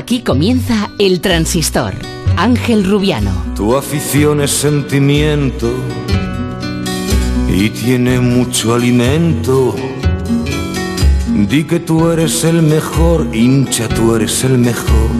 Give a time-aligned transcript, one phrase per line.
[0.00, 1.92] Aquí comienza El Transistor.
[2.34, 3.32] Ángel Rubiano.
[3.54, 5.70] Tu afición es sentimiento
[7.46, 9.76] y tiene mucho alimento.
[11.50, 15.10] Di que tú eres el mejor, hincha, tú eres el mejor.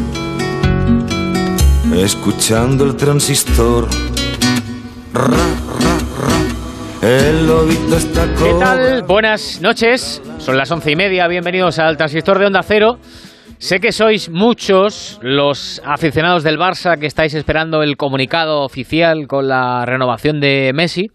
[1.94, 3.86] Escuchando el transistor.
[5.12, 7.06] Ra, ra, ra.
[7.06, 9.02] El lobito está ¿Qué tal?
[9.02, 10.22] Buenas noches.
[10.38, 11.28] Son las once y media.
[11.28, 12.98] Bienvenidos al transistor de Onda Cero.
[13.60, 19.48] Sé que sois muchos los aficionados del Barça que estáis esperando el comunicado oficial con
[19.48, 21.08] la renovación de Messi,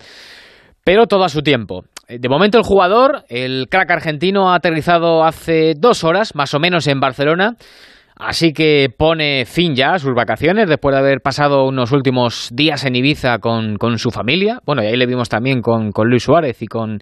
[0.84, 1.86] pero todo a su tiempo.
[2.08, 6.86] De momento el jugador, el crack argentino, ha aterrizado hace dos horas, más o menos,
[6.86, 7.56] en Barcelona.
[8.18, 12.86] Así que pone fin ya a sus vacaciones después de haber pasado unos últimos días
[12.86, 14.60] en Ibiza con, con su familia.
[14.66, 17.00] Bueno, y ahí le vimos también con, con Luis Suárez y con,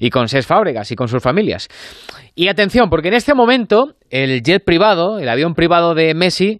[0.00, 1.68] y con Cés Fábregas y con sus familias.
[2.34, 6.58] Y atención, porque en este momento el jet privado, el avión privado de Messi,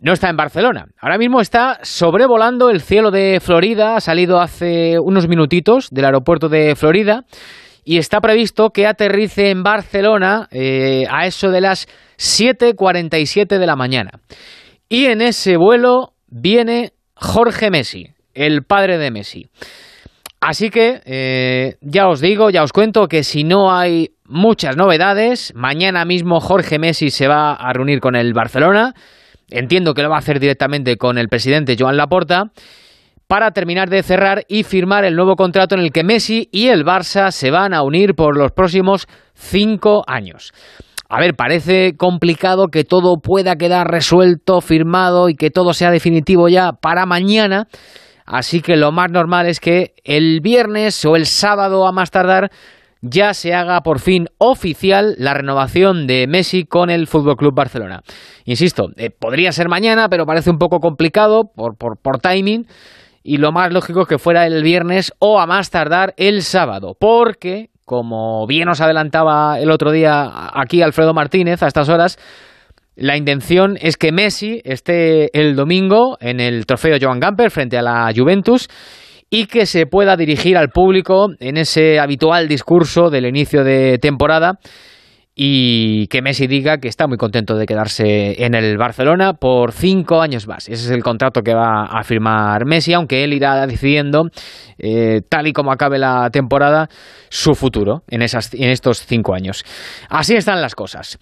[0.00, 0.86] no está en Barcelona.
[1.00, 6.48] Ahora mismo está sobrevolando el cielo de Florida, ha salido hace unos minutitos del aeropuerto
[6.48, 7.24] de Florida
[7.84, 13.76] y está previsto que aterrice en Barcelona eh, a eso de las 7.47 de la
[13.76, 14.10] mañana.
[14.88, 19.46] Y en ese vuelo viene Jorge Messi, el padre de Messi.
[20.40, 25.52] Así que eh, ya os digo, ya os cuento que si no hay muchas novedades,
[25.54, 28.94] mañana mismo Jorge Messi se va a reunir con el Barcelona.
[29.50, 32.52] Entiendo que lo va a hacer directamente con el presidente Joan Laporta
[33.30, 36.84] para terminar de cerrar y firmar el nuevo contrato en el que Messi y el
[36.84, 40.52] Barça se van a unir por los próximos cinco años.
[41.08, 46.48] A ver, parece complicado que todo pueda quedar resuelto, firmado y que todo sea definitivo
[46.48, 47.68] ya para mañana.
[48.26, 52.50] Así que lo más normal es que el viernes o el sábado a más tardar
[53.00, 58.02] ya se haga por fin oficial la renovación de Messi con el Fútbol Club Barcelona.
[58.44, 62.66] Insisto, eh, podría ser mañana, pero parece un poco complicado por, por, por timing.
[63.22, 66.96] Y lo más lógico es que fuera el viernes o a más tardar el sábado,
[66.98, 72.18] porque como bien os adelantaba el otro día aquí Alfredo Martínez a estas horas,
[72.94, 77.82] la intención es que Messi esté el domingo en el trofeo Joan Gamper frente a
[77.82, 78.68] la Juventus
[79.30, 84.58] y que se pueda dirigir al público en ese habitual discurso del inicio de temporada
[85.42, 90.20] y que Messi diga que está muy contento de quedarse en el Barcelona por cinco
[90.20, 90.68] años más.
[90.68, 94.24] Ese es el contrato que va a firmar Messi, aunque él irá decidiendo,
[94.76, 96.90] eh, tal y como acabe la temporada,
[97.30, 99.64] su futuro en, esas, en estos cinco años.
[100.10, 101.18] Así están las cosas.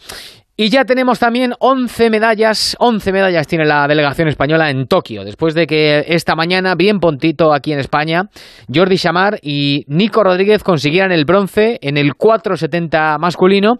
[0.60, 5.54] Y ya tenemos también 11 medallas, 11 medallas tiene la delegación española en Tokio, después
[5.54, 8.24] de que esta mañana, bien pontito aquí en España,
[8.66, 13.74] Jordi Chamar y Nico Rodríguez consiguieran el bronce en el 470 masculino.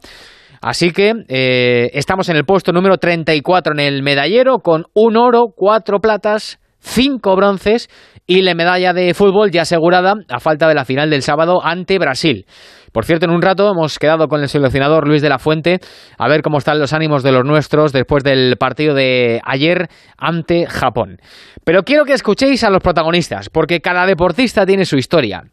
[0.63, 5.47] Así que eh, estamos en el puesto número 34 en el medallero, con un oro,
[5.57, 7.89] cuatro platas, cinco bronces
[8.25, 11.99] y la medalla de fútbol ya asegurada a falta de la final del sábado ante
[11.99, 12.47] Brasil.
[12.93, 15.79] Por cierto, en un rato hemos quedado con el seleccionador Luis de la Fuente
[16.19, 20.67] a ver cómo están los ánimos de los nuestros después del partido de ayer ante
[20.67, 21.19] Japón.
[21.65, 25.45] Pero quiero que escuchéis a los protagonistas, porque cada deportista tiene su historia.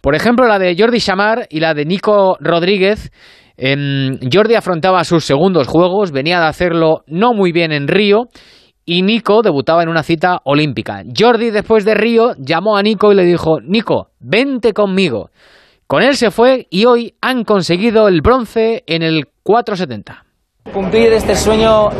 [0.00, 3.10] Por ejemplo, la de Jordi Chamar y la de Nico Rodríguez.
[3.56, 8.28] Eh, Jordi afrontaba sus segundos juegos, venía de hacerlo no muy bien en Río
[8.84, 11.02] y Nico debutaba en una cita olímpica.
[11.16, 15.30] Jordi, después de Río, llamó a Nico y le dijo, Nico, vente conmigo.
[15.92, 20.24] Con él se fue y hoy han conseguido el bronce en el 470.
[20.72, 21.90] Cumplir este sueño,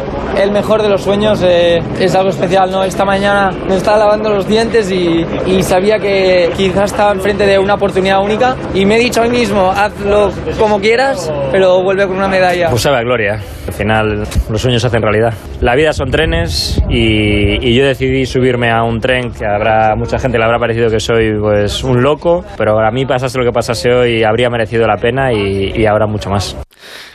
[0.40, 2.84] el mejor de los sueños, eh, es algo especial, ¿no?
[2.84, 7.58] Esta mañana me estaba lavando los dientes y, y, sabía que quizás estaba enfrente de
[7.58, 12.06] una oportunidad única y me he dicho a mí mismo, hazlo como quieras, pero vuelve
[12.06, 12.70] con una medalla.
[12.70, 15.34] Pues sabe a gloria, al final los sueños se hacen realidad.
[15.60, 20.18] La vida son trenes y, y, yo decidí subirme a un tren que habrá mucha
[20.18, 23.52] gente le habrá parecido que soy pues un loco, pero a mí pasase lo que
[23.52, 26.56] pasase hoy habría merecido la pena y, y habrá mucho más.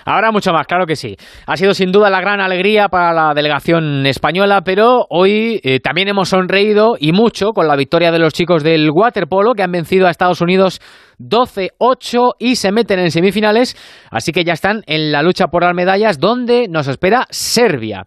[0.05, 1.17] Habrá mucho más, claro que sí.
[1.45, 6.07] Ha sido sin duda la gran alegría para la delegación española, pero hoy eh, también
[6.07, 10.07] hemos sonreído y mucho con la victoria de los chicos del waterpolo que han vencido
[10.07, 10.79] a Estados Unidos
[11.19, 13.75] 12-8 y se meten en semifinales,
[14.11, 18.05] así que ya están en la lucha por las medallas donde nos espera Serbia.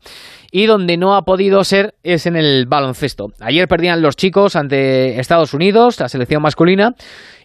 [0.52, 3.28] Y donde no ha podido ser es en el baloncesto.
[3.40, 6.94] Ayer perdían los chicos ante Estados Unidos, la selección masculina,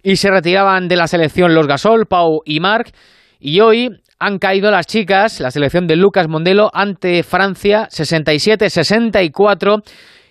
[0.02, 2.92] y se retiraban de la selección los Gasol, Pau y Marc.
[3.40, 3.90] Y hoy
[4.26, 9.84] han caído las chicas, la selección de Lucas Mondelo ante Francia 67-64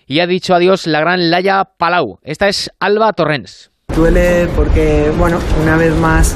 [0.05, 2.19] y ha dicho adiós la gran Laia Palau.
[2.21, 3.71] Esta es Alba Torrens.
[3.95, 6.35] Duele porque, bueno, una vez más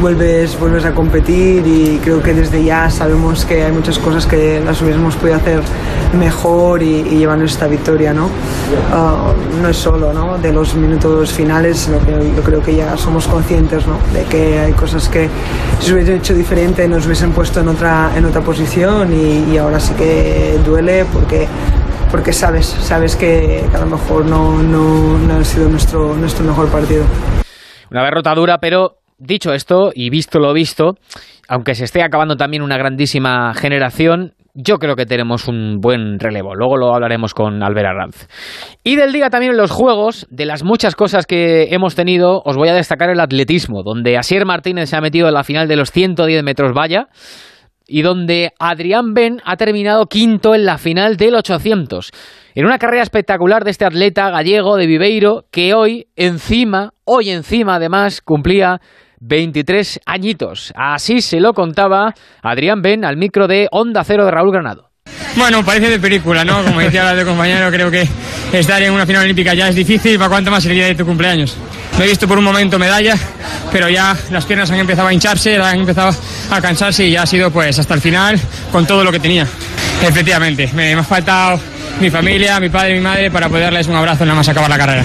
[0.00, 4.60] vuelves, vuelves a competir y creo que desde ya sabemos que hay muchas cosas que
[4.60, 5.60] las hubiésemos podido hacer
[6.16, 8.28] mejor y, y llevarnos esta victoria, ¿no?
[8.92, 10.38] Ah, no es solo, ¿no?
[10.38, 13.98] De los minutos finales, sino que yo creo que ya somos conscientes, ¿no?
[14.12, 15.28] De que hay cosas que
[15.80, 19.58] si se hubiesen hecho diferente nos hubiesen puesto en otra, en otra posición y, y
[19.58, 21.48] ahora sí que duele porque
[22.10, 26.68] porque sabes, sabes que, a lo mejor no, no, no ha sido nuestro, nuestro mejor
[26.68, 27.04] partido.
[27.90, 30.94] Una derrota dura, pero dicho esto y visto lo visto,
[31.48, 36.54] aunque se esté acabando también una grandísima generación, yo creo que tenemos un buen relevo.
[36.54, 38.28] Luego lo hablaremos con Albert Arranz.
[38.82, 42.56] Y del día también en los juegos, de las muchas cosas que hemos tenido, os
[42.56, 45.76] voy a destacar el atletismo, donde Asier Martínez se ha metido en la final de
[45.76, 47.08] los 110 metros valla
[47.86, 52.10] y donde Adrián Ben ha terminado quinto en la final del 800.
[52.54, 57.76] En una carrera espectacular de este atleta gallego de Viveiro que hoy encima, hoy encima
[57.76, 58.80] además cumplía
[59.20, 60.72] 23 añitos.
[60.76, 64.90] Así se lo contaba Adrián Ben al micro de Onda Cero de Raúl Granado.
[65.36, 66.62] Bueno, parece de película, ¿no?
[66.64, 68.08] Como decía el compañero, creo que
[68.52, 71.04] estar en una final olímpica ya es difícil, ¿para cuánto más el día de tu
[71.06, 71.56] cumpleaños?
[71.98, 73.16] Me he visto por un momento medalla,
[73.72, 76.14] pero ya las piernas han empezado a hincharse, han empezado
[76.50, 78.38] a cansarse y ya ha sido pues hasta el final
[78.70, 79.46] con todo lo que tenía.
[80.02, 81.60] Efectivamente, me, ha faltado
[82.00, 85.04] mi familia, mi padre mi madre para poderles un abrazo nada más acabar la carrera.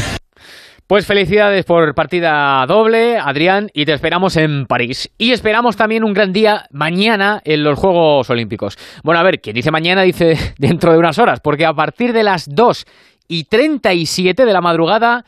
[0.93, 5.09] Pues felicidades por partida doble, Adrián, y te esperamos en París.
[5.17, 8.77] Y esperamos también un gran día mañana en los Juegos Olímpicos.
[9.03, 12.21] Bueno, a ver, quien dice mañana dice dentro de unas horas, porque a partir de
[12.21, 12.85] las 2
[13.27, 15.25] y 37 de la madrugada,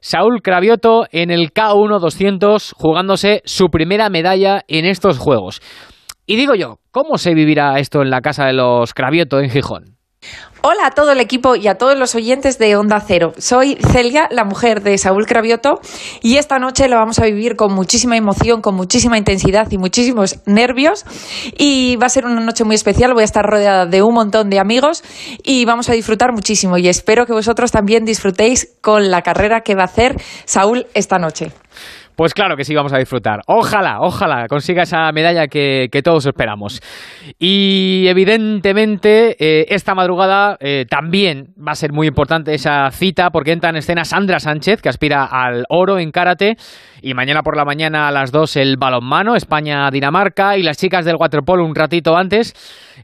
[0.00, 5.60] Saúl Cravioto en el K1 200 jugándose su primera medalla en estos Juegos.
[6.24, 9.98] Y digo yo, ¿cómo se vivirá esto en la casa de los Cravioto en Gijón?
[10.66, 13.34] Hola a todo el equipo y a todos los oyentes de Onda Cero.
[13.36, 15.78] Soy Celia, la mujer de Saúl Cravioto,
[16.22, 20.38] y esta noche lo vamos a vivir con muchísima emoción, con muchísima intensidad y muchísimos
[20.46, 21.04] nervios.
[21.58, 23.12] Y va a ser una noche muy especial.
[23.12, 25.04] Voy a estar rodeada de un montón de amigos
[25.42, 26.78] y vamos a disfrutar muchísimo.
[26.78, 30.16] Y espero que vosotros también disfrutéis con la carrera que va a hacer
[30.46, 31.52] Saúl esta noche.
[32.16, 33.40] Pues claro que sí, vamos a disfrutar.
[33.46, 36.80] Ojalá, ojalá consiga esa medalla que, que todos esperamos.
[37.38, 43.52] Y evidentemente, eh, esta madrugada eh, también va a ser muy importante esa cita porque
[43.52, 46.56] entra en escena Sandra Sánchez, que aspira al oro en karate.
[47.06, 50.56] Y mañana por la mañana a las 2 el balonmano, España-Dinamarca.
[50.56, 52.54] Y las chicas del waterpolo un ratito antes.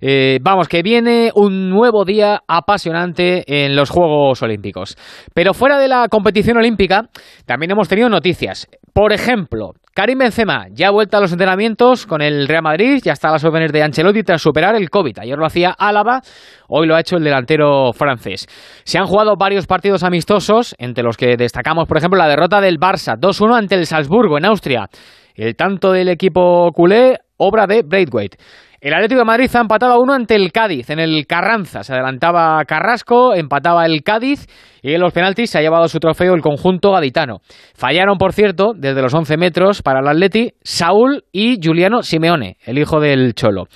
[0.01, 4.97] Eh, vamos, que viene un nuevo día apasionante en los Juegos Olímpicos.
[5.35, 7.11] Pero fuera de la competición olímpica,
[7.45, 8.69] también hemos tenido noticias.
[8.95, 13.13] Por ejemplo, Karim Benzema ya ha vuelto a los entrenamientos con el Real Madrid, ya
[13.13, 15.19] está a las órdenes de Ancelotti tras superar el COVID.
[15.19, 16.21] Ayer lo hacía Álava,
[16.69, 18.47] hoy lo ha hecho el delantero francés.
[18.85, 22.79] Se han jugado varios partidos amistosos, entre los que destacamos, por ejemplo, la derrota del
[22.79, 24.89] Barça 2-1 ante el Salzburgo en Austria.
[25.35, 28.39] El tanto del equipo culé, obra de Braithwaite.
[28.81, 31.83] El Atlético de Madrid ha empatado a uno ante el Cádiz en el Carranza.
[31.83, 34.47] Se adelantaba Carrasco, empataba el Cádiz
[34.81, 37.41] y en los penaltis se ha llevado su trofeo el conjunto gaditano.
[37.75, 42.79] Fallaron, por cierto, desde los 11 metros para el Atleti Saúl y Juliano Simeone, el
[42.79, 43.67] hijo del Cholo.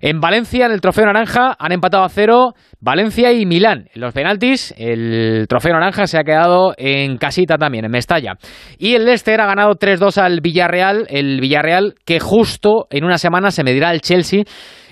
[0.00, 3.88] En Valencia, en el Trofeo Naranja, han empatado a cero Valencia y Milán.
[3.94, 8.34] En los penaltis, el Trofeo Naranja se ha quedado en casita también, en Mestalla.
[8.78, 13.50] Y el Leicester ha ganado 3-2 al Villarreal, el Villarreal que justo en una semana
[13.50, 14.44] se medirá al Chelsea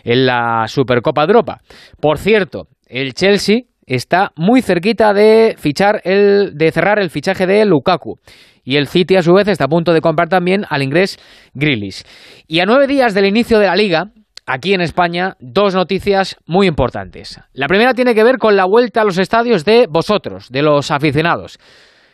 [0.04, 1.60] en la Supercopa de Europa.
[2.00, 7.64] Por cierto, el Chelsea está muy cerquita de fichar el de cerrar el fichaje de
[7.64, 8.16] Lukaku.
[8.62, 11.16] Y el City, a su vez, está a punto de comprar también al inglés
[11.54, 12.02] Grealish.
[12.46, 14.10] Y a nueve días del inicio de la liga,
[14.48, 17.38] aquí en España dos noticias muy importantes.
[17.52, 20.90] La primera tiene que ver con la vuelta a los estadios de vosotros, de los
[20.90, 21.58] aficionados.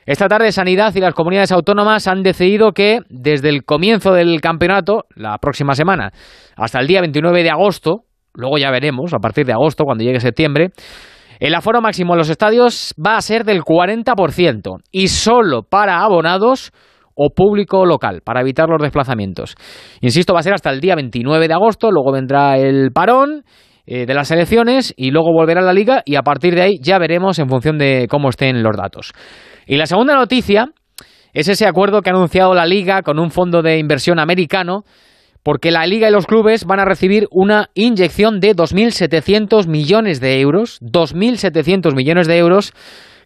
[0.04, 5.04] Esta tarde Sanidad y las comunidades autónomas han decidido que desde el comienzo del campeonato,
[5.14, 6.12] la próxima semana,
[6.56, 8.00] hasta el día 29 de agosto,
[8.34, 10.72] luego ya veremos, a partir de agosto, cuando llegue septiembre,
[11.38, 16.72] el aforo máximo en los estadios va a ser del 40% y solo para abonados
[17.14, 19.54] o público local para evitar los desplazamientos.
[20.00, 23.44] Insisto, va a ser hasta el día 29 de agosto, luego vendrá el parón
[23.86, 26.98] eh, de las elecciones y luego volverá la liga y a partir de ahí ya
[26.98, 29.12] veremos en función de cómo estén los datos.
[29.66, 30.70] Y la segunda noticia
[31.32, 34.84] es ese acuerdo que ha anunciado la liga con un fondo de inversión americano
[35.42, 40.40] porque la liga y los clubes van a recibir una inyección de 2.700 millones de
[40.40, 42.72] euros, 2.700 millones de euros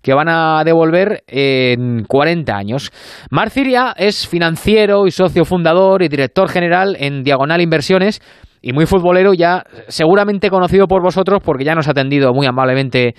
[0.03, 2.91] que van a devolver en 40 años.
[3.31, 8.21] Marciria es financiero y socio fundador y director general en Diagonal Inversiones
[8.63, 13.15] y muy futbolero ya seguramente conocido por vosotros porque ya nos ha atendido muy amablemente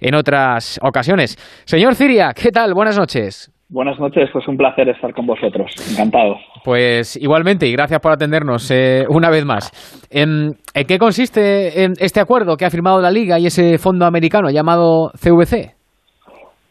[0.00, 1.36] en otras ocasiones.
[1.64, 2.74] Señor Ciria, ¿qué tal?
[2.74, 3.50] Buenas noches.
[3.68, 5.72] Buenas noches, pues un placer estar con vosotros.
[5.90, 6.36] Encantado.
[6.64, 9.70] Pues igualmente, y gracias por atendernos eh, una vez más.
[10.10, 10.52] ¿En,
[10.86, 15.73] qué consiste este acuerdo que ha firmado la Liga y ese fondo americano llamado CVC?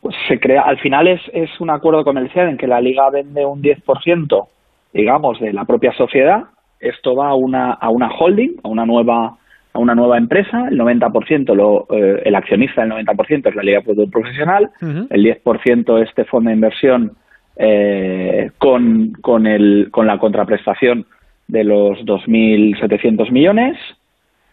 [0.03, 3.45] Pues se crea, al final es, es un acuerdo comercial en que la Liga vende
[3.45, 4.47] un 10%,
[4.93, 6.43] digamos, de la propia sociedad.
[6.81, 9.37] Esto va a una, a una holding, a una nueva
[9.75, 13.79] a una nueva empresa, el 90%, lo, eh, el accionista del 90% es la Liga
[13.79, 17.13] de Fútbol Profesional, el 10% este fondo de inversión
[17.55, 21.07] eh, con, con, el, con la contraprestación
[21.47, 23.77] de los 2.700 millones.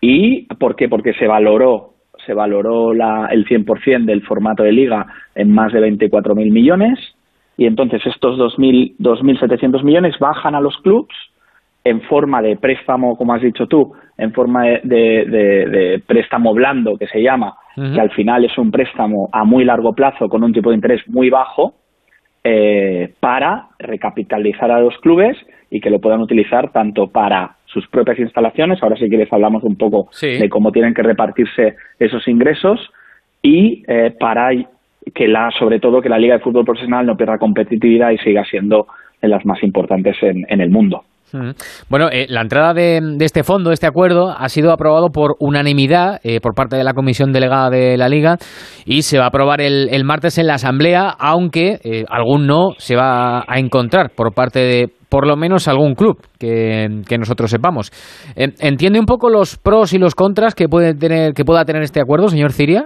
[0.01, 0.89] ¿Y por qué?
[0.89, 1.93] Porque se valoró,
[2.31, 6.97] se valoró la, el 100% del formato de liga en más de 24.000 millones
[7.57, 11.09] y entonces estos 2.700 millones bajan a los clubes
[11.83, 17.21] en forma de préstamo, como has dicho tú, en forma de, préstamo blando, que se
[17.21, 20.77] llama, que al final es un préstamo a muy largo plazo con un tipo de
[20.77, 21.75] interés muy bajo,
[22.45, 25.37] eh, para recapitalizar a los clubes
[25.69, 29.77] y que lo puedan utilizar tanto para sus propias instalaciones, ahora si quieres hablamos un
[29.77, 32.91] poco de cómo tienen que repartirse esos ingresos,
[33.43, 34.51] y eh, para
[35.15, 38.45] que la, sobre todo que la Liga de Fútbol Profesional no pierda competitividad y siga
[38.45, 38.87] siendo
[39.23, 41.05] de las más importantes en el mundo.
[41.89, 46.41] Bueno, eh, la entrada de, este fondo, este acuerdo, ha sido aprobado por unanimidad eh,
[46.41, 48.37] por parte de la Comisión Delegada de la Liga
[48.85, 52.97] y se va a aprobar el, martes en la Asamblea, aunque eh, algún no se
[52.97, 57.91] va a encontrar por parte de por lo menos algún club que, nosotros sepamos.
[58.37, 62.01] ¿Entiende un poco los pros y los contras que, puede tener, que pueda tener este
[62.01, 62.85] acuerdo, señor Ciria?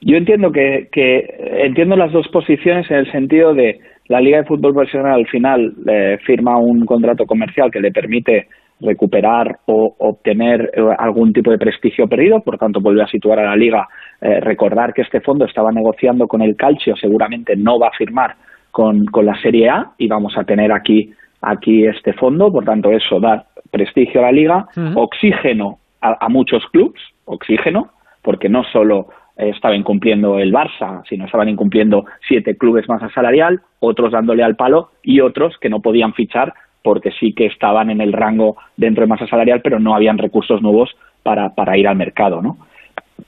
[0.00, 1.20] Yo entiendo que, que
[1.64, 3.78] entiendo las dos posiciones en el sentido de
[4.12, 8.46] la Liga de Fútbol Profesional al final eh, firma un contrato comercial que le permite
[8.78, 13.46] recuperar o obtener eh, algún tipo de prestigio perdido, por tanto vuelve a situar a
[13.46, 13.88] la liga.
[14.20, 18.36] Eh, recordar que este fondo estaba negociando con el Calcio, seguramente no va a firmar
[18.70, 23.18] con, la Serie A y vamos a tener aquí, aquí este fondo, por tanto eso
[23.18, 29.74] da prestigio a la liga, oxígeno a, a muchos clubes, oxígeno, porque no solo estaba
[29.74, 35.20] incumpliendo el Barça, sino estaban incumpliendo siete clubes más salarial, otros dándole al palo y
[35.20, 39.26] otros que no podían fichar porque sí que estaban en el rango dentro de masa
[39.26, 40.90] salarial, pero no habían recursos nuevos
[41.22, 42.58] para, para ir al mercado, ¿no?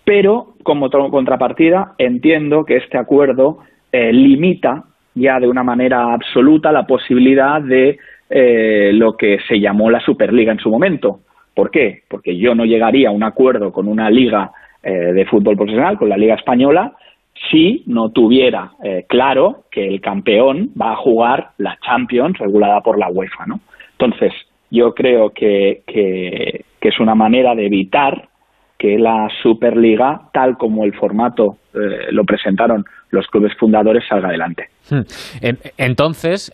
[0.05, 3.59] Pero, como contrapartida, entiendo que este acuerdo
[3.93, 4.85] eh, limita
[5.15, 10.53] ya de una manera absoluta la posibilidad de eh, lo que se llamó la Superliga
[10.53, 11.21] en su momento.
[11.55, 12.03] ¿Por qué?
[12.09, 14.51] Porque yo no llegaría a un acuerdo con una liga
[14.85, 16.93] eh, de fútbol profesional, con la Liga Española,
[17.50, 22.99] si no tuviera eh, claro que el campeón va a jugar la Champions regulada por
[22.99, 23.61] la UEFA, ¿no?
[23.99, 24.33] Entonces,
[24.71, 28.29] yo creo que, que, es una manera de evitar
[28.79, 34.69] que la Superliga, tal como el formato eh, lo presentaron los clubes fundadores, salga adelante.
[34.91, 35.00] Hmm.
[35.79, 36.53] Entonces,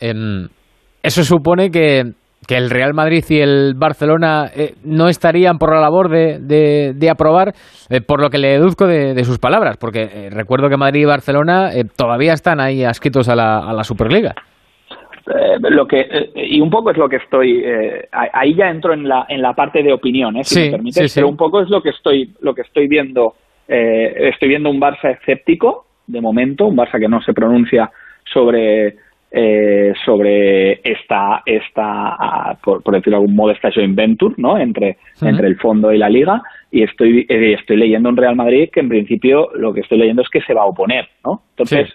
[1.02, 2.12] eso supone que
[2.50, 6.40] que el Real Madrid y el Barcelona eh, no estarían por la labor de,
[6.94, 7.52] de, aprobar,
[7.88, 11.04] eh, por lo que le deduzco de, sus palabras, porque eh, recuerdo que Madrid y
[11.04, 14.34] Barcelona todavía están ahí adscritos a la, a la Superliga.
[15.60, 17.62] lo que y un poco es lo que estoy
[18.10, 21.36] ahí ya entro en la en la parte de opinión si me permites pero un
[21.36, 23.34] poco es lo que estoy lo que estoy viendo
[23.68, 27.92] estoy viendo un Barça escéptico de momento un Barça que no se pronuncia
[28.24, 28.96] sobre
[29.30, 34.58] eh, sobre esta, esta por, decirlo de algún modo, esta joint venture ¿no?
[34.58, 38.70] entre, entre el fondo y la liga y estoy, eh, estoy leyendo un Real Madrid
[38.72, 41.08] que en principio lo que estoy leyendo es que se va a oponer.
[41.24, 41.42] ¿no?
[41.56, 41.92] Entonces,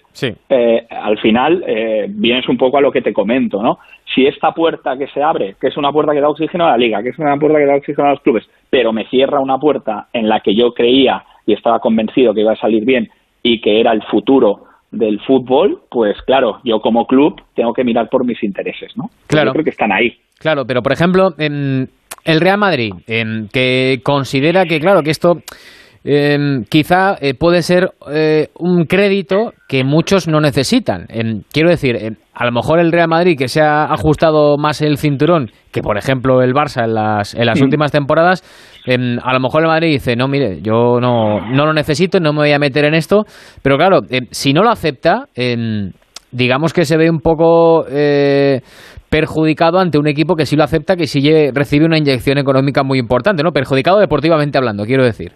[0.50, 3.64] eh, al final eh, vienes un poco a lo que te comento.
[3.64, 3.80] ¿no?
[4.14, 6.78] Si esta puerta que se abre, que es una puerta que da oxígeno a la
[6.78, 9.58] liga, que es una puerta que da oxígeno a los clubes, pero me cierra una
[9.58, 13.10] puerta en la que yo creía y estaba convencido que iba a salir bien
[13.44, 14.66] y que era el futuro
[14.96, 19.06] del fútbol, pues claro, yo como club tengo que mirar por mis intereses, ¿no?
[19.28, 19.48] Claro.
[19.48, 20.18] Yo creo que están ahí.
[20.40, 21.90] Claro, pero por ejemplo, en
[22.24, 25.38] el Real Madrid, en que considera que, claro, que esto
[26.08, 26.38] eh,
[26.70, 31.08] quizá eh, puede ser eh, un crédito que muchos no necesitan.
[31.52, 35.50] quiero decir, a lo mejor el Real Madrid, que se ha ajustado más el cinturón
[35.72, 38.44] que, por ejemplo, el Barça en las, en las últimas temporadas,
[38.88, 42.40] a lo mejor el Madrid dice, no, mire, yo no, no lo necesito, no me
[42.40, 43.24] voy a meter en esto.
[43.62, 44.02] Pero claro,
[44.32, 45.26] si no lo acepta,
[46.32, 47.86] digamos que se ve un poco
[49.10, 51.22] perjudicado ante un equipo que sí lo acepta, que sí
[51.54, 53.52] recibe una inyección económica muy importante, ¿no?
[53.52, 55.32] Perjudicado deportivamente hablando, quiero decir.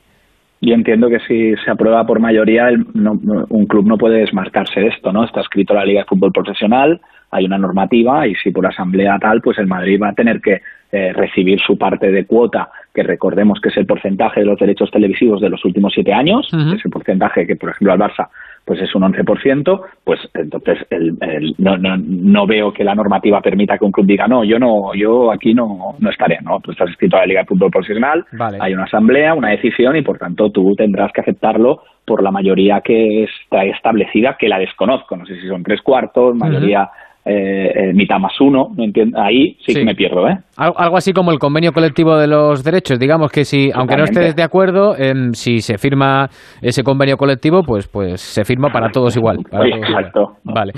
[0.62, 5.14] Yo entiendo que si se aprueba por mayoría, un club no puede desmarcarse de esto,
[5.14, 5.24] ¿no?
[5.24, 7.00] Está escrito la Liga de Fútbol Profesional,
[7.32, 10.58] hay una normativa y si por asamblea tal, pues el Madrid va a tener que
[10.92, 14.90] eh, recibir su parte de cuota, que recordemos que es el porcentaje de los derechos
[14.92, 18.30] televisivos de los últimos siete años, ese porcentaje que, por ejemplo, al Barça
[18.70, 21.18] pues es un 11%, pues entonces el,
[21.58, 24.94] no, no, no, veo que la normativa permita que un club diga, no, yo no,
[24.94, 26.60] yo aquí no, no estaré, ¿no?
[26.60, 28.26] Tú estás inscrito a la Liga de Fútbol Profesional,
[28.60, 32.82] hay una asamblea, una decisión y por tanto tú tendrás que aceptarlo por la mayoría
[32.82, 36.90] que está establecida, que la desconozco, no sé si son tres cuartos, mayoría
[37.30, 39.20] eh, mitad más uno, ¿no entiendo?
[39.22, 40.28] ahí sí, que me pierdo.
[40.28, 40.38] ¿eh?
[40.58, 44.36] Algo así como el convenio colectivo de los derechos, digamos que si, aunque no estés
[44.36, 46.28] de acuerdo, em, si se firma
[46.62, 49.38] ese convenio colectivo, pues pues se firma para todos igual.
[49.40, 50.38] Exacto.
[50.44, 50.74] Vale.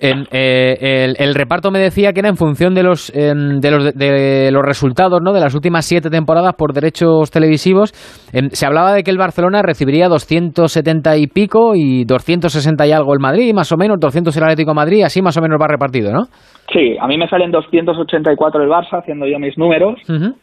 [0.00, 4.50] Eh, el, reparto me decía que era en función de los, em, de los, de
[4.52, 5.32] los resultados ¿no?
[5.32, 7.92] de las últimas siete temporadas por derechos televisivos.
[8.32, 13.12] Em, se hablaba de que el Barcelona recibiría 270 y pico y 260 y algo
[13.14, 16.12] el Madrid, más o menos, 200 el Atlético Madrid, así más o menos va repartido,
[16.12, 16.24] ¿no?
[16.72, 20.00] Sí, a mí me salen 284 el Barça, haciendo yo mis números,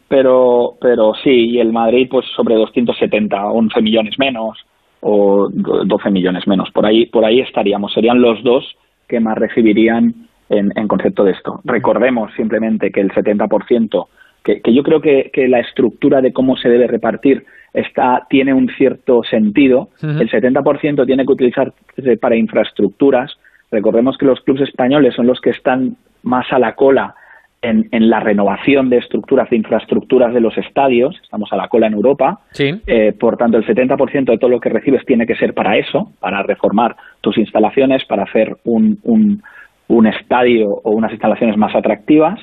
[0.08, 4.58] pero, pero sí, y el Madrid pues sobre 270, 11 millones menos
[5.00, 6.70] o 12 millones menos.
[6.70, 7.92] Por ahí, por ahí estaríamos.
[7.94, 8.76] Serían los dos
[9.08, 10.14] que más recibirían
[10.50, 11.60] en, en concepto de esto.
[11.64, 14.06] Recordemos simplemente que el 70%,
[14.44, 18.52] que, que yo creo que, que la estructura de cómo se debe repartir está, tiene
[18.52, 19.88] un cierto sentido.
[20.02, 23.32] El 70% tiene que utilizarse para infraestructuras,
[23.70, 27.14] Recordemos que los clubes españoles son los que están más a la cola
[27.60, 31.18] en, la renovación de estructuras, de infraestructuras de los estadios.
[31.22, 32.40] Estamos a la cola en Europa.
[32.58, 36.12] Eh, por tanto, el 70% de todo lo que recibes tiene que ser para eso,
[36.20, 42.38] para reformar tus instalaciones, para hacer un, un, estadio o unas instalaciones más atractivas.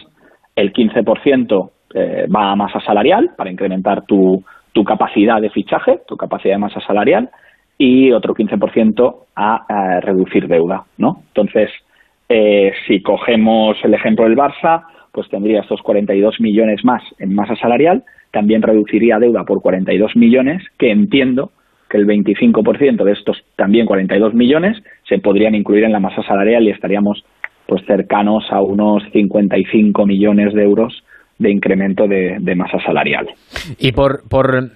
[0.56, 6.18] El 15% eh, va a masa salarial, para incrementar tu, tu capacidad de fichaje, tu
[6.18, 7.30] capacidad de masa salarial
[7.78, 11.24] y otro 15% a, a, reducir deuda, ¿no?
[11.28, 11.70] Entonces,
[12.30, 17.56] eh, si cogemos el ejemplo del Barça, pues tendría estos 42 millones más en masa
[17.56, 21.52] salarial, también reduciría deuda por 42 millones, que entiendo
[21.90, 26.64] que el 25% de estos también 42 millones se podrían incluir en la masa salarial
[26.64, 27.24] y estaríamos
[27.68, 31.04] pues cercanos a unos 55 millones de euros
[31.38, 33.28] de incremento de, masa salarial.
[33.78, 34.72] Y por, por,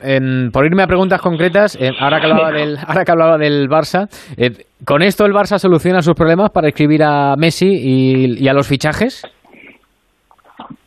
[0.51, 4.07] por irme a preguntas concretas, eh, ahora, que hablaba del, ahora que hablaba del Barça,
[4.37, 7.69] eh, ¿con esto el Barça soluciona sus problemas para escribir a Messi
[8.39, 9.23] y, a los fichajes?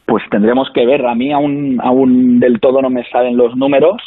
[0.06, 1.06] Pues tendremos que ver.
[1.06, 4.02] A mí aún, aún del todo no me salen los números.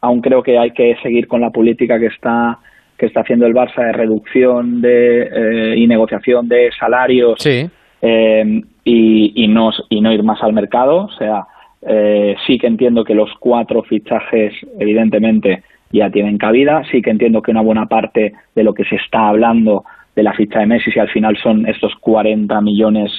[0.00, 2.58] Aún creo que hay que seguir con la política que está
[2.96, 7.66] que está haciendo el Barça de reducción de, eh, y negociación de salarios sí
[8.02, 11.04] eh, y, no, y no ir más al mercado.
[11.04, 11.46] O sea,
[11.82, 15.62] eh, sí que entiendo que los cuatro fichajes, evidentemente,
[15.92, 16.82] ya tienen cabida.
[16.90, 20.32] Sí que entiendo que una buena parte de lo que se está hablando de la
[20.32, 23.12] ficha de Messi, si al final son estos 40 millones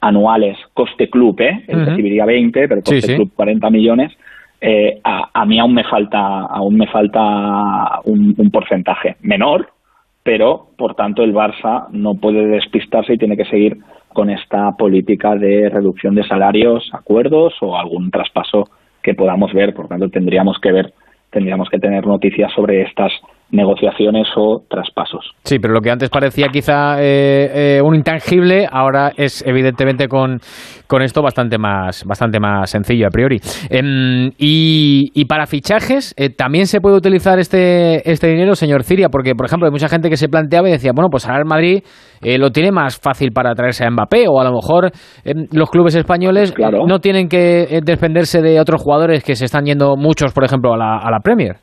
[0.00, 1.64] anuales, coste club, ¿eh?
[1.66, 4.12] Él recibiría 20, pero coste club 40 millones.
[4.60, 9.68] Eh, a, mí aún me falta, aún me falta un, un porcentaje menor,
[10.22, 13.78] pero por tanto el Barça no puede despistarse y tiene que seguir
[14.14, 18.70] con esta política de reducción de salarios, acuerdos o algún traspaso
[19.02, 19.74] que podamos ver.
[19.74, 20.94] Por tanto, tendríamos que ver,
[21.30, 23.12] tendríamos que tener noticias sobre estas
[23.54, 25.24] negociaciones o traspasos.
[25.44, 30.40] Sí, pero lo que antes parecía quizá eh, eh, un intangible, ahora es evidentemente con,
[30.86, 33.38] con esto bastante más, bastante más sencillo a priori.
[33.70, 39.08] Em, y, para fichajes, eh, ¿también se puede utilizar este, este dinero, señor Ciria?
[39.08, 41.46] Porque, por ejemplo, hay mucha gente que se planteaba y decía, bueno, pues ahora el
[41.46, 41.82] Madrid
[42.20, 44.90] lo tiene más fácil para traerse a Mbappé, o a lo mejor
[45.24, 49.96] em, los clubes españoles no tienen que defenderse de otros jugadores que se están yendo
[49.96, 51.56] muchos, por ejemplo, a la, a la Premier.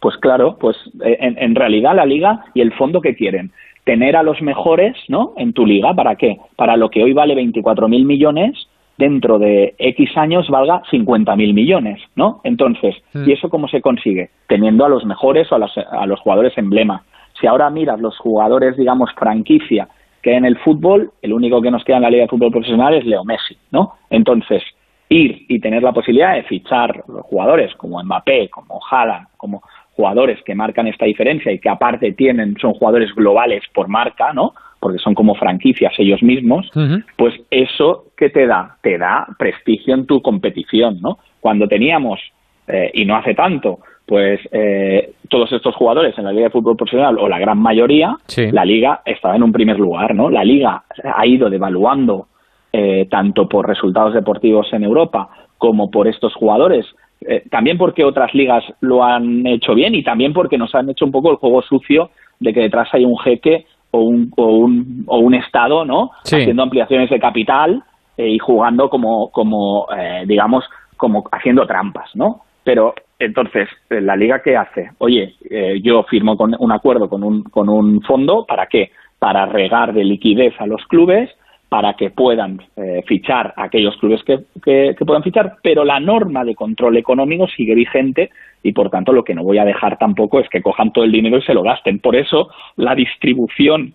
[0.00, 3.52] Pues claro, pues eh, en, realidad la liga y el fondo que quieren
[3.84, 5.34] tener a los mejores, ¿no?
[5.36, 6.38] En tu liga, ¿para qué?
[6.56, 12.40] Para lo que hoy vale 24.000 millones, dentro de X años valga 50.000 millones, ¿no?
[12.44, 13.28] Entonces, hmm.
[13.28, 14.30] ¿y eso cómo se consigue?
[14.46, 17.02] Teniendo a los mejores o a los, a los jugadores emblema.
[17.40, 19.88] Si ahora miras los jugadores, digamos, franquicia
[20.22, 22.94] que en el fútbol, el único que nos queda en la Liga de Fútbol Profesional
[22.94, 23.94] es Leo Messi, ¿no?
[24.10, 24.62] Entonces,
[25.08, 29.62] ir y tener la posibilidad de fichar jugadores como Mbappé, como Haaland, como
[29.94, 34.54] jugadores que marcan esta diferencia y que aparte tienen, son jugadores globales por marca, ¿no?
[34.78, 36.70] Porque son como franquicias ellos mismos,
[37.16, 38.76] pues eso ¿qué te da?
[38.82, 41.18] Te da prestigio en tu competición, ¿no?
[41.40, 42.20] Cuando teníamos,
[42.66, 46.76] eh, y no hace tanto, pues eh, todos estos jugadores en la Liga de Fútbol
[46.76, 48.16] Profesional, o la gran mayoría,
[48.52, 50.30] la Liga estaba en un primer lugar, ¿no?
[50.30, 50.82] La Liga
[51.14, 52.26] ha ido devaluando
[52.72, 56.86] eh, tanto por resultados deportivos en Europa como por estos jugadores
[57.26, 61.04] eh, también porque otras ligas lo han hecho bien y también porque nos han hecho
[61.04, 65.04] un poco el juego sucio de que detrás hay un jeque o un, o un,
[65.06, 66.10] o un Estado, ¿no?
[66.24, 67.82] Haciendo ampliaciones de capital
[68.16, 70.64] eh, y jugando como, como eh, digamos,
[70.96, 72.42] como haciendo trampas, ¿no?
[72.64, 74.90] Pero Entonces, eh, ¿la liga qué hace?
[74.98, 75.34] Oye,
[75.82, 78.92] yo firmo con un acuerdo con un, con un fondo, ¿para qué?
[79.18, 81.28] Para regar de liquidez a los clubes,
[81.70, 86.54] para que puedan eh, fichar aquellos clubes que, que, puedan fichar, pero la norma de
[86.54, 88.30] control económico sigue vigente
[88.62, 91.12] y, por tanto, lo que no voy a dejar tampoco es que cojan todo el
[91.12, 92.00] dinero y se lo gasten.
[92.00, 93.94] Por eso, la distribución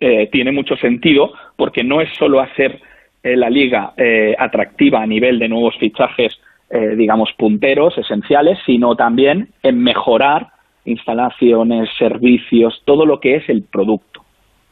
[0.00, 2.80] eh, tiene mucho sentido, porque no es solo hacer
[3.22, 6.40] eh, la liga eh, atractiva a nivel de nuevos fichajes
[6.72, 10.50] eh, digamos, punteros esenciales, sino también en mejorar
[10.84, 14.22] instalaciones, servicios, todo lo que es el producto.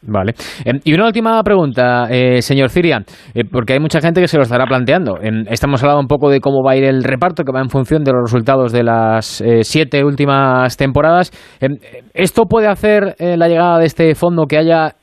[0.03, 0.33] Vale.
[0.65, 3.01] Eh, y una última pregunta, eh, señor Ciria,
[3.35, 5.19] eh, porque hay mucha gente que se lo estará planteando.
[5.51, 8.05] estamos hablando un poco de cómo va a ir el reparto, que va en función
[8.05, 11.33] de los resultados de las eh, siete últimas temporadas.
[12.15, 14.95] ¿Esto puede hacer la llegada de este fondo que haya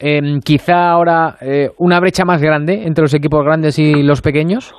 [0.44, 1.36] quizá ahora
[1.78, 4.74] una brecha más grande entre los equipos grandes y los pequeños?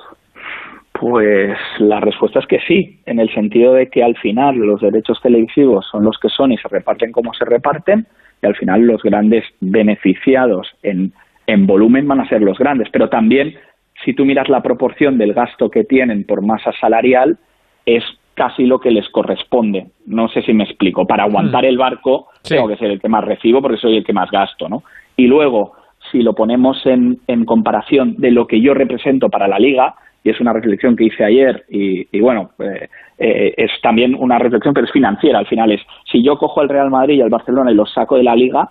[0.99, 5.19] Pues la respuesta es que sí, en el sentido de que al final los derechos
[5.21, 8.07] televisivos son los que son y se reparten como se reparten,
[8.41, 11.13] y al final los grandes beneficiados en,
[11.47, 13.55] en volumen van a ser los grandes, pero también
[14.03, 17.37] si tú miras la proporción del gasto que tienen por masa salarial,
[17.85, 18.03] es
[18.35, 19.87] casi lo que les corresponde.
[20.05, 21.07] No sé si me explico.
[21.07, 22.53] Para aguantar el barco sí.
[22.53, 24.83] tengo que ser el que más recibo porque soy el que más gasto, ¿no?
[25.15, 25.73] Y luego,
[26.11, 30.29] si lo ponemos en, en comparación de lo que yo represento para la liga, y
[30.29, 34.73] es una reflexión que hice ayer y, y bueno, eh, eh, es también una reflexión,
[34.73, 35.71] pero es financiera al final.
[35.71, 38.35] Es si yo cojo el Real Madrid y el Barcelona y los saco de la
[38.35, 38.69] liga,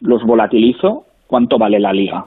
[0.00, 2.24] los volatilizo, ¿cuánto vale la liga?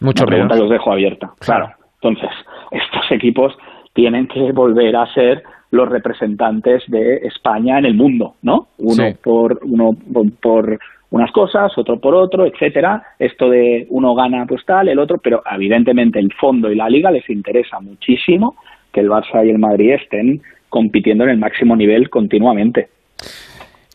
[0.00, 1.30] Mucho Una pregunta que os dejo abierta.
[1.40, 1.70] Claro.
[2.00, 2.30] Entonces,
[2.70, 3.56] estos equipos
[3.92, 8.68] tienen que volver a ser los representantes de España en el mundo, ¿no?
[8.78, 9.16] Uno Sí.
[9.22, 9.96] por uno
[10.40, 10.78] por
[11.10, 13.02] unas cosas, otro por otro, etcétera.
[13.18, 17.10] Esto de uno gana pues tal, el otro, pero evidentemente el fondo y la liga
[17.10, 18.56] les interesa muchísimo
[18.92, 22.88] que el Barça y el Madrid estén compitiendo en el máximo nivel continuamente.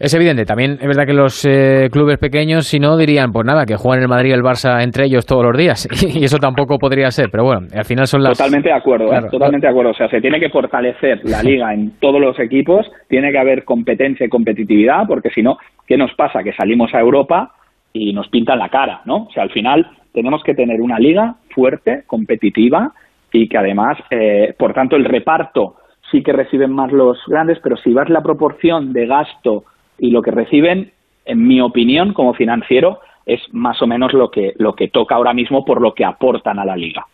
[0.03, 3.67] Es evidente, también es verdad que los eh, clubes pequeños, si no, dirían, pues nada,
[3.67, 5.87] que juegan el Madrid y el Barça entre ellos todos los días.
[6.21, 8.35] Y eso tampoco podría ser, pero bueno, al final son las...
[8.35, 9.29] Totalmente de acuerdo, ¿eh?
[9.29, 9.91] Totalmente de acuerdo.
[9.91, 13.63] O sea, se tiene que fortalecer la liga en todos los equipos, tiene que haber
[13.63, 16.41] competencia y competitividad, porque si no, ¿qué nos pasa?
[16.43, 17.51] Que salimos a Europa
[17.93, 19.25] y nos pintan la cara, ¿no?
[19.25, 22.91] O sea, al final tenemos que tener una liga fuerte, competitiva
[23.31, 25.75] y que además, eh, por tanto, el reparto
[26.09, 29.65] sí que reciben más los grandes, pero si vas la proporción de gasto
[30.01, 30.91] y lo que reciben,
[31.25, 35.33] en mi opinión, como financiero, es más o menos lo que, lo que toca ahora
[35.33, 37.05] mismo por lo que aportan a la liga.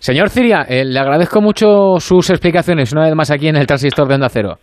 [0.00, 4.08] Señor Ciria, eh, le agradezco mucho sus explicaciones una vez más aquí en el Transistor
[4.08, 4.54] de Onda Cero.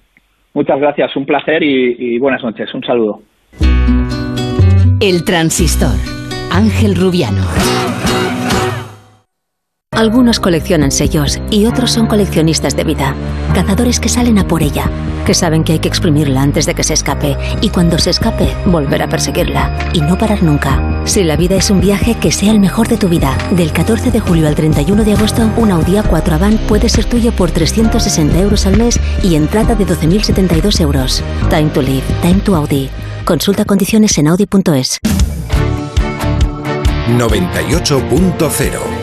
[0.56, 2.74] Muchas gracias, un placer y, y buenas noches.
[2.74, 3.20] Un saludo.
[5.00, 5.96] El Transistor.
[6.52, 8.13] Ángel Rubiano.
[9.96, 13.14] Algunos coleccionan sellos y otros son coleccionistas de vida.
[13.54, 14.90] Cazadores que salen a por ella,
[15.24, 18.56] que saben que hay que exprimirla antes de que se escape y cuando se escape
[18.66, 21.04] volver a perseguirla y no parar nunca.
[21.06, 23.38] Si la vida es un viaje, que sea el mejor de tu vida.
[23.52, 27.32] Del 14 de julio al 31 de agosto, un Audi A4 Avant puede ser tuyo
[27.32, 31.24] por 360 euros al mes y entrada de 12.072 euros.
[31.52, 32.90] Time to live, time to Audi.
[33.26, 34.98] Consulta condiciones en audi.es.
[37.16, 39.03] 98.0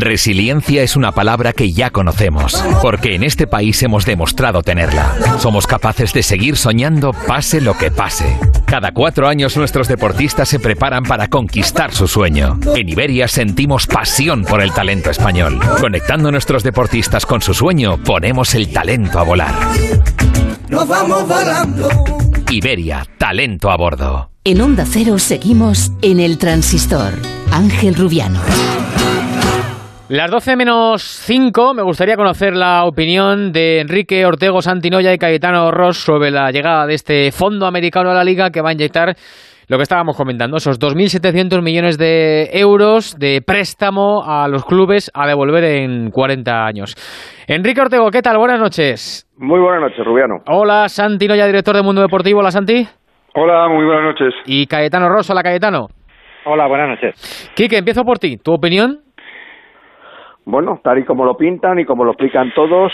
[0.00, 5.14] Resiliencia es una palabra que ya conocemos, porque en este país hemos demostrado tenerla.
[5.38, 8.38] Somos capaces de seguir soñando pase lo que pase.
[8.64, 12.58] Cada cuatro años nuestros deportistas se preparan para conquistar su sueño.
[12.74, 15.60] En Iberia sentimos pasión por el talento español.
[15.80, 19.54] Conectando nuestros deportistas con su sueño, ponemos el talento a volar.
[20.70, 21.88] Nos vamos volando.
[22.50, 24.30] Iberia, talento a bordo.
[24.44, 27.12] En Onda Cero seguimos en el Transistor.
[27.52, 28.40] Ángel Rubiano.
[30.10, 35.70] Las 12 menos 5, me gustaría conocer la opinión de Enrique Ortego Santinoya y Cayetano
[35.70, 39.14] Ross sobre la llegada de este fondo americano a la liga que va a inyectar
[39.68, 45.28] lo que estábamos comentando, esos 2.700 millones de euros de préstamo a los clubes a
[45.28, 46.96] devolver en 40 años.
[47.46, 48.36] Enrique Ortego, ¿qué tal?
[48.36, 49.30] Buenas noches.
[49.38, 50.38] Muy buenas noches, Rubiano.
[50.48, 52.40] Hola, Santinoya, director de Mundo Deportivo.
[52.40, 52.84] Hola, Santi.
[53.36, 54.34] Hola, muy buenas noches.
[54.44, 55.30] Y Cayetano Ross.
[55.30, 55.86] Hola, Cayetano.
[56.46, 57.52] Hola, buenas noches.
[57.54, 58.38] Quique, empiezo por ti.
[58.38, 59.02] ¿Tu opinión?
[60.46, 62.92] Bueno, tal y como lo pintan y como lo explican todos,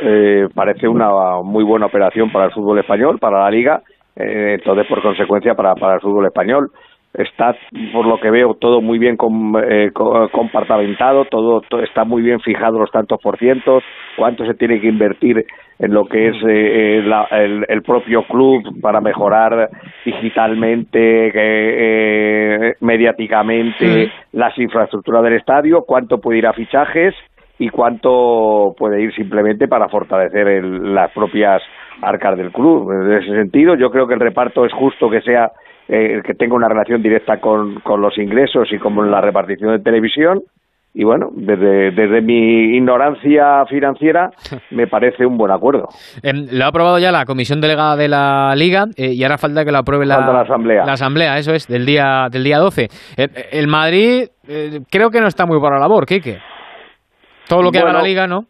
[0.00, 3.82] eh, parece una muy buena operación para el fútbol español, para la liga,
[4.16, 6.70] eh, entonces por consecuencia para, para el fútbol español.
[7.14, 7.54] Está,
[7.92, 12.22] por lo que veo, todo muy bien com, eh, co- compartamentado, todo, todo está muy
[12.22, 13.84] bien fijado los tantos por cientos,
[14.16, 15.44] cuánto se tiene que invertir
[15.82, 19.68] en lo que es eh, eh, la- el, el propio club para mejorar
[20.04, 27.14] digitalmente, eh, eh, mediáticamente las infraestructuras del estadio, cuánto puede ir a fichajes
[27.58, 31.60] y cuánto puede ir simplemente para fortalecer el- las propias
[32.00, 32.90] arcas del club.
[32.92, 35.50] En ese sentido, yo creo que el reparto es justo que sea
[35.88, 39.82] eh, que tenga una relación directa con, con los ingresos y con la repartición de
[39.82, 40.40] televisión.
[40.94, 44.30] Y bueno, desde, desde mi ignorancia financiera
[44.70, 45.88] me parece un buen acuerdo.
[46.22, 49.64] Em, lo ha aprobado ya la comisión delegada de la Liga eh, y ahora falta
[49.64, 50.84] que lo apruebe la, Asamblea.
[50.84, 52.88] La Asamblea, eso es, del día, del día 12.
[53.16, 56.38] Eh, el Madrid eh, creo que no está muy por la labor, Quique.
[57.48, 58.44] Todo lo que haga la Liga, ¿no?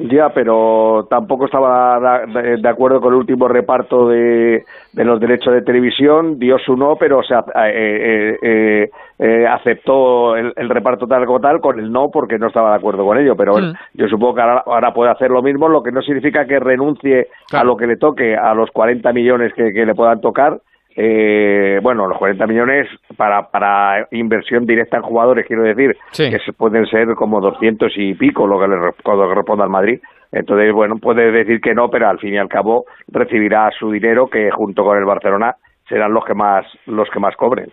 [0.00, 5.62] Ya, pero tampoco estaba de, acuerdo con el último reparto de, de los derechos de
[5.62, 6.38] televisión.
[6.38, 11.40] Dio su no, pero se, eh, eh, eh, eh, aceptó el, el reparto tal como
[11.40, 13.34] tal con el no porque no estaba de acuerdo con ello.
[13.34, 16.46] Pero bueno, yo supongo que ahora, ahora puede hacer lo mismo, lo que no significa
[16.46, 20.20] que renuncie a lo que le toque, a los 40 millones que, que le puedan
[20.20, 20.60] tocar.
[21.00, 25.96] Eh, bueno, los 40 millones para, para inversión directa en jugadores, quiero decir,
[26.28, 29.70] que pueden ser como 200 y pico lo que le re- lo que responda al
[29.70, 30.00] Madrid.
[30.32, 34.26] Entonces, bueno, puede decir que no, pero al fin y al cabo recibirá su dinero
[34.26, 35.54] que junto con el Barcelona
[35.88, 37.66] serán los que más los que más cobren.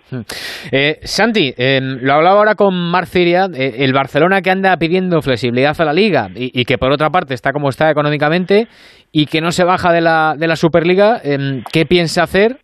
[0.72, 5.76] Eh, Santi, em, lo hablaba ahora con Marciria, eh, el Barcelona que anda pidiendo flexibilidad
[5.82, 8.68] a la Liga y, y que por otra parte está como está económicamente
[9.12, 12.58] y que no se baja de la, de la Superliga, em, ¿qué piensa hacer?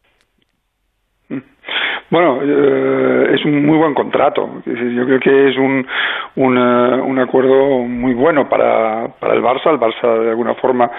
[2.12, 4.62] Bueno, eh, es un muy buen contrato.
[4.66, 5.88] Yo creo que es un,
[6.36, 9.72] un, eh, un acuerdo muy bueno para, para el Barça.
[9.72, 10.92] El Barça, de alguna forma,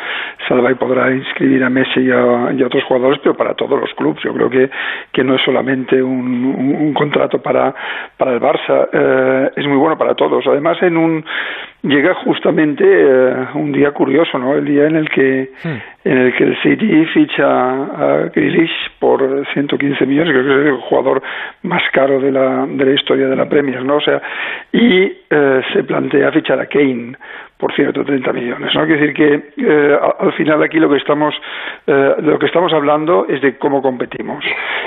[0.49, 4.23] salva y podrá inscribir a Messi y a, otros jugadores, pero para todos los clubes.
[4.23, 4.71] Yo creo que,
[5.13, 7.75] que no es solamente un- un contrato para,
[8.17, 8.89] para el Barça.
[8.91, 10.47] Eh, es muy bueno para todos.
[10.47, 11.25] Además, en un
[11.83, 14.55] llega justamente eh, un día curioso, ¿no?
[14.55, 15.51] El día en el que
[16.05, 20.81] en el que el City ficha a Grealish por 115 millones, creo que es el
[20.81, 21.23] jugador
[21.63, 23.97] más caro de la, de la historia de la Premier, ¿no?
[23.97, 24.21] O sea,
[24.73, 27.17] y eh, se plantea fichar a Kane
[27.57, 28.85] por 130 millones, ¿no?
[28.87, 31.35] Quiere decir que eh, al final aquí lo que estamos
[31.87, 34.45] eh, lo que estamos hablando es de cómo competimos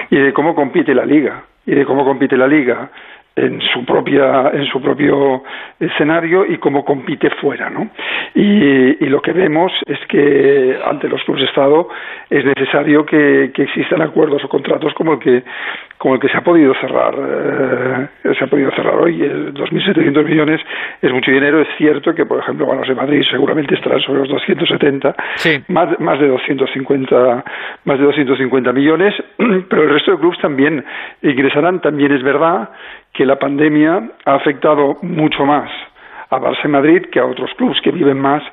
[0.09, 2.89] y de cómo compite la liga y de cómo compite la liga
[3.35, 5.43] en su propia en su propio
[5.79, 7.89] escenario y cómo compite fuera ¿no?
[8.33, 11.89] y, y lo que vemos es que ante los clubes de estado
[12.29, 15.43] es necesario que, que existan acuerdos o contratos como el que
[15.97, 19.21] como el que se ha podido cerrar eh, se ha podido cerrar hoy.
[19.21, 20.61] El 2.700 millones
[21.01, 21.61] es mucho dinero.
[21.61, 25.15] Es cierto que por ejemplo bueno, de Madrid seguramente estarán sobre los 270
[25.69, 27.43] más, más de 250
[27.85, 29.15] más de 250 millones
[29.69, 30.83] pero el resto de clubes también
[31.21, 31.81] ingresarán.
[31.81, 32.69] También es verdad
[33.15, 35.69] que la pandemia ha afectado mucho más
[36.29, 38.43] a Barça y Madrid que a otros clubes que viven más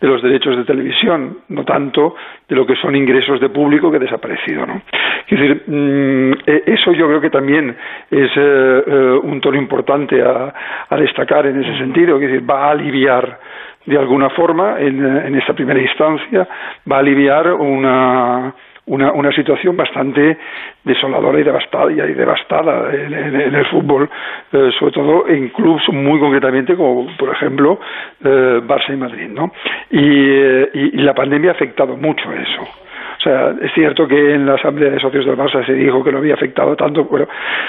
[0.00, 2.16] de los derechos de televisión, no tanto
[2.48, 4.66] de lo que son ingresos de público que ha desaparecido.
[4.66, 4.80] ¿no?
[5.26, 7.76] Es decir, mm, eh, eso yo creo que también
[8.10, 10.54] es eh, eh, un tono importante a,
[10.96, 13.38] destacar en ese sentido, es decir, va a aliviar
[13.86, 16.46] de alguna forma en, en esta primera instancia,
[16.90, 18.52] va a aliviar una
[18.88, 20.36] una, una situación bastante
[20.84, 23.14] desoladora y devastada, y devastada en,
[23.54, 24.08] el fútbol,
[24.52, 27.78] eh, sobre todo en clubes muy concretamente como por ejemplo
[28.24, 29.52] eh, Barça y Madrid, ¿no?
[29.90, 32.62] Y, eh, y- la pandemia ha afectado mucho eso.
[32.62, 36.12] O sea, es cierto que en la Asamblea de Socios del Barça se dijo que
[36.12, 37.28] no había afectado tanto, pero,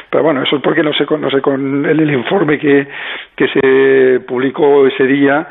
[0.10, 2.88] pero bueno, eso es porque no sé con, no sé con el, el informe que,
[3.36, 5.48] que se publicó ese día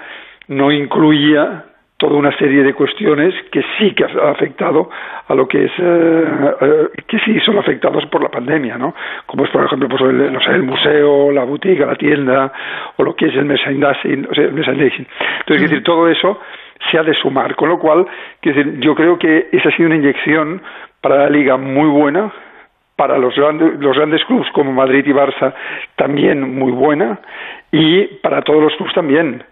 [0.48, 1.64] no incluía
[1.98, 4.88] toda una serie de cuestiones que sí que ha afectado
[5.26, 6.24] a lo que es eh,
[6.61, 8.94] eh, que sí son afectados por la pandemia, ¿no?
[9.26, 12.52] Como es por ejemplo pues el, no sé, el museo, la boutique, la tienda
[12.96, 15.06] o lo que es el merchandising, o sea, el merchandising.
[15.40, 16.40] Entonces, es decir, todo eso
[16.88, 18.06] se ha de sumar, con lo cual,
[18.42, 20.62] decir, yo creo que esa ha sido una inyección
[21.00, 22.32] para la liga muy buena,
[22.94, 25.52] para los grandes, los grandes clubes como Madrid y Barça
[25.96, 27.18] también muy buena
[27.72, 29.42] y para todos los clubes también.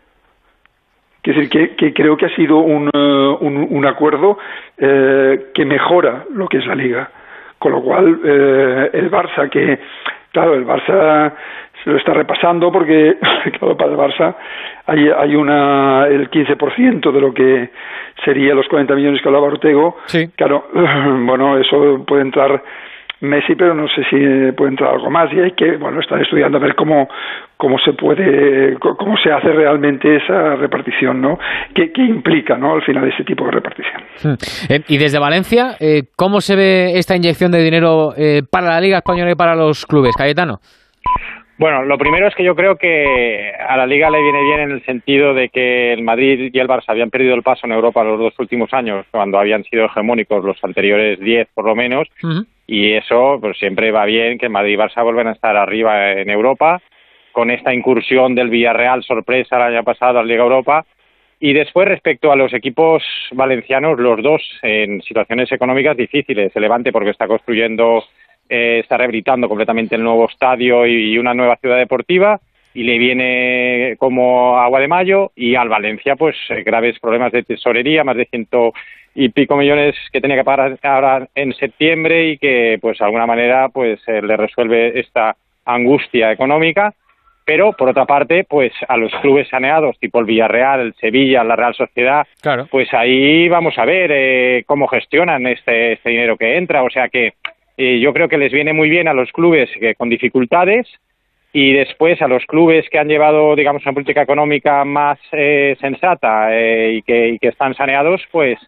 [1.26, 4.38] Quiero decir que, que creo que ha sido un, eh, un, un acuerdo
[4.78, 7.10] eh, que mejora lo que es la liga.
[7.58, 9.76] Con lo cual, eh, el Barça, que,
[10.30, 11.32] claro, el Barça
[11.82, 13.16] se lo está repasando porque,
[13.58, 14.36] claro, para el Barça
[14.86, 17.70] hay, hay una, el 15% de lo que
[18.24, 19.96] sería los 40 millones que hablaba Ortego.
[20.36, 22.62] Claro, bueno, eso puede entrar
[23.20, 26.20] Messi, pero no sé si eh, puede entrar algo más y hay que, bueno, están
[26.20, 27.08] estudiando a ver cómo,
[27.56, 31.38] cómo se puede, cómo se hace realmente esa repartición, ¿no?
[31.74, 32.74] ¿Qué, qué implica, ¿no?
[32.74, 34.02] Al final ese tipo de repartición.
[34.22, 34.34] Hmm.
[34.68, 38.12] Eh, y desde Valencia, eh, ¿cómo se ve esta inyección de dinero
[38.50, 40.58] para la Liga Española y para los clubes, Cayetano?
[41.58, 44.70] Bueno, lo primero es que yo creo que a la Liga le viene bien en
[44.72, 48.04] el sentido de que el Madrid y el Barça habían perdido el paso en Europa
[48.04, 52.08] los dos últimos años, cuando habían sido hegemónicos los anteriores diez por lo menos,
[52.66, 56.30] y eso pues siempre va bien que Madrid y Barça vuelvan a estar arriba en
[56.30, 56.80] Europa
[57.36, 60.86] con esta incursión del Villarreal sorpresa el año pasado a la Liga Europa.
[61.38, 63.02] Y después respecto a los equipos
[63.32, 66.50] valencianos los dos en situaciones económicas difíciles.
[66.56, 68.02] El Levante porque está construyendo
[68.48, 72.40] eh, está rehabilitando completamente el nuevo estadio y una nueva ciudad deportiva.
[72.72, 75.32] Y le viene como agua de mayo.
[75.36, 78.72] Y al Valencia pues eh, graves problemas de tesorería más de ciento
[79.16, 83.26] y pico millones que tenía que pagar ahora en septiembre y que pues de alguna
[83.26, 86.92] manera pues eh, le resuelve esta angustia económica.
[87.46, 91.56] Pero por otra parte pues a los clubes saneados tipo el Villarreal el Sevilla la
[91.56, 92.26] Real Sociedad
[92.70, 96.82] pues ahí vamos a ver eh, cómo gestionan este, este dinero que entra.
[96.82, 97.32] O sea que
[97.78, 100.86] eh, yo creo que les viene muy bien a los clubes con dificultades
[101.54, 107.00] y después a los clubes que han llevado digamos una política económica más sensata y
[107.00, 108.58] que, y que están saneados pues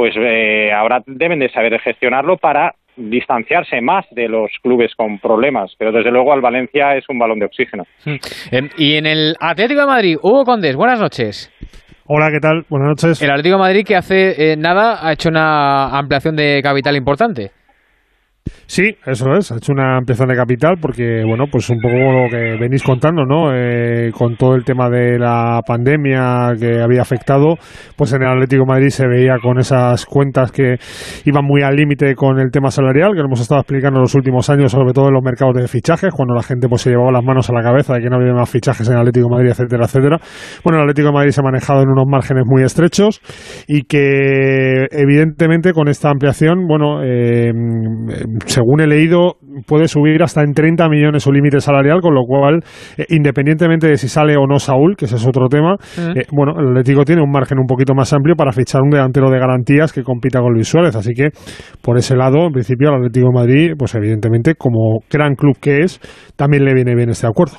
[0.00, 5.74] pues eh, ahora deben de saber gestionarlo para distanciarse más de los clubes con problemas,
[5.78, 7.84] pero desde luego al Valencia es un balón de oxígeno.
[8.06, 8.16] Hmm.
[8.50, 11.52] Em, y en el Atlético de Madrid, Hugo Condes, buenas noches.
[12.06, 12.64] Hola, ¿qué tal?
[12.70, 13.20] Buenas noches.
[13.20, 17.50] El Atlético de Madrid que hace eh, nada ha hecho una ampliación de capital importante.
[18.70, 19.50] Sí, eso es.
[19.50, 23.24] Ha hecho una ampliación de capital porque, bueno, pues un poco lo que venís contando,
[23.24, 23.52] ¿no?
[23.52, 27.56] Eh, con todo el tema de la pandemia que había afectado,
[27.96, 30.76] pues en el Atlético Madrid se veía con esas cuentas que
[31.24, 34.14] iban muy al límite con el tema salarial, que lo hemos estado explicando en los
[34.14, 37.10] últimos años, sobre todo en los mercados de fichajes, cuando la gente pues se llevaba
[37.10, 39.86] las manos a la cabeza de que no había más fichajes en Atlético Madrid, etcétera,
[39.86, 40.18] etcétera.
[40.62, 43.20] Bueno, el Atlético Madrid se ha manejado en unos márgenes muy estrechos
[43.66, 47.50] y que, evidentemente, con esta ampliación, bueno, eh,
[48.60, 52.60] según he leído, puede subir hasta en 30 millones su límite salarial, con lo cual,
[52.98, 56.18] eh, independientemente de si sale o no Saúl, que ese es otro tema, mm.
[56.18, 59.30] eh, bueno, el Atlético tiene un margen un poquito más amplio para fichar un delantero
[59.30, 60.94] de garantías que compita con Luis Suárez.
[60.94, 61.30] Así que,
[61.82, 65.78] por ese lado, en principio, al Atlético de Madrid, pues evidentemente, como gran club que
[65.78, 66.00] es,
[66.36, 67.56] también le viene bien este acuerdo.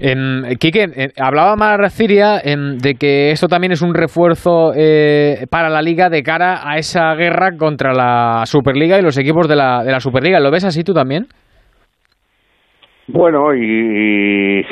[0.00, 5.82] En, Quique, hablaba Mar Ciria de que esto también es un refuerzo eh, para la
[5.82, 9.92] Liga de cara a esa guerra contra la Superliga y los equipos de la, de
[9.92, 10.40] la Superliga.
[10.40, 11.26] ¿Lo ves así tú también?
[13.12, 14.64] Bueno, y,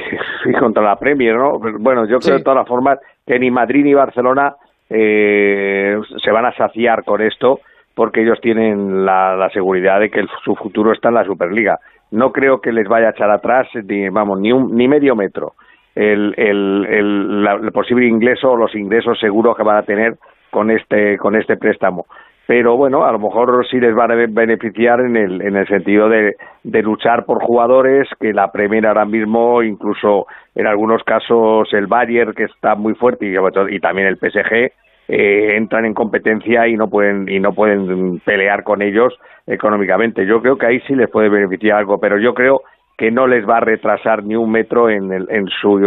[0.61, 1.59] contra la Premier, ¿no?
[1.81, 4.55] Bueno, yo creo de todas formas que ni Madrid ni Barcelona
[4.89, 7.61] eh, se van a saciar con esto
[7.95, 11.79] porque ellos tienen la, seguridad de que su futuro está en la Superliga.
[12.11, 15.53] No creo que les vaya a echar atrás ni, vamos, ni, un, ni medio metro.
[15.94, 20.16] El, el, el posible ingreso o los ingresos seguros que van a tener
[20.51, 22.07] con este, con este préstamo.
[22.49, 26.09] Pero bueno, a lo mejor sí les va a beneficiar en el, en el sentido
[26.09, 31.88] de, de luchar por jugadores que la Premier ahora mismo, incluso en algunos casos el
[31.88, 33.27] Bayern, que está muy fuerte,
[33.71, 34.73] y también el PSG,
[35.09, 39.14] eh, entran en competencia y no pueden y no pueden pelear con ellos
[39.47, 40.27] económicamente.
[40.27, 42.61] Yo creo que ahí sí les puede beneficiar algo, pero yo creo
[42.99, 45.79] que no les va a retrasar ni un metro en, el, en, su,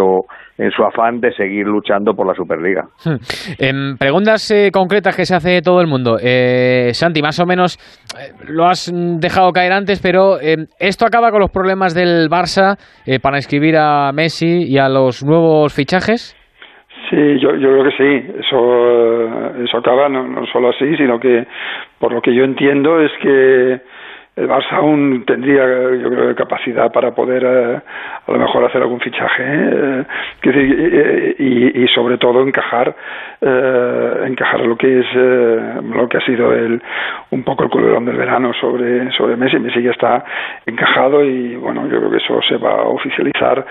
[0.57, 2.86] en su afán de seguir luchando por la Superliga.
[3.03, 3.17] Hmm.
[3.60, 6.17] En preguntas eh, concretas que se hace todo el mundo.
[6.23, 7.77] Eh, Santi, más o menos
[8.17, 10.38] eh, lo has dejado caer antes, pero
[10.79, 12.77] ¿esto acaba con los problemas del Barça
[13.21, 16.38] para inscribir a Messi y a los nuevos fichajes?
[17.12, 18.32] Sí, yo, yo creo que sí.
[18.39, 21.45] Eso, eso acaba no, no solo así, sino que
[22.00, 23.82] por lo que yo entiendo es que
[24.38, 25.65] el Barça aún tendría,
[26.02, 27.82] yo creo, capacidad para poder eh,
[28.28, 32.95] a lo mejor hacer algún fichaje eh, y, y, sobre todo encajar
[33.41, 36.82] eh, encajar lo que es eh, lo que ha sido el
[37.32, 39.60] un poco el culebrón del verano sobre sobre Messi.
[39.60, 40.24] Messi ya está
[40.65, 43.65] encajado y bueno, yo creo que eso se va a oficializar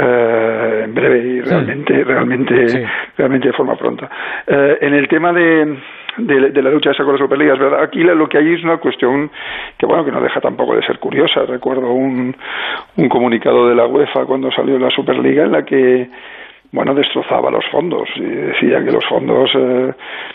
[0.00, 4.08] en breve y realmente realmente realmente de forma pronta.
[4.46, 5.76] en el tema de
[6.18, 7.82] de, la lucha esa con la Superliga, es verdad.
[7.82, 9.30] Aquí lo que hay es una cuestión
[9.78, 11.44] que, bueno, que no deja tampoco de ser curiosa.
[11.46, 12.34] Recuerdo un,
[12.96, 16.08] un comunicado de la UEFA cuando salió la Superliga en la que
[16.72, 19.92] bueno, destrozaba los fondos y decía que los fondos eh,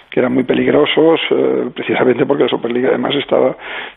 [0.09, 3.55] que eran muy peligrosos, eh, precisamente porque la Superliga además estaba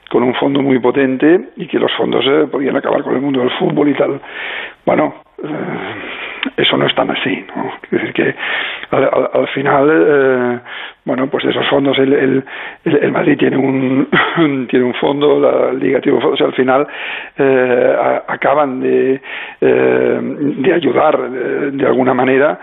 [0.08, 3.40] con un fondo muy potente y que los fondos eh, podían acabar con el mundo
[3.40, 4.20] del fútbol y tal.
[4.86, 5.14] Bueno,
[6.56, 7.72] eso no es tan así, ¿no?
[7.84, 8.34] Es decir, que
[8.90, 10.58] al, final, eh,
[11.04, 12.44] bueno, pues esos fondos el, el,
[12.84, 14.08] el, Madrid tiene un
[14.68, 16.86] tiene un fondo, la Liga tiene un fondo, o sea, al final
[17.36, 19.20] eh, acaban de,
[19.60, 22.58] eh, de ayudar de, de alguna manera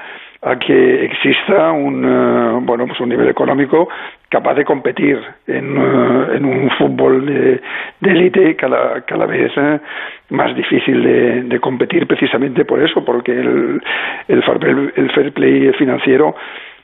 [0.46, 3.90] a que exista un eh, bueno pues un nivel económico
[4.30, 9.80] capaz de competir en, eh, en un fútbol de élite cada, cada vez eh,
[10.30, 13.82] más difícil de, de, competir precisamente por eso porque el,
[14.28, 16.36] el, el fair play financiero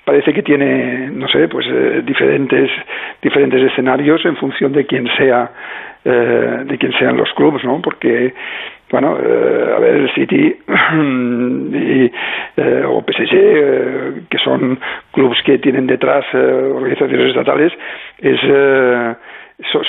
[0.04, 1.68] parece que tiene no sé pues
[2.04, 2.72] diferentes
[3.22, 5.52] diferentes escenarios en función de quién sea
[6.04, 8.34] de quién sean los clubes no porque
[8.92, 10.56] bueno, eh, a ver, el City
[11.74, 12.12] y,
[12.58, 14.80] eh, o PSG, eh, que son
[15.12, 17.74] clubes que tienen detrás eh, organizaciones estatales,
[18.20, 18.40] es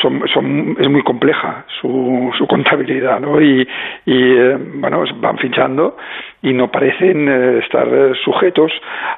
[0.01, 3.41] son, son, es muy compleja su, su contabilidad, ¿no?
[3.41, 3.67] Y,
[4.07, 5.97] y eh, bueno, van fichando
[6.43, 7.87] y no parecen eh, estar
[8.25, 8.71] sujetos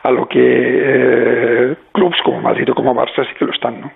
[0.02, 3.90] a lo que eh, clubes como Madrid o como Barça sí que lo están, ¿no?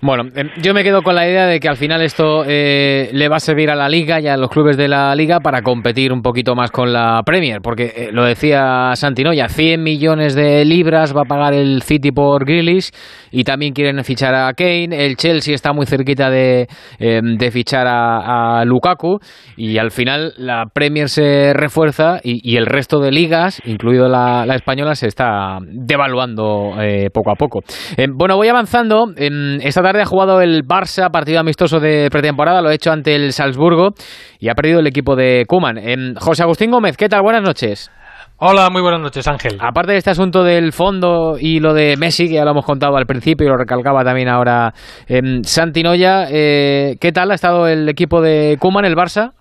[0.00, 3.36] Bueno, em, yo me quedo con la idea de que al final esto le va
[3.36, 6.22] a servir a la Liga y a los clubes de la Liga para competir un
[6.22, 11.22] poquito más con la Premier, porque lo decía Santino, ya 100 millones de libras va
[11.22, 12.90] a pagar el City por Grealish
[13.32, 16.66] y también quieren fichar a Kane, el Chelsea está muy cerca de,
[16.98, 19.18] em, de fichar a, Lukaku
[19.56, 24.94] y al final la Premier se refuerza y, el resto de ligas, incluido la, española,
[24.94, 27.60] se está devaluando eh, poco a poco.
[27.96, 29.06] Em, bueno, voy avanzando.
[29.16, 33.14] Em, esta tarde ha jugado el Barça, partido amistoso de pretemporada, lo ha hecho ante
[33.14, 33.90] el Salzburgo
[34.38, 35.76] y ha perdido el equipo de Kuman.
[36.18, 37.22] José Agustín Gómez, ¿qué tal?
[37.22, 37.90] Buenas noches.
[38.36, 39.58] Hola, muy buenas noches, Ángel.
[39.60, 42.96] Aparte de este asunto del fondo y lo de Messi, que ya lo hemos contado
[42.96, 44.74] al principio y lo recalcaba también ahora
[45.06, 49.34] eh, Noya, eh, ¿qué tal ha estado el equipo de Kuman, el Barça?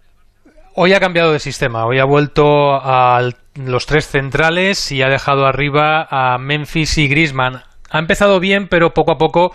[0.76, 5.46] Hoy ha cambiado de sistema, hoy ha vuelto a los tres centrales y ha dejado
[5.46, 7.62] arriba a Memphis y Griezmann.
[7.92, 9.54] Ha empezado bien, pero poco a poco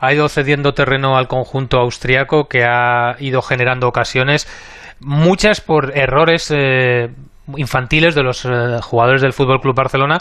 [0.00, 4.48] ha ido cediendo terreno al conjunto austriaco que ha ido generando ocasiones,
[4.98, 7.10] muchas por errores eh,
[7.56, 10.18] infantiles de los eh, jugadores del Fútbol Club Barcelona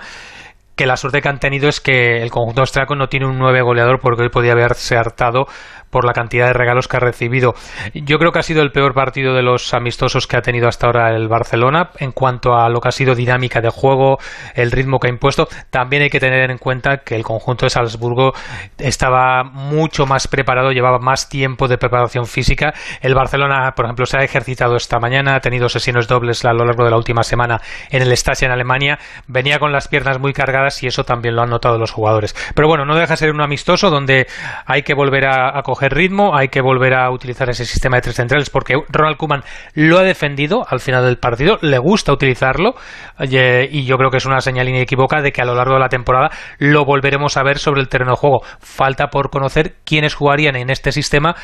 [0.75, 3.61] que la suerte que han tenido es que el conjunto austriaco no tiene un nueve
[3.61, 5.45] goleador porque hoy podía haberse hartado
[5.89, 7.53] por la cantidad de regalos que ha recibido.
[7.93, 10.87] Yo creo que ha sido el peor partido de los amistosos que ha tenido hasta
[10.87, 14.17] ahora el Barcelona en cuanto a lo que ha sido dinámica de juego,
[14.55, 15.47] el ritmo que ha impuesto.
[15.69, 18.33] También hay que tener en cuenta que el conjunto de Salzburgo
[18.77, 22.73] estaba mucho más preparado, llevaba más tiempo de preparación física.
[22.99, 26.65] El Barcelona, por ejemplo, se ha ejercitado esta mañana, ha tenido sesiones dobles a lo
[26.65, 30.33] largo de la última semana en el Stasi en Alemania, venía con las piernas muy
[30.33, 32.35] cargadas y eso también lo han notado los jugadores.
[32.55, 34.27] Pero bueno, no deja de ser un amistoso donde
[34.65, 38.01] hay que volver a, a coger ritmo, hay que volver a utilizar ese sistema de
[38.01, 39.43] tres centrales porque Ronald Koeman
[39.73, 42.75] lo ha defendido al final del partido, le gusta utilizarlo
[43.19, 45.89] y yo creo que es una señal inequívoca de que a lo largo de la
[45.89, 48.41] temporada lo volveremos a ver sobre el terreno de juego.
[48.59, 51.35] Falta por conocer quiénes jugarían en este sistema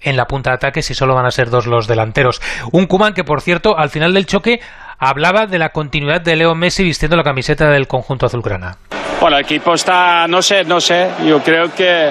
[0.00, 2.40] en la punta de ataque si solo van a ser dos los delanteros.
[2.72, 4.60] Un Kuman que, por cierto, al final del choque
[4.98, 8.76] hablaba de la continuidad de Leo Messi vistiendo la camiseta del conjunto azulgrana.
[9.20, 12.10] Bueno, el equipo está, no sé, no sé, yo creo que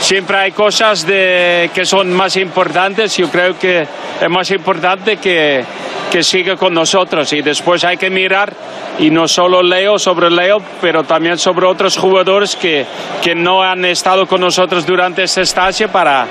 [0.00, 5.62] siempre hay cosas de, que son más importantes, yo creo que es más importante que,
[6.10, 8.52] que siga con nosotros y después hay que mirar
[8.98, 12.84] y no solo Leo sobre Leo, pero también sobre otros jugadores que,
[13.22, 16.26] que no han estado con nosotros durante esta estancia para,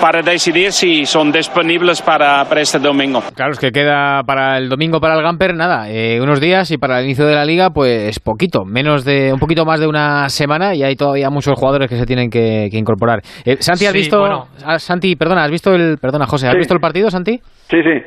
[0.00, 3.22] para decidir si son disponibles para, para, este domingo.
[3.34, 6.78] Claro, es que queda para el domingo para el Gamper, nada, eh, unos días y
[6.78, 10.28] para el inicio de la liga, pues poquito, menos de un poquito más de una
[10.28, 13.20] semana y hay todavía muchos jugadores que se tienen que, incorporar.
[13.44, 14.46] Eh, Santi, ¿has visto?
[14.64, 17.40] Ah, Santi, perdona, ¿has visto el, perdona José, ¿has visto el partido, Santi?
[17.68, 18.02] Sí, sí.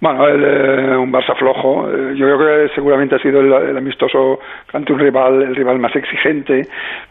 [0.00, 1.86] Bueno, el, eh, un Barça flojo.
[1.90, 4.40] Eh, yo creo que seguramente ha sido el, amistoso
[4.72, 6.62] ante un rival, el rival más exigente,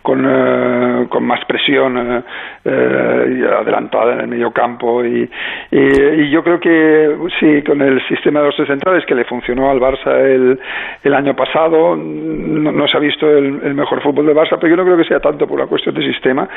[0.01, 2.23] con, eh, más presión
[2.65, 5.05] y adelantada en el medio campo.
[5.05, 5.29] Y,
[5.69, 9.79] y, yo creo que sí, con el sistema de los centrales que le funcionó al
[9.79, 10.59] Barça el,
[11.03, 14.85] el año pasado, no, se ha visto el, mejor fútbol de Barça, pero yo no
[14.85, 16.49] creo que sea tanto por la cuestión de sistema,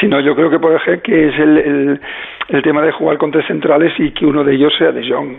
[0.00, 2.00] sino yo creo que, por ejemplo, que es el, el,
[2.48, 5.36] el tema de jugar con tres centrales y que uno de ellos sea de Jong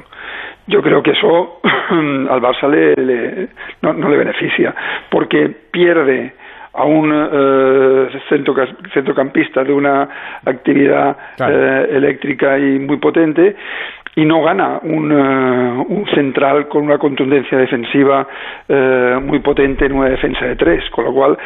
[0.68, 1.60] yo creo que eso
[1.90, 3.48] al Barça le,
[3.82, 4.74] no, le beneficia,
[5.10, 6.34] porque pierde
[6.74, 8.20] a un eh,
[8.94, 10.08] centrocampista de una
[10.46, 13.56] actividad eh, eléctrica y muy potente
[14.16, 18.28] y no gana un, eh, un central con una contundencia defensiva
[19.22, 21.38] muy potente en una defensa de tres, con lo cual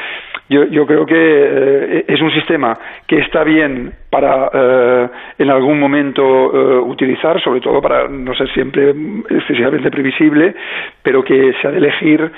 [0.52, 5.10] yo, yo creo que eh, es un sistema que está bien para eh,
[5.40, 8.94] en algún momento eh, utilizar, sobre todo para no ser siempre
[9.30, 10.54] excesivamente previsible,
[11.02, 12.32] pero que se ha de elegir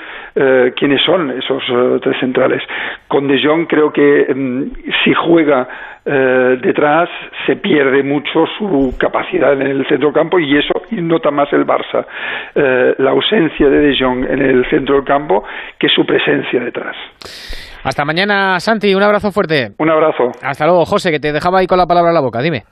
[0.76, 1.62] quiénes son esos
[2.00, 2.62] tres centrales.
[3.08, 4.62] Con De Jong creo que mm,
[5.04, 5.68] si juega
[6.04, 7.08] detrás
[7.46, 12.04] se pierde mucho su capacidad en el centrocampo y eso nota más el Barça,
[12.98, 15.44] la ausencia de De Jong en el centro del campo
[15.78, 16.94] que su presencia detrás.
[17.84, 18.94] Hasta mañana, Santi.
[18.94, 19.72] Un abrazo fuerte.
[19.78, 20.24] Un abrazo.
[20.42, 22.40] Hasta luego, José, que te dejaba ahí con la palabra en la boca.
[22.40, 22.64] Dime.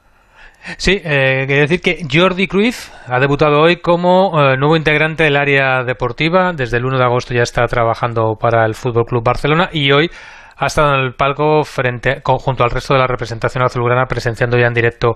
[0.78, 5.36] Sí, eh, quería decir que Jordi Cruz ha debutado hoy como eh, nuevo integrante del
[5.36, 6.52] área deportiva.
[6.52, 10.08] Desde el 1 de agosto ya está trabajando para el Fútbol Club Barcelona y hoy
[10.56, 14.66] ha estado en el palco frente junto al resto de la representación azulgrana presenciando ya
[14.66, 15.14] en directo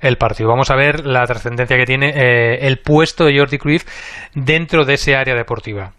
[0.00, 0.48] el partido.
[0.48, 3.86] Vamos a ver la trascendencia que tiene eh, el puesto de Jordi Cruz
[4.34, 5.92] dentro de ese área deportiva.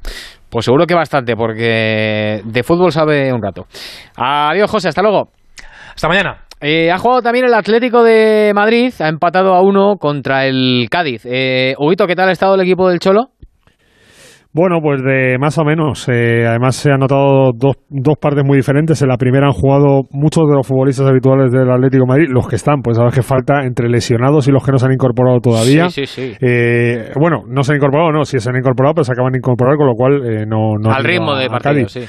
[0.49, 3.65] Pues seguro que bastante, porque de fútbol sabe un rato.
[4.15, 5.29] Adiós, José, hasta luego.
[5.93, 6.45] Hasta mañana.
[6.61, 11.21] Eh, ha jugado también el Atlético de Madrid, ha empatado a uno contra el Cádiz.
[11.25, 11.75] Eh,
[12.07, 13.29] ¿qué tal ha estado el equipo del Cholo?
[14.51, 16.09] Bueno, pues de más o menos.
[16.09, 18.99] Eh, además se han notado dos, dos partes muy diferentes.
[19.01, 22.47] En la primera han jugado muchos de los futbolistas habituales del Atlético de Madrid, los
[22.47, 25.39] que están, pues sabes que falta entre lesionados y los que no se han incorporado
[25.39, 25.89] todavía.
[25.89, 26.37] Sí, sí, sí.
[26.41, 29.37] Eh, bueno, no se han incorporado, no, sí se han incorporado, pero se acaban de
[29.37, 30.91] incorporar, con lo cual eh, no, no...
[30.91, 32.01] Al ritmo de partido, sí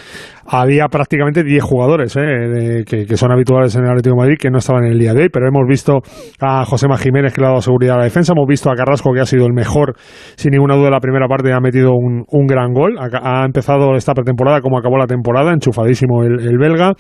[0.51, 4.59] había prácticamente 10 jugadores eh, que, son habituales en el Atlético de Madrid que no
[4.59, 6.01] estaban en el día de hoy, pero hemos visto
[6.41, 9.13] a José Jiménez que le ha dado seguridad a la defensa, hemos visto a Carrasco
[9.13, 9.95] que ha sido el mejor,
[10.35, 14.61] sin ninguna duda, la primera parte ha metido un, gran gol, ha, empezado esta pretemporada
[14.61, 16.95] como acabó la temporada, enchufadísimo el, belga,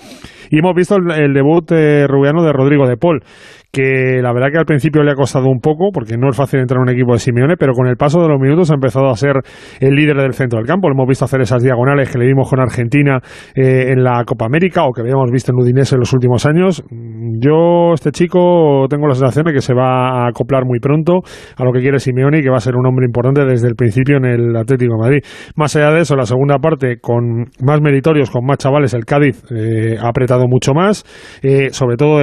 [0.49, 3.21] y hemos visto el, debut eh, rubiano de Rodrigo de Paul
[3.73, 6.61] que la verdad que al principio le ha costado un poco, porque no es fácil
[6.61, 9.09] entrar en un equipo de Simeone, pero con el paso de los minutos ha empezado
[9.09, 9.37] a ser
[9.81, 10.89] el líder del centro del campo.
[10.89, 13.21] Lo hemos visto hacer esas diagonales que le vimos con Argentina
[13.55, 16.83] eh, en la Copa América o que habíamos visto en Udinese en los últimos años.
[16.91, 21.21] Yo, este chico, tengo la sensación de que se va a acoplar muy pronto
[21.57, 23.77] a lo que quiere Simeone y que va a ser un hombre importante desde el
[23.77, 25.21] principio en el Atlético de Madrid.
[25.55, 29.45] Más allá de eso, la segunda parte, con más meritorios, con más chavales, el Cádiz
[29.51, 31.05] eh, ha apretado mucho más,
[31.43, 32.21] eh, sobre todo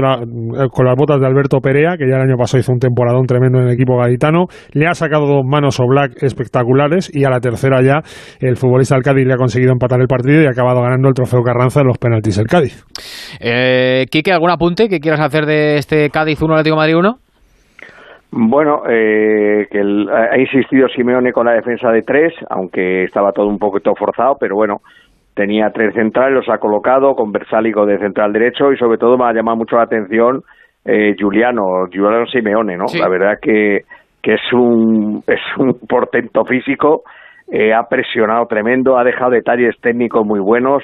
[0.72, 3.60] con las botas de Alberto Perea, que ya el año pasado hizo un temporadón tremendo
[3.60, 7.40] en el equipo gaditano, le ha sacado dos manos o black espectaculares y a la
[7.40, 8.02] tercera ya
[8.40, 11.14] el futbolista del Cádiz le ha conseguido empatar el partido y ha acabado ganando el
[11.14, 12.84] trofeo Carranza en los penaltis el Cádiz.
[13.40, 17.16] Eh, Quique, ¿algún apunte que quieras hacer de este Cádiz 1 Atlético Madrid 1?
[18.32, 23.58] Bueno, eh, que ha insistido Simeone con la defensa de tres, aunque estaba todo un
[23.58, 24.82] poquito forzado, pero bueno,
[25.34, 29.26] tenía tres centrales, los ha colocado con Versálico de central derecho y sobre todo me
[29.26, 30.42] ha llamado mucho la atención
[30.88, 32.86] eh, Giuliano, Giuliano Simeone, ¿no?
[32.98, 33.82] La verdad que,
[34.24, 37.04] que es un es un portento físico,
[37.52, 40.84] eh, ha presionado tremendo, ha dejado detalles técnicos muy buenos,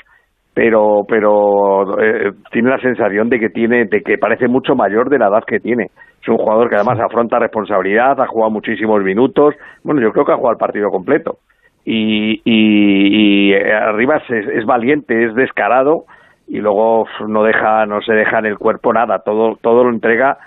[0.54, 5.20] pero pero eh, tiene la sensación de que tiene de que parece mucho mayor de
[5.20, 5.86] la edad que tiene.
[6.22, 9.56] Es un jugador que además afronta responsabilidad, ha jugado muchísimos minutos.
[9.84, 11.38] Bueno, yo creo que ha jugado el partido completo.
[11.86, 16.06] Y, y, y arriba es, es, valiente, es descarado
[16.48, 20.38] y luego no deja no se deja en el cuerpo nada todo todo lo entrega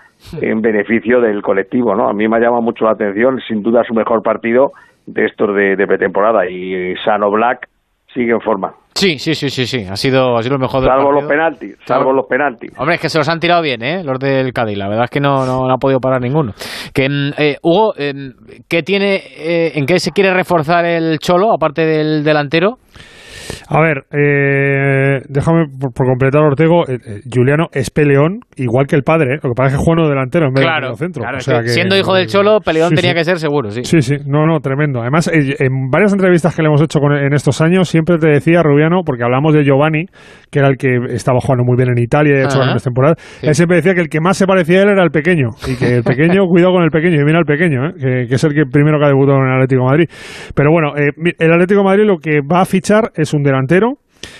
[0.41, 3.85] en beneficio del colectivo no a mí me ha llamado mucho la atención sin duda
[3.85, 4.73] su mejor partido
[5.07, 7.69] de estos de, pretemporada y Sano Black
[8.13, 9.85] sigue en forma Sí, sí, sí, sí, sí.
[9.85, 12.73] Ha sido, ha sido lo mejor del Salvo los penaltis, salvo los penaltis.
[12.79, 14.03] Hombre, es que se los han tirado bien, ¿eh?
[14.03, 14.79] Los del Cádiz.
[14.79, 16.53] La verdad es que no, no, ha podido parar ninguno.
[16.95, 18.33] Que, mm, eh, Hugo, em,
[18.67, 22.79] ¿qué tiene, eh, ¿en qué se quiere reforzar el Cholo, aparte del delantero?
[23.69, 26.89] A ver, eh, déjame por, completar, Ortego.
[26.89, 30.03] Eh, eh, Juliano es peleón, igual que el padre, lo que pasa es que juega
[30.03, 31.23] uno delantero en vez de centro.
[31.23, 33.85] Claro, siendo hijo del Cholo, peleón tenía que ser seguro, sí.
[33.85, 35.01] Sí, sí, no, no, tremendo.
[35.01, 39.03] Además, en varias entrevistas que le hemos hecho en estos años, siempre te decía Rubiano,
[39.05, 40.07] porque hablamos de Giovanni,
[40.51, 43.17] que era el que estaba jugando muy bien en Italia y ha hecho grandes temporadas,
[43.43, 45.77] él siempre decía que el que más se parecía a él era el pequeño, y
[45.77, 48.65] que el pequeño, cuidado con el pequeño, y mira al pequeño, que, es el que
[48.71, 50.09] primero que ha debutado en el Atlético de Madrid.
[50.55, 53.99] Pero bueno, el Atlético de Madrid lo que va a fichar es un delantero.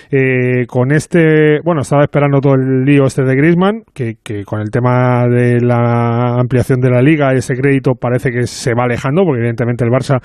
[0.09, 4.69] Eh, con este, bueno, estaba esperando todo el lío este de Griezmann, que, con el
[4.69, 9.39] tema de la ampliación de la liga ese crédito parece que se va alejando, porque
[9.39, 10.19] evidentemente el Barça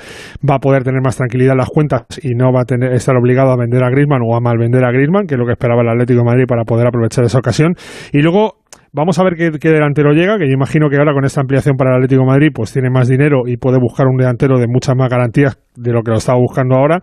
[0.49, 3.17] va a poder tener más tranquilidad en las cuentas y no va a tener, estar
[3.17, 5.53] obligado a vender a Griezmann o a mal vender a Griezmann, que es lo que
[5.53, 7.75] esperaba el Atlético de Madrid para poder aprovechar esa ocasión.
[8.13, 8.63] Y luego
[8.95, 11.93] Vamos a ver qué, delantero llega, que yo imagino que ahora con esta ampliación para
[11.93, 14.95] el Atlético de Madrid pues tiene más dinero y puede buscar un delantero de muchas
[14.95, 17.01] más garantías de lo que lo estaba buscando ahora.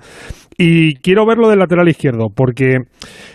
[0.61, 2.79] Y quiero verlo del lateral izquierdo, porque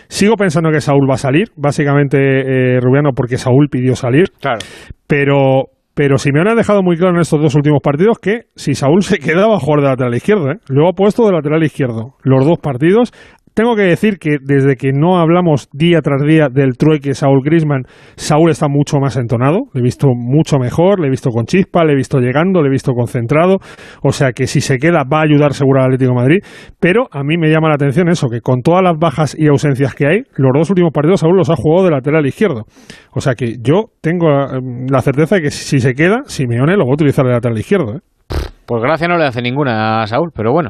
[0.07, 4.25] sigo pensando que Saúl va a salir, básicamente eh, Rubiano porque Saúl pidió salir.
[4.39, 4.59] Claro.
[5.07, 9.01] Pero pero Simeone ha dejado muy claro en estos dos últimos partidos que si Saúl
[9.01, 10.57] se quedaba a jugar de lateral izquierdo, ¿eh?
[10.67, 13.11] luego ha puesto de lateral izquierdo los dos partidos
[13.55, 17.83] tengo que decir que desde que no hablamos día tras día del trueque Saúl Grisman,
[18.17, 21.85] Saúl está mucho más entonado, le he visto mucho mejor, le he visto con chispa,
[21.85, 23.59] le he visto llegando, le he visto concentrado,
[24.03, 26.39] o sea que si se queda va a ayudar seguro al Atlético Madrid,
[26.81, 29.95] pero a mí me llama la atención eso, que con todas las bajas y ausencias
[29.95, 32.65] que hay, los dos últimos partidos Saúl los ha jugado de lateral izquierdo,
[33.11, 36.85] o sea que yo tengo eh, la certeza de que si se queda, Simeone lo
[36.85, 37.99] va a utilizar de lateral izquierdo, ¿eh?
[38.67, 40.69] Pues gracia no le hace ninguna a Saúl, pero bueno.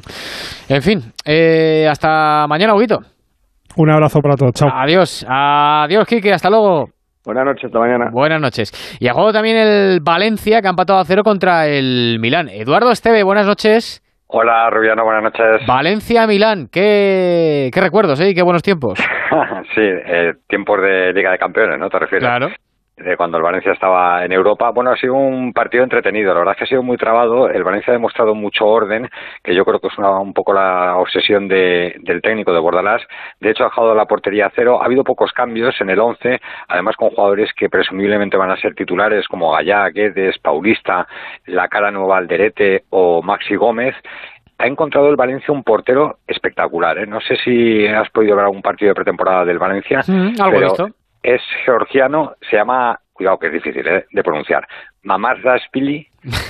[0.67, 2.99] En fin, eh, hasta mañana, Huguito.
[3.77, 4.69] Un abrazo para todos, chao.
[4.73, 6.89] Adiós, adiós, Quique, hasta luego.
[7.25, 8.09] Buenas noches, hasta mañana.
[8.11, 8.97] Buenas noches.
[8.99, 12.49] Y a juego también el Valencia, que ha empatado a cero contra el Milán.
[12.49, 14.01] Eduardo Esteve, buenas noches.
[14.27, 15.65] Hola, Rubiano, buenas noches.
[15.67, 18.33] Valencia-Milán, qué, qué recuerdos, ¿eh?
[18.35, 18.99] Qué buenos tiempos.
[19.75, 21.89] sí, eh, tiempos de Liga de Campeones, ¿no?
[21.89, 22.27] ¿Te refieres?
[22.27, 22.49] Claro
[22.97, 24.71] de cuando el Valencia estaba en Europa.
[24.71, 27.49] Bueno, ha sido un partido entretenido, la verdad es que ha sido muy trabado.
[27.49, 29.09] El Valencia ha demostrado mucho orden,
[29.43, 33.01] que yo creo que es una, un poco la obsesión de, del técnico de Bordalás.
[33.41, 34.81] De hecho, ha dejado la portería a cero.
[34.81, 36.39] Ha habido pocos cambios en el 11,
[36.69, 41.07] además con jugadores que presumiblemente van a ser titulares como Gallá, Guedes, Paulista,
[41.47, 43.95] la cara nueva Alderete o Maxi Gómez
[44.57, 46.97] ha encontrado el Valencia un portero espectacular.
[46.97, 47.05] ¿eh?
[47.05, 49.99] No sé si has podido ver algún partido de pretemporada del Valencia.
[50.07, 54.05] Mm, algo pero visto es georgiano, se llama, cuidado que es difícil ¿eh?
[54.11, 54.67] de pronunciar,
[55.05, 56.07] Mamardashvili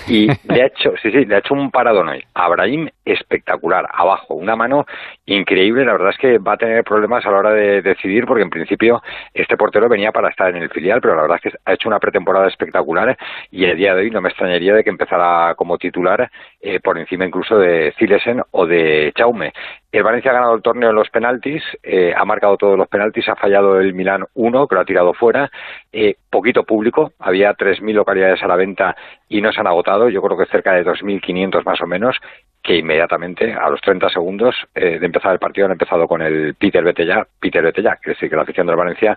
[0.07, 2.23] y le ha hecho, sí, sí, le ha hecho un paradón hoy.
[2.33, 4.85] Abrahim espectacular, abajo, una mano
[5.25, 5.85] increíble.
[5.85, 8.49] La verdad es que va a tener problemas a la hora de decidir, porque en
[8.49, 9.01] principio
[9.33, 11.89] este portero venía para estar en el filial, pero la verdad es que ha hecho
[11.89, 13.17] una pretemporada espectacular
[13.51, 16.29] y el día de hoy no me extrañaría de que empezara como titular
[16.61, 19.53] eh, por encima incluso de Zilesen o de Chaume.
[19.91, 23.29] El Valencia ha ganado el torneo en los penaltis, eh, ha marcado todos los penaltis,
[23.29, 25.49] ha fallado el Milán uno, que lo ha tirado fuera.
[25.93, 28.95] Eh, poquito público, había 3.000 localidades a la venta
[29.27, 32.17] y no se han agotado, yo creo que cerca de 2.500 más o menos,
[32.65, 36.55] que inmediatamente, a los 30 segundos eh, de empezar el partido, han empezado con el
[36.55, 39.15] Peter Betella, Peter Betella, que decir que la afición del Valencia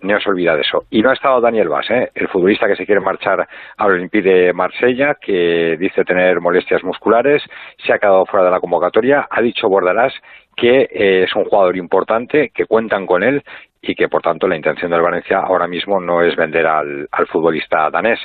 [0.00, 0.84] no se olvida de eso.
[0.90, 2.10] Y no ha estado Daniel Vaz, ¿eh?
[2.14, 7.42] el futbolista que se quiere marchar al Olympique de Marsella, que dice tener molestias musculares,
[7.78, 10.12] se ha quedado fuera de la convocatoria, ha dicho Bordalás
[10.54, 13.42] que eh, es un jugador importante, que cuentan con él
[13.80, 17.88] y que por tanto la intención del Valencia ahora mismo no es vender al futbolista
[17.88, 18.18] danés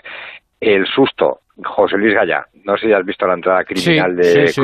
[0.59, 4.61] el susto, José Luis Gallá, no sé si has visto la entrada criminal de sí,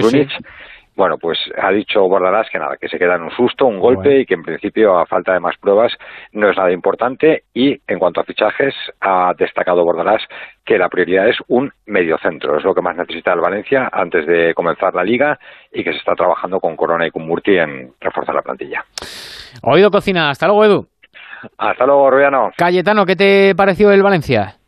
[0.96, 4.20] Bueno, pues ha dicho Bordalás que nada, que se queda en un susto, un golpe
[4.20, 5.94] y que en principio, a falta de más pruebas,
[6.34, 7.44] no es nada importante.
[7.54, 10.22] Y en cuanto a fichajes, ha destacado Bordalás
[10.66, 12.58] que la prioridad es un mediocentro.
[12.58, 15.40] Es lo que más necesita el Valencia antes de comenzar la liga
[15.72, 18.84] y que se está trabajando con Corona y con Murti en reforzar la plantilla.
[19.64, 20.30] Oído cocina.
[20.30, 20.88] Hasta luego, Edu.
[21.58, 22.52] Hasta luego, Rubiano.
[22.58, 24.61] Cayetano, ¿qué te pareció el Valencia?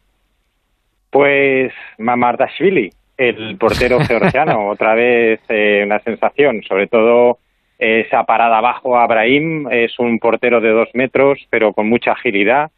[1.14, 7.38] Pues Mamardashvili, el portero georgiano, otra vez eh, una sensación, sobre todo
[7.78, 12.72] esa parada abajo a Abrahim, es un portero de dos metros, pero con mucha agilidad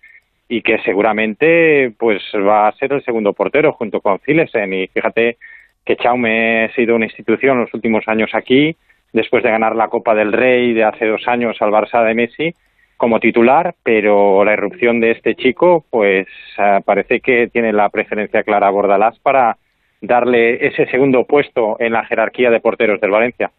[0.49, 4.73] y que seguramente pues va a ser el segundo portero junto con Zilesen.
[4.73, 5.37] Y fíjate
[5.85, 8.75] que Chaume ha sido una institución los últimos años aquí,
[9.13, 12.53] después de ganar la Copa del Rey de hace dos años al Barça de Messi,
[12.97, 16.27] como titular, pero la irrupción de este chico, pues
[16.57, 19.57] uh, parece que tiene la preferencia clara a Bordalás para
[20.01, 23.51] darle ese segundo puesto en la jerarquía de porteros del Valencia.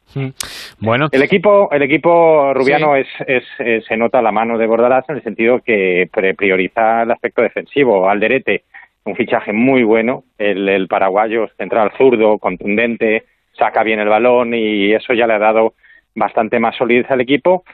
[0.79, 3.01] Bueno, el equipo, el equipo rubiano sí.
[3.01, 7.11] es, es, es, se nota la mano de Bordalás en el sentido que prioriza el
[7.11, 8.09] aspecto defensivo.
[8.09, 8.63] Alderete,
[9.05, 14.93] un fichaje muy bueno, el, el paraguayo central zurdo, contundente, saca bien el balón y
[14.93, 15.75] eso ya le ha dado
[16.15, 17.65] bastante más solidez al equipo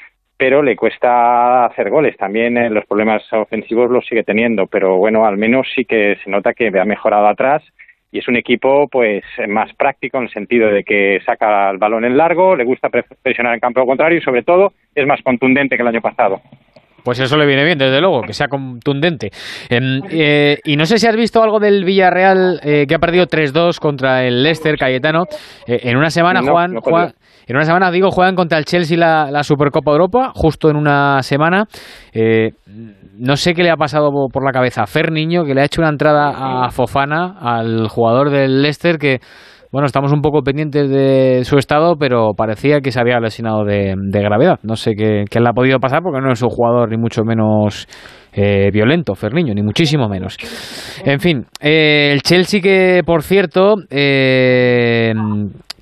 [0.42, 2.16] pero le cuesta hacer goles.
[2.16, 6.28] También eh, los problemas ofensivos los sigue teniendo, pero bueno, al menos sí que se
[6.28, 7.62] nota que ha mejorado atrás
[8.10, 12.04] y es un equipo pues más práctico en el sentido de que saca el balón
[12.04, 15.82] en largo, le gusta presionar en campo contrario y sobre todo es más contundente que
[15.82, 16.40] el año pasado.
[17.04, 19.30] Pues eso le viene bien, desde luego, que sea contundente.
[19.68, 23.26] Eh, eh, y no sé si has visto algo del Villarreal eh, que ha perdido
[23.26, 25.24] 3-2 contra el Leicester Cayetano.
[25.66, 27.12] Eh, en una semana, no, Juan, no Juan,
[27.46, 31.22] en una semana, digo, juegan contra el Chelsea la, la Supercopa Europa, justo en una
[31.22, 31.66] semana.
[32.12, 32.50] Eh,
[33.18, 35.64] no sé qué le ha pasado por la cabeza a Fer Niño, que le ha
[35.64, 39.20] hecho una entrada a Fofana, al jugador del Leicester, que
[39.72, 43.94] bueno, estamos un poco pendientes de su estado, pero parecía que se había lesionado de,
[44.12, 44.60] gravedad.
[44.62, 47.24] No sé qué, qué, le ha podido pasar porque no es un jugador ni mucho
[47.24, 47.88] menos
[48.34, 50.36] eh, violento, Ferniño, ni muchísimo menos.
[51.04, 55.12] En fin, eh, el Chelsea que, por cierto, eh,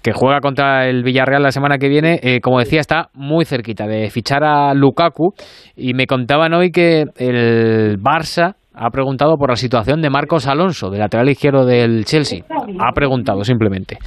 [0.03, 3.87] que juega contra el Villarreal la semana que viene, eh, como decía, está muy cerquita
[3.87, 5.35] de fichar a Lukaku
[5.77, 10.89] y me contaban hoy que el Barça ha preguntado por la situación de Marcos Alonso,
[10.89, 12.45] del lateral izquierdo del Chelsea.
[12.49, 13.99] Ha preguntado simplemente.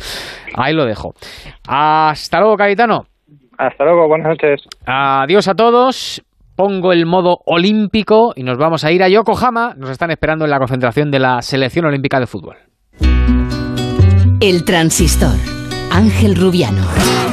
[0.55, 1.13] Ahí lo dejo.
[1.67, 3.03] Hasta luego, capitano.
[3.55, 4.67] Hasta luego, buenas noches.
[4.87, 6.23] Adiós a todos.
[6.55, 9.75] Pongo el modo olímpico y nos vamos a ir a Yokohama.
[9.77, 12.55] Nos están esperando en la concentración de la selección olímpica de fútbol.
[14.41, 15.37] El transistor.
[15.91, 17.32] Ángel Rubiano.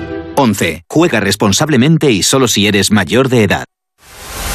[0.41, 0.83] 11.
[0.89, 3.65] Juega responsablemente y solo si eres mayor de edad.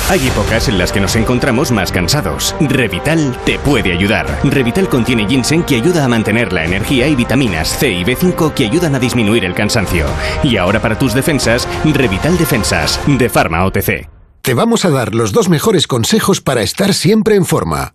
[0.08, 2.54] Hay épocas en las que nos encontramos más cansados.
[2.60, 4.38] Revital te puede ayudar.
[4.44, 8.66] Revital contiene ginseng que ayuda a mantener la energía y vitaminas C y B5 que
[8.66, 10.06] ayudan a disminuir el cansancio.
[10.44, 14.08] Y ahora para tus defensas, Revital Defensas, de Pharma OTC.
[14.42, 17.94] Te vamos a dar los dos mejores consejos para estar siempre en forma.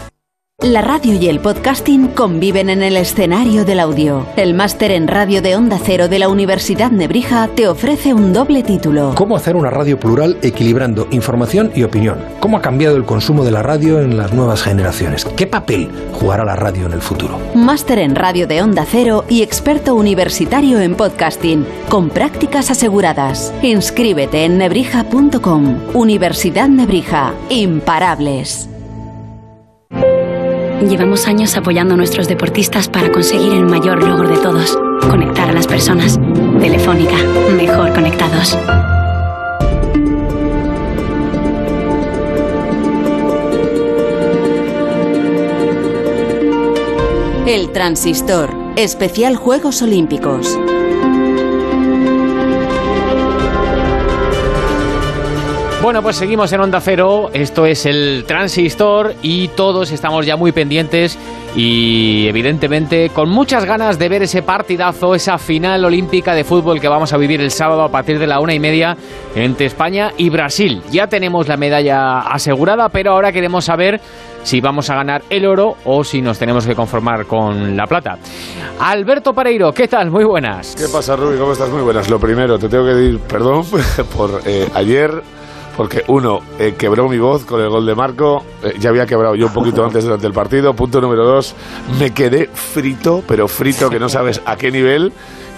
[0.61, 4.27] La radio y el podcasting conviven en el escenario del audio.
[4.35, 8.61] El máster en radio de Onda Cero de la Universidad Nebrija te ofrece un doble
[8.61, 9.15] título.
[9.15, 12.19] ¿Cómo hacer una radio plural equilibrando información y opinión?
[12.39, 15.25] ¿Cómo ha cambiado el consumo de la radio en las nuevas generaciones?
[15.25, 17.39] ¿Qué papel jugará la radio en el futuro?
[17.55, 23.51] Máster en radio de Onda Cero y experto universitario en podcasting, con prácticas aseguradas.
[23.63, 25.79] Inscríbete en nebrija.com.
[25.95, 27.33] Universidad Nebrija.
[27.49, 28.70] Imparables.
[30.87, 34.77] Llevamos años apoyando a nuestros deportistas para conseguir el mayor logro de todos,
[35.09, 36.19] conectar a las personas.
[36.59, 37.17] Telefónica,
[37.55, 38.57] mejor conectados.
[47.45, 50.57] El Transistor, especial Juegos Olímpicos.
[55.81, 60.51] Bueno, pues seguimos en Onda Cero, esto es el Transistor y todos estamos ya muy
[60.51, 61.17] pendientes
[61.55, 66.87] y evidentemente con muchas ganas de ver ese partidazo, esa final olímpica de fútbol que
[66.87, 68.95] vamos a vivir el sábado a partir de la una y media
[69.33, 70.83] entre España y Brasil.
[70.91, 73.99] Ya tenemos la medalla asegurada, pero ahora queremos saber
[74.43, 78.19] si vamos a ganar el oro o si nos tenemos que conformar con la plata.
[78.79, 80.11] Alberto Pereiro, ¿qué tal?
[80.11, 80.75] Muy buenas.
[80.75, 81.39] ¿Qué pasa, Rubi?
[81.39, 81.69] ¿Cómo estás?
[81.69, 82.07] Muy buenas.
[82.07, 83.65] Lo primero, te tengo que decir perdón
[84.15, 85.40] por eh, ayer
[85.75, 89.35] porque uno, eh, quebró mi voz con el gol de Marco, eh, ya había quebrado
[89.35, 90.75] yo un poquito antes durante el partido.
[90.75, 91.55] Punto número dos,
[91.99, 95.13] me quedé frito, pero frito que no sabes a qué nivel.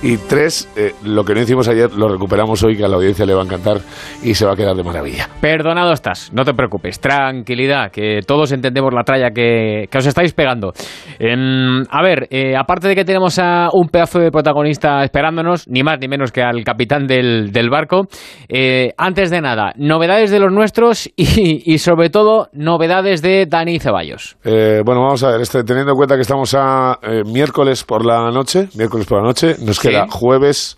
[0.05, 3.25] Y tres, eh, lo que no hicimos ayer lo recuperamos hoy, que a la audiencia
[3.25, 3.77] le va a encantar
[4.21, 5.29] y se va a quedar de maravilla.
[5.39, 10.33] Perdonado estás, no te preocupes, tranquilidad, que todos entendemos la tralla que, que os estáis
[10.33, 10.73] pegando.
[11.19, 15.83] Em, a ver, eh, aparte de que tenemos a un pedazo de protagonista esperándonos, ni
[15.83, 18.07] más ni menos que al capitán del, del barco,
[18.49, 23.79] eh, antes de nada, novedades de los nuestros y, y sobre todo novedades de Dani
[23.79, 24.35] Ceballos.
[24.43, 28.05] Eh, bueno, vamos a ver, este, teniendo en cuenta que estamos a eh, miércoles por
[28.05, 29.92] la noche, miércoles por la noche, nos Sí.
[30.09, 30.77] Jueves,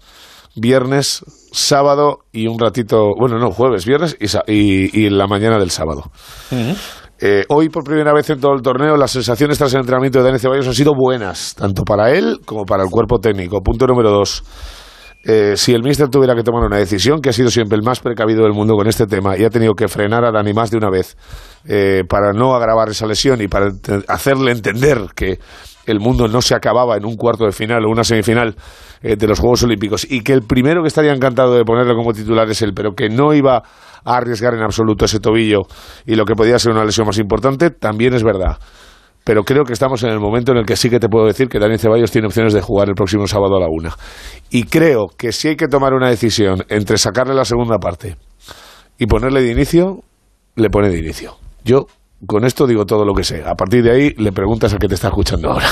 [0.56, 5.72] viernes, sábado y un ratito, bueno, no, jueves, viernes y, y, y la mañana del
[5.72, 6.12] sábado.
[7.20, 10.26] Eh, hoy, por primera vez en todo el torneo, las sensaciones tras el entrenamiento de
[10.26, 13.62] Dani Ceballos han sido buenas, tanto para él como para el cuerpo técnico.
[13.62, 14.44] Punto número dos.
[15.24, 18.00] Eh, si el míster tuviera que tomar una decisión, que ha sido siempre el más
[18.00, 20.78] precavido del mundo con este tema y ha tenido que frenar a Dani más de
[20.78, 21.18] una vez
[21.66, 23.72] eh, para no agravar esa lesión y para
[24.08, 25.40] hacerle entender que
[25.86, 28.56] el mundo no se acababa en un cuarto de final o una semifinal
[29.02, 32.14] eh, de los Juegos Olímpicos y que el primero que estaría encantado de ponerlo como
[32.14, 35.62] titular es él, pero que no iba a arriesgar en absoluto ese tobillo
[36.06, 38.58] y lo que podía ser una lesión más importante, también es verdad.
[39.24, 41.48] Pero creo que estamos en el momento en el que sí que te puedo decir
[41.48, 43.96] que Dani Ceballos tiene opciones de jugar el próximo sábado a la una.
[44.52, 48.18] Y creo que si hay que tomar una decisión entre sacarle la segunda parte
[49.00, 50.04] y ponerle de inicio,
[50.56, 51.38] le pone de inicio.
[51.64, 51.88] Yo
[52.26, 53.44] con esto digo todo lo que sé.
[53.46, 55.68] A partir de ahí le preguntas al que te está escuchando ahora.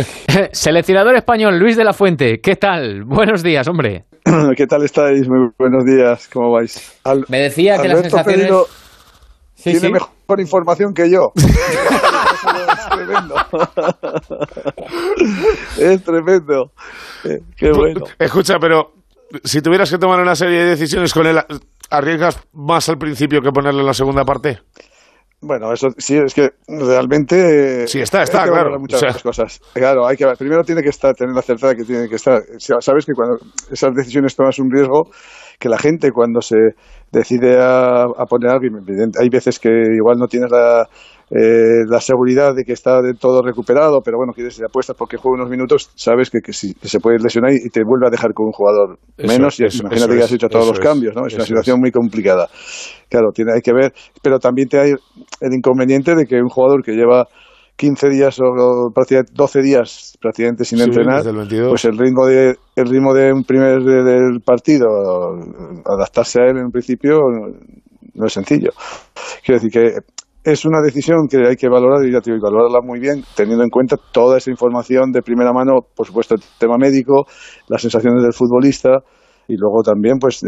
[0.52, 3.04] Seleccionador español, Luis de la Fuente, ¿qué tal?
[3.04, 4.06] Buenos días, hombre.
[4.56, 5.28] ¿Qué tal estáis?
[5.28, 6.98] Muy buenos días, ¿cómo vais?
[7.04, 8.52] Al- Me decía que las Alberto sensaciones-
[9.56, 9.92] Sí, tiene sí.
[9.92, 11.32] mejor información que yo.
[11.36, 13.34] es tremendo.
[15.78, 16.72] es tremendo.
[17.24, 18.04] Eh, Qué bueno.
[18.18, 18.92] Escucha, pero
[19.44, 21.38] si tuvieras que tomar una serie de decisiones con él,
[21.88, 24.58] ¿arriesgas más al principio que ponerle en la segunda parte?
[25.46, 27.86] Bueno, eso sí, es que realmente.
[27.86, 28.78] Sí, está, está, hay que claro.
[28.80, 29.60] Muchas O sea- cosas.
[29.74, 32.40] Claro, hay que primero tiene que estar, tener la certeza que tiene que estar.
[32.58, 33.36] Sabes que cuando
[33.70, 35.10] esas decisiones tomas un riesgo,
[35.58, 36.56] que la gente cuando se
[37.12, 40.88] decide a, a poner a alguien, evidente- hay veces que igual no tienes la,
[41.36, 45.34] eh, la seguridad de que está de todo recuperado, pero bueno, quieres apuestas porque juega
[45.42, 48.32] unos minutos, sabes que, que, si- que se puede lesionar y te vuelve a dejar
[48.32, 49.58] con un jugador Eso, menos.
[49.58, 51.26] Y imagínate que has hecho todos los es, cambios, ¿no?
[51.26, 52.48] Es una situación muy complicada.
[53.08, 54.92] Claro, tiene, hay que ver, pero también te hay
[55.40, 57.26] el inconveniente de que un jugador que lleva
[57.76, 61.68] 15 días o, prácticamente 12 días prácticamente sin Sí, entrenar, desde el 22.
[61.70, 64.86] pues el ritmo de el ritmo de un primer de- del partido,
[65.84, 67.18] adaptarse a él en un principio
[68.14, 68.70] no es sencillo.
[69.44, 69.98] Quiero decir que
[70.44, 73.64] es una decisión que hay que valorar y ya te digo, valorarla muy bien, teniendo
[73.64, 77.24] en cuenta toda esa información de primera mano, por supuesto el tema médico,
[77.68, 79.00] las sensaciones del futbolista
[79.48, 80.46] y luego también pues eh,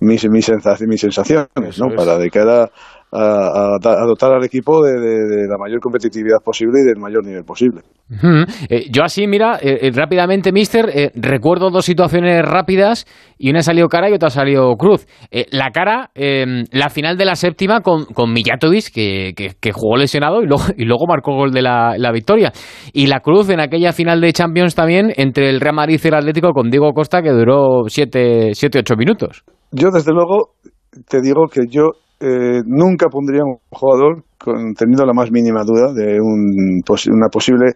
[0.00, 1.94] mis, mis, sensaciones, ¿no?
[1.96, 2.70] Para de cara
[3.16, 6.98] a, a- a dotar al equipo de, de- de la mayor competitividad posible y del
[6.98, 7.80] mayor nivel posible.
[8.68, 13.04] Eh, yo así, mira, eh, eh, rápidamente, mister, eh, recuerdo dos situaciones rápidas
[13.38, 15.06] y una ha salido cara y otra ha salido cruz.
[15.50, 19.96] La cara, eh, la final de la séptima con, con Mijatovic, que, que- que jugó
[19.96, 22.52] lesionado y luego, y luego marcó gol de la, la victoria.
[22.92, 26.14] Y la cruz en aquella final de Champions también entre el Real Madrid y el
[26.14, 29.42] Atlético con Diego Costa, que duró 7, 8 minutos.
[29.72, 30.50] Yo, desde luego,
[31.08, 31.90] te digo que yo
[32.20, 37.72] eh, nunca pondría un jugador con, teniendo la más mínima duda de un, una posible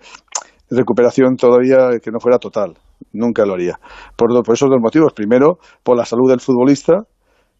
[0.70, 2.74] recuperación todavía que no fuera total.
[3.12, 3.78] Nunca lo haría.
[4.16, 5.12] Por, por esos dos motivos.
[5.12, 7.04] Primero, por la salud del futbolista,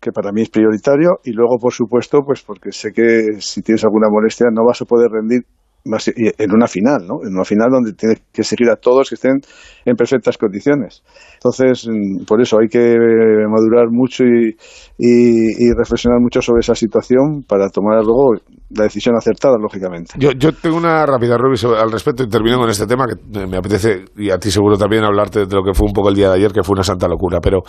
[0.01, 3.85] que para mí es prioritario, y luego, por supuesto, pues porque sé que si tienes
[3.85, 5.43] alguna molestia no vas a poder rendir
[5.85, 7.27] más en una final, ¿no?
[7.27, 9.41] En una final donde tienes que seguir a todos que estén
[9.85, 11.03] en perfectas condiciones.
[11.35, 14.57] Entonces, mm, por eso hay que eh, madurar mucho y,
[14.99, 18.35] y- y reflexionar mucho sobre esa situación para tomar luego
[18.71, 20.13] la decisión acertada, lógicamente.
[20.19, 23.57] Yo, yo tengo una rápida, sobre- al respecto y termino con este tema que me
[23.57, 26.29] apetece, y a ti seguro también, hablarte de lo que fue un poco el día
[26.29, 27.39] de ayer, que fue una santa locura.
[27.43, 27.61] Pero,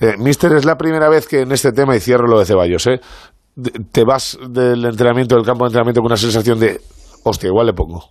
[0.00, 2.86] eh, Mister, es la primera vez que en este tema, y cierro lo de Ceballos,
[2.88, 3.00] ¿eh?
[3.92, 6.78] te vas del entrenamiento, del campo de entrenamiento, con una sensación de,
[7.28, 8.02] hostia, igual le pongo.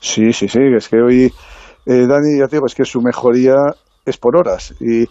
[0.00, 1.32] Sí, sí, sí, es que hoy
[1.86, 3.54] eh, Dani, ya te digo, es que su mejoría
[4.04, 4.74] es por horas.
[4.80, 5.04] Y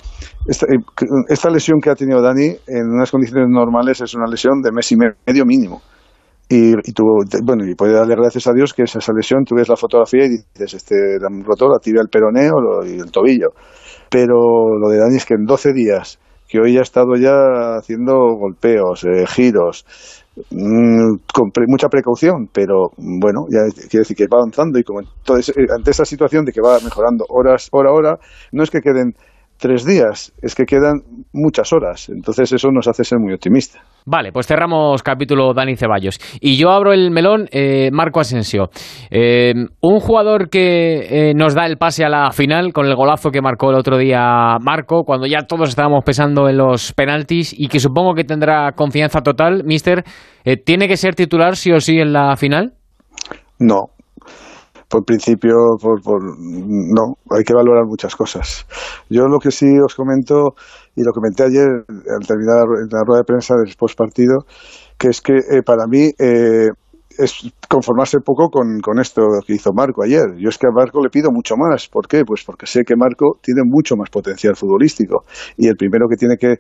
[0.48, 4.72] esta, eh, lesión que ha tenido Dani en unas condiciones normales es una lesión de
[4.72, 5.82] mes y medio mínimo.
[6.50, 6.94] Y, y
[7.44, 10.26] bueno, y puede darle gracias a Dios que es esa lesión, tú ves la fotografía
[10.26, 13.52] y dices, este, le han roto la tibia, el peroneo y el tobillo.
[14.10, 18.14] Pero lo de Dani es que en 12 días, que hoy ha estado ya haciendo
[18.38, 19.86] golpeos, eh, giros,
[20.36, 23.60] mm, con pre- mucha precaución, pero bueno, ya
[23.90, 27.26] quiere decir que va avanzando y como entonces, ante esa situación de que va mejorando
[27.30, 28.18] horas, hora hora,
[28.52, 29.14] no es que queden
[29.62, 31.02] tres días, es que quedan
[31.32, 32.10] muchas horas.
[32.10, 33.82] Entonces eso nos hace ser muy optimistas.
[34.06, 36.20] Vale, pues cerramos capítulo Dani Ceballos.
[36.42, 38.70] Y yo abro el melón, eh, Marco Asensio.
[39.12, 43.30] Eh, un jugador que eh, nos da el pase a la final con el golazo
[43.30, 47.68] que marcó el otro día Marco, cuando ya todos estábamos pensando en los penaltis y
[47.68, 49.64] que supongo que tendrá confianza total.
[49.64, 50.04] Mister,
[50.44, 52.74] eh, ¿tiene que ser titular sí o sí en la final?
[53.60, 53.92] No.
[54.92, 58.66] Por principio, por, por, no, hay que valorar muchas cosas.
[59.10, 60.54] Yo lo que sí os comento,
[60.98, 64.40] y lo comenté ayer al terminar la, ru- la rueda de prensa del partido,
[64.98, 66.68] que es que eh, para mí eh,
[67.18, 70.36] es conformarse poco con, con esto que hizo Marco ayer.
[70.38, 71.88] Yo es que a Marco le pido mucho más.
[71.88, 72.24] ¿Por qué?
[72.26, 75.24] Pues porque sé que Marco tiene mucho más potencial futbolístico.
[75.56, 76.56] Y el primero que tiene que,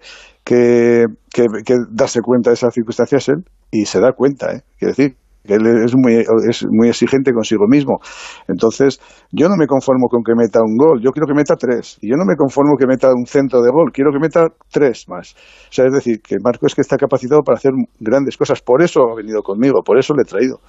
[0.45, 3.43] que, que, que darse cuenta de esa circunstancia es él.
[3.71, 4.61] Y se da cuenta, ¿eh?
[4.77, 7.99] Quiere decir, él es muy, es muy exigente consigo mismo.
[8.47, 8.99] Entonces,
[9.31, 11.97] yo no me conformo con que meta un gol, yo quiero que meta tres.
[12.01, 15.07] Y yo no me conformo que meta un centro de gol, quiero que meta tres
[15.09, 15.33] más.
[15.33, 18.61] O sea, es decir, que Marco es que está capacitado para hacer grandes cosas.
[18.61, 20.59] Por eso ha venido conmigo, por eso le he traído.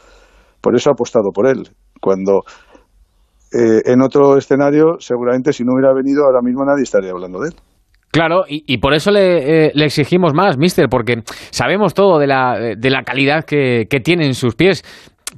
[0.61, 1.69] Por eso he apostado por él.
[2.01, 2.43] Cuando
[3.53, 7.49] eh, en otro escenario, seguramente si no hubiera venido, ahora mismo nadie estaría hablando de
[7.49, 7.55] él.
[8.13, 12.27] Claro, y, y por eso le, eh, le exigimos más, mister, porque sabemos todo de
[12.27, 14.85] la, de la calidad que, que tiene en sus pies.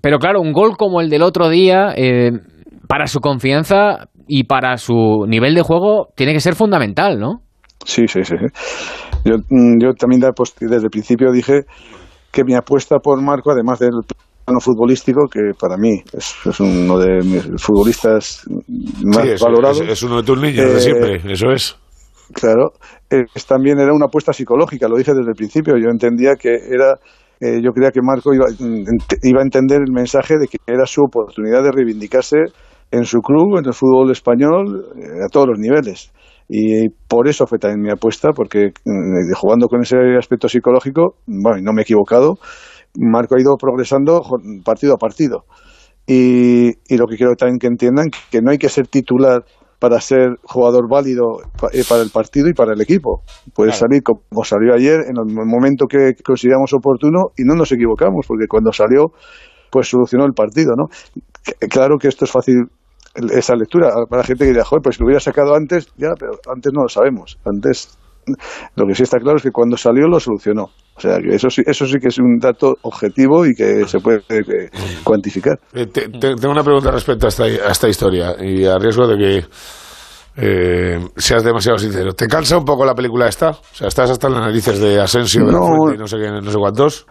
[0.02, 2.32] Pero claro, un gol como el del otro día, eh,
[2.88, 7.42] para su confianza y para su nivel de juego, tiene que ser fundamental, ¿no?
[7.84, 8.34] Sí, sí, sí.
[8.38, 8.46] sí.
[9.24, 11.60] Yo, mm, yo también desde el principio dije
[12.32, 13.90] que mi apuesta por Marco, además del
[14.44, 18.44] plano futbolístico, que para mí es, es uno de mis futbolistas
[19.04, 19.80] más Sí, es, valorados.
[19.82, 21.78] es- es uno de tus niños de Eh, siempre, eso es.
[22.32, 22.72] Claro,
[23.10, 25.74] eh, también era una apuesta psicológica, lo dije desde el principio.
[25.76, 26.94] Yo entendía que era,
[27.40, 28.46] eh, yo creía que Marco iba,
[29.22, 32.38] iba a entender el mensaje de que era su oportunidad de reivindicarse
[32.90, 36.12] en su club, en el fútbol español, eh, a todos los niveles.
[36.48, 41.60] Y por eso fue también mi apuesta, porque mm, jugando con ese aspecto psicológico, bueno,
[41.62, 42.34] no me he equivocado,
[42.96, 44.22] Marco ha ido progresando
[44.64, 45.44] partido a partido.
[46.06, 49.42] Y, y lo que quiero también que entiendan que no hay que ser titular
[49.84, 53.20] para ser jugador válido eh, para el partido y para el equipo.
[53.54, 58.24] Puede salir como salió ayer en el momento que consideramos oportuno y no nos equivocamos,
[58.26, 59.08] porque cuando salió,
[59.70, 60.86] pues solucionó el partido, ¿no?
[61.68, 62.64] Claro que esto es fácil
[63.30, 66.14] esa lectura para la gente que dice, joder, pues si lo hubiera sacado antes, ya,
[66.18, 67.38] pero antes no lo sabemos.
[67.44, 67.98] Antes,
[68.76, 70.70] lo que sí está claro es que cuando salió lo solucionó.
[70.96, 73.98] O sea, que eso sí, eso sí que es un dato objetivo y que se
[73.98, 74.70] puede eh,
[75.02, 75.58] cuantificar.
[75.72, 79.44] Eh, tengo una pregunta respecto a esta, a esta historia y a riesgo de que
[80.36, 82.12] eh, seas demasiado sincero.
[82.12, 83.50] ¿Te cansa un poco la película esta?
[83.50, 86.50] O sea, estás hasta las narices de Asensio, de no, y no sé, qué, no
[86.50, 87.06] sé cuántos.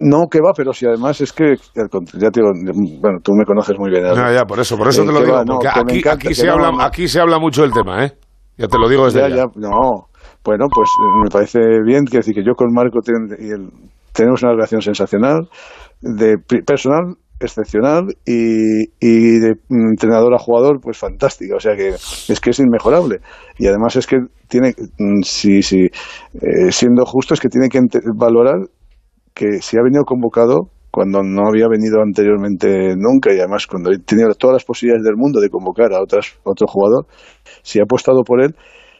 [0.00, 2.52] No, que va, pero si además es que, ya te digo,
[3.00, 4.02] bueno, tú me conoces muy bien.
[4.02, 7.20] No, ya, por eso, por eso te lo digo, aquí, aquí, se habla, aquí se
[7.20, 8.12] habla mucho del tema, ¿eh?
[8.56, 9.28] Ya te lo digo desde ya.
[9.28, 9.44] ya.
[9.56, 10.06] no,
[10.44, 13.00] bueno, pues eh, me parece bien, que decir que yo con Marco
[14.12, 15.48] tenemos una relación sensacional,
[16.00, 22.40] de personal excepcional y, y, de entrenador a jugador pues fantástica o sea que es
[22.40, 23.18] que es inmejorable.
[23.58, 24.18] Y además es que
[24.48, 27.80] tiene mm, si, si eh, siendo justo es que tiene que
[28.16, 28.56] valorar
[29.34, 33.98] que si ha venido convocado cuando no había venido anteriormente nunca y además cuando he
[33.98, 37.06] tenido todas las posibilidades del mundo de convocar a otras, otro jugador,
[37.62, 38.54] si ha apostado por él,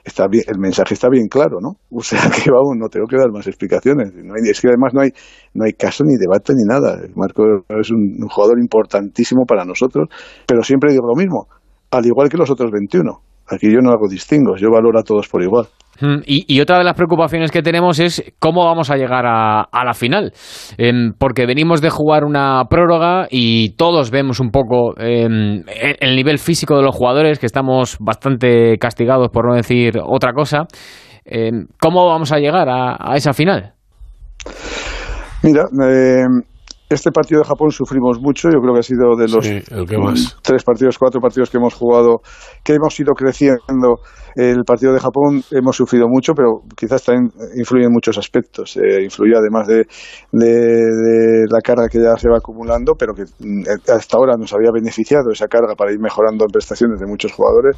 [0.04, 1.76] está bien, el mensaje está bien claro, ¿no?
[1.90, 4.12] O sea que vamos, no tengo que dar más explicaciones.
[4.14, 5.10] No hay, es que además no hay,
[5.54, 7.00] no hay caso ni debate ni nada.
[7.16, 10.08] Marco es un, jugador importantísimo para nosotros,
[10.46, 11.48] pero siempre digo lo mismo,
[11.90, 13.10] al igual que los otros 21.
[13.48, 15.66] Aquí yo no hago distingos, yo valoro a todos por igual.
[16.00, 19.94] Mm, y, otra de las preocupaciones que tenemos es cómo vamos a llegar a, la
[19.94, 20.32] final,
[20.76, 25.62] em, porque venimos de jugar una prórroga y todos vemos un poco em,
[26.00, 30.66] el nivel físico de los jugadores, que estamos bastante castigados por no decir otra cosa.
[31.24, 33.74] Em, ¿Cómo vamos a llegar a, a esa final?
[35.42, 35.64] Mira,
[36.88, 39.48] este partido de Japón sufrimos mucho, yo creo que ha sido de los
[40.42, 42.18] tres partidos, cuatro partidos que hemos jugado,
[42.62, 44.00] que hemos ido creciendo.
[44.36, 48.76] El partido de Japón hemos sufrido mucho, pero quizás también influye en muchos aspectos.
[48.76, 49.86] Eh, influye además de,
[51.48, 53.62] la carga que ya se va acumulando, pero que mm,
[53.94, 57.76] hasta ahora nos había beneficiado esa carga para ir mejorando en prestaciones de muchos jugadores.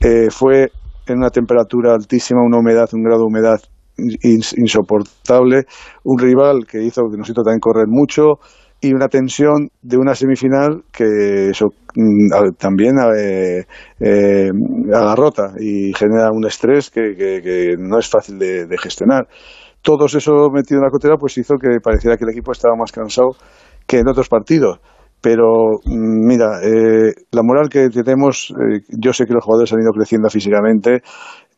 [0.00, 0.72] Eh, fue
[1.06, 3.60] en una temperatura altísima, una humedad, un grado de humedad
[3.96, 5.64] insoportable,
[6.04, 8.38] un rival que hizo que nos hizo también correr mucho
[8.80, 13.64] y una tensión de una semifinal que eso mm, también eh,
[14.00, 14.50] eh,
[14.92, 19.28] agarrota y genera un estrés que, no es fácil de, gestionar.
[19.82, 22.90] Todo eso metido en la cotera pues hizo que pareciera que el equipo estaba más
[22.90, 23.36] cansado
[23.86, 24.80] que en otros partidos
[25.22, 29.80] pero mm, mira, eh, la moral que tenemos, eh, yo sé que los jugadores han
[29.80, 31.00] ido creciendo físicamente,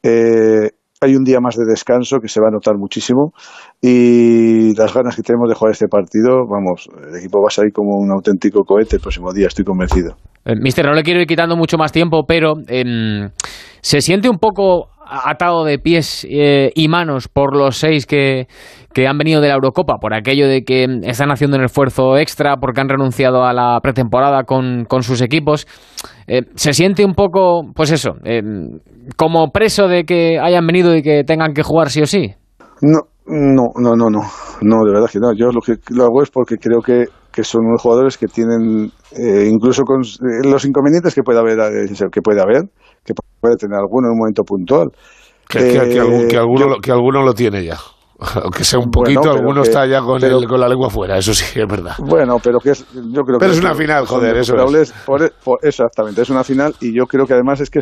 [0.02, 0.68] eh,
[1.00, 3.32] hay un día más de descanso que se va a notar muchísimo
[3.80, 7.72] y las ganas que tenemos de jugar este partido, vamos, el equipo va a salir
[7.72, 10.16] como un auténtico cohete el próximo día, estoy convencido.
[10.44, 13.30] Eh, mister, no le quiero ir quitando mucho más tiempo, pero em,
[13.80, 18.46] se siente un poco atado de pies eh, y manos por los seis que,
[18.94, 22.56] que han venido de la Eurocopa, por aquello de que están haciendo un esfuerzo extra,
[22.56, 25.66] porque han renunciado a la pretemporada con, con sus equipos.
[26.28, 28.40] Eh, se siente un poco, pues eso, eh,
[29.16, 32.34] como preso de que hayan venido y que tengan que jugar sí o sí.
[32.82, 34.20] No, no, no, no, no,
[34.62, 35.34] no, de verdad que no.
[35.34, 38.92] Yo lo que lo hago es porque creo que, que son unos jugadores que tienen,
[39.18, 40.02] eh, incluso con
[40.44, 41.58] los inconvenientes que puede haber,
[42.12, 42.62] que puede haber,
[43.04, 44.88] que puede tener alguno en un momento puntual.
[45.48, 45.98] Que, que,
[46.38, 47.76] alguno, que alguno lo tiene ya.
[48.42, 51.66] Aunque sea un poquito, alguno está ya con, con la lengua fuera, eso sí es
[51.66, 51.94] verdad.
[51.98, 54.94] Bueno, pero que es, yo creo pero es una final, joder, eso es.
[55.62, 57.80] exactamente, es una final y yo creo que además es que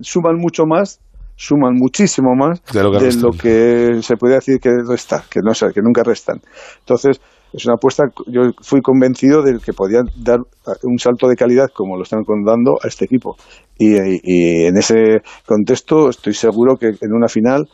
[0.00, 1.00] suman mucho más,
[1.36, 2.92] suman muchísimo más de lo
[3.32, 6.40] que, se puede decir que resta, que, no, que nunca restan.
[6.80, 7.20] Entonces,
[7.52, 10.38] es una apuesta, yo fui convencido de que podían dar
[10.82, 13.36] un salto de calidad como lo están dando a este equipo.
[13.78, 17.66] y en ese contexto estoy seguro que en una final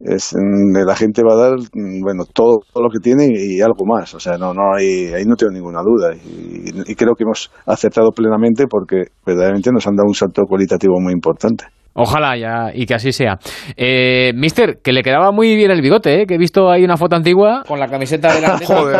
[0.00, 3.84] es mm, la gente va a dar mm, bueno todo, lo que tiene y, algo
[3.86, 7.50] más o sea no no hay ahí no tengo ninguna duda y, creo que hemos
[7.66, 11.66] acertado plenamente porque verdaderamente nos han dado un salto cualitativo muy importante
[11.98, 13.38] Ojalá ya y que así sea.
[13.74, 16.26] Eh, mister, que le quedaba muy bien el bigote, ¿eh?
[16.26, 18.58] que he visto ahí una foto antigua con la camiseta de la...
[18.66, 18.96] Joder,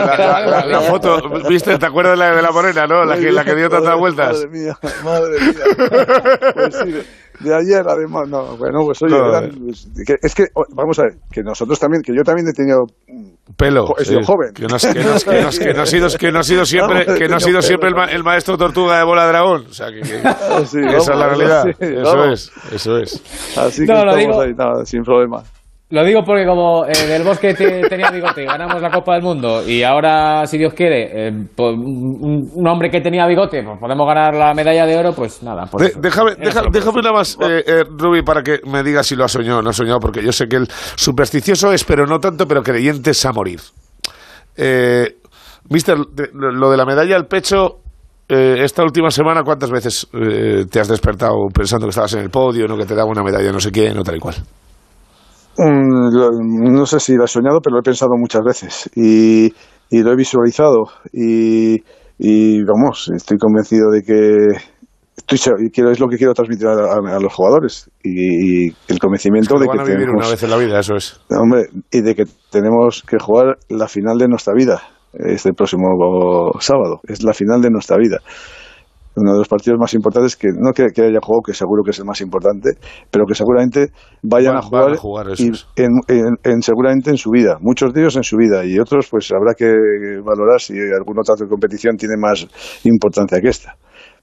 [0.66, 3.04] la, foto, viste, ¿te acuerdas de la, de la morena, no?
[3.04, 4.46] La que, la que dio tantas vueltas.
[4.46, 6.46] Madre mía, madre mía.
[6.54, 6.94] Pues sí,
[7.40, 8.28] de ayer, además.
[8.28, 9.16] No, bueno, pues oye,
[9.64, 9.88] pues,
[10.22, 12.86] es que, vamos a ver, que nosotros también, que yo también he tenido
[13.56, 14.52] pelo, he sido joven.
[14.54, 17.90] Que no, que, ha sido, que no ha sido siempre, que no ha sido siempre
[18.10, 19.66] el, maestro tortuga de bola dragón.
[19.68, 21.68] O sea, que, esa es la realidad.
[21.80, 23.22] eso es, eso es.
[23.56, 25.42] Así que estamos ahí, nada, sin problema.
[25.88, 29.22] Lo digo porque como eh, Del Bosque te- tenía bigote y ganamos la Copa del
[29.22, 33.78] Mundo y ahora, si Dios quiere, eh, pues, un, un hombre que tenía bigote, pues
[33.78, 35.66] podemos ganar la medalla de oro, pues nada.
[35.66, 39.14] por De- déjame, deja- déjame una más, eh, eh, Rubi, para que me diga si
[39.14, 40.66] lo ha soñado o no ha soñado, porque yo sé que el
[40.96, 43.60] supersticioso es, pero no tanto, pero creyente es a morir.
[44.56, 45.18] Eh,
[45.70, 47.78] mister, de- lo de la medalla al pecho,
[48.28, 50.08] eh, esta última semana, ¿cuántas veces
[50.68, 53.52] te has despertado pensando que estabas en el podio, no que te daba una medalla
[53.52, 54.34] no sé quién, o tal y cual?
[55.58, 59.46] Lo- no sé si lo he soñado, pero lo he pensado muchas veces y,
[59.90, 61.76] y lo he visualizado y,
[62.18, 64.46] y, vamos, estoy convencido de que
[65.16, 65.38] estoy
[65.72, 69.66] quiero es lo que quiero transmitir a, los jugadores y, y el convencimiento Lo de
[69.66, 71.20] van que a vivir tenemos, una vez en la vida, eso es.
[71.30, 74.82] hombre, y de que tenemos que jugar la final de nuestra vida
[75.14, 75.88] este próximo
[76.60, 77.00] sábado.
[77.08, 78.18] Es la final de nuestra vida.
[79.16, 81.90] Uno de los partidos más importantes que no que, que haya jugado, que seguro que
[81.90, 82.72] es el más importante,
[83.10, 83.88] pero que seguramente
[84.22, 87.56] vayan Van- a jugar, van a jugar, y en- en- seguramente en su vida.
[87.60, 89.72] Muchos de ellos en su vida y otros pues habrá que
[90.22, 92.46] valorar si algún otro de competición tiene más
[92.84, 93.76] importancia que esta.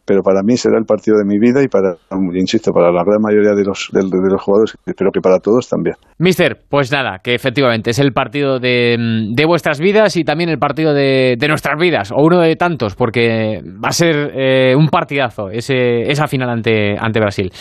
[0.05, 1.95] Pero para mí será el partido de mi vida y para,
[2.33, 5.69] insisto, para la gran mayoría de los, de, de los jugadores, espero que para todos
[5.69, 5.95] también.
[6.19, 10.49] Mister, pues nada, que efectivamente es el partido de, mm, de vuestras vidas y también
[10.49, 14.75] el partido de, de nuestras vidas, o uno de tantos, porque va a ser eh,
[14.75, 17.51] un partidazo ese, esa final ante, ante Brasil.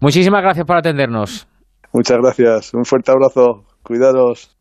[0.00, 1.48] Muchísimas gracias por atendernos.
[1.92, 4.55] Muchas gracias, un fuerte abrazo, cuidados.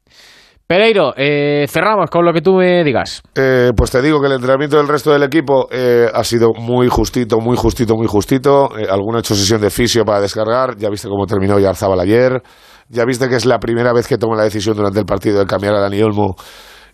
[0.67, 3.21] Pereiro, eh, cerramos con lo que tú me digas.
[3.35, 6.87] Eh, pues te digo que el entrenamiento del resto del equipo eh, ha sido muy
[6.87, 8.69] justito, muy justito, muy justito.
[8.89, 10.75] Alguno ha hecho sesión de fisio para descargar.
[10.77, 12.41] Ya viste cómo terminó Yarzábal ayer.
[12.89, 15.45] Ya viste que es la primera vez que toma la decisión durante el partido de
[15.45, 16.35] cambiar a Dani Olmo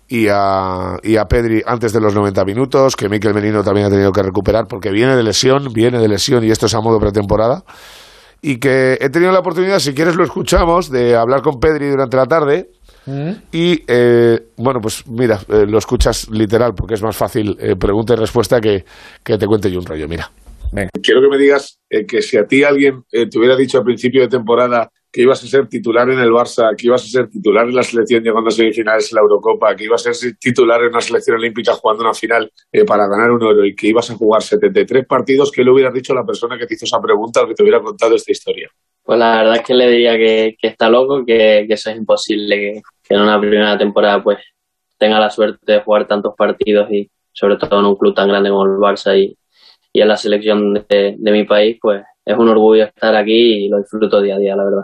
[0.05, 2.97] y a, y a Pedri antes de los 90 minutos.
[2.97, 6.43] Que Mikel Menino también ha tenido que recuperar porque viene de lesión, viene de lesión
[6.43, 7.63] y esto es a modo pretemporada.
[8.41, 12.17] Y que he tenido la oportunidad, si quieres lo escuchamos, de hablar con Pedri durante
[12.17, 12.69] la tarde.
[13.51, 18.13] Y eh, bueno, pues mira, eh, lo escuchas literal porque es más fácil eh, pregunta
[18.13, 18.85] y respuesta que,
[19.23, 20.07] que te cuente yo un rollo.
[20.07, 20.29] Mira.
[21.03, 23.83] Quiero que me digas eh, que si a ti alguien eh, te hubiera dicho al
[23.83, 27.27] principio de temporada que ibas a ser titular en el Barça, que ibas a ser
[27.27, 30.81] titular en la selección llegando a semifinales en la Eurocopa, que ibas a ser titular
[30.81, 34.09] en una selección olímpica jugando una final eh, para ganar un oro y que ibas
[34.11, 37.01] a jugar 73 partidos, ¿qué le hubieras dicho a la persona que te hizo esa
[37.01, 38.69] pregunta o que te hubiera contado esta historia?
[39.11, 41.97] Pues la verdad es que le diría que, que está loco, que, que eso es
[41.97, 44.37] imposible, que, que en una primera temporada pues
[44.97, 48.49] tenga la suerte de jugar tantos partidos y sobre todo en un club tan grande
[48.49, 49.35] como el Barça y,
[49.91, 53.67] y en la selección de, de mi país, pues es un orgullo estar aquí y
[53.67, 54.83] lo disfruto día a día, la verdad.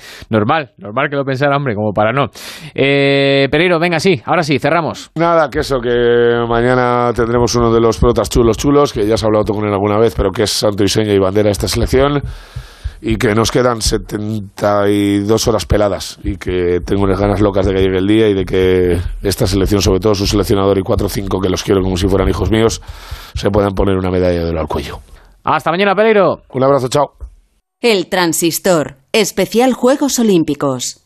[0.30, 2.30] Normal, normal que lo pensara, hombre, como para no.
[2.74, 5.10] Eh, Pereiro, venga, sí, ahora sí, cerramos.
[5.14, 9.24] Nada, que eso, que mañana tendremos uno de los protas chulos chulos, que ya has
[9.24, 11.52] hablado tú con él alguna vez, pero que es santo y seña y bandera de
[11.52, 12.22] esta selección,
[13.00, 17.80] y que nos quedan 72 horas peladas, y que tengo unas ganas locas de que
[17.80, 21.10] llegue el día y de que esta selección, sobre todo su seleccionador y 4 o
[21.10, 22.80] 5, que los quiero como si fueran hijos míos,
[23.34, 25.00] se puedan poner una medalla de oro al cuello.
[25.44, 26.42] Hasta mañana, Pereiro.
[26.52, 27.12] Un abrazo, chao.
[27.80, 31.04] El Transistor, especial Juegos Olímpicos.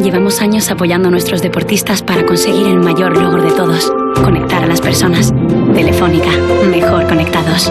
[0.00, 3.92] Llevamos años apoyando a nuestros deportistas para conseguir el mayor logro de todos,
[4.22, 5.32] conectar a las personas.
[5.74, 6.30] Telefónica,
[6.70, 7.70] mejor conectados.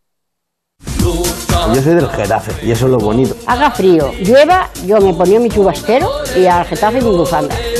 [1.73, 3.35] Yo soy del Getafe y eso es lo bonito.
[3.45, 7.55] Haga frío, llueva, yo me ponía mi chubasquero y al Getafe mi bufanda.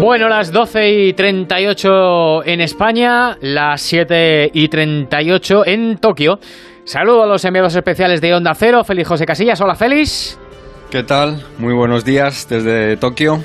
[0.00, 6.38] Bueno, las 12 y 38 en España, las 7 y 38 en Tokio.
[6.84, 9.60] Saludo a los enviados especiales de Onda Cero, Félix José Casillas.
[9.60, 10.38] Hola, Félix.
[10.90, 11.42] ¿Qué tal?
[11.58, 13.42] Muy buenos días desde Tokio.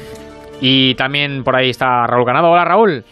[0.62, 2.52] Y también por ahí está Raúl Ganado.
[2.52, 3.04] Hola, Raúl.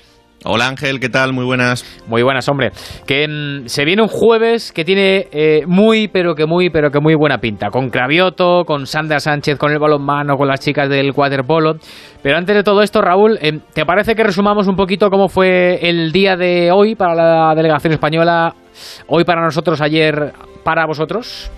[0.43, 1.33] Hola Ángel, ¿qué tal?
[1.33, 1.85] Muy buenas.
[2.07, 2.71] Muy buenas, hombre.
[3.05, 6.99] Que mm, se viene un jueves que tiene eh, muy, pero que muy, pero que
[6.99, 7.69] muy buena pinta.
[7.69, 11.75] Con Cravioto, con Sandra Sánchez, con el balonmano, con las chicas del waterpolo.
[12.23, 15.77] Pero antes de todo esto, Raúl, eh, ¿te parece que resumamos un poquito cómo fue
[15.87, 18.55] el día de hoy para la delegación española?
[19.05, 21.51] Hoy para nosotros, ayer para vosotros.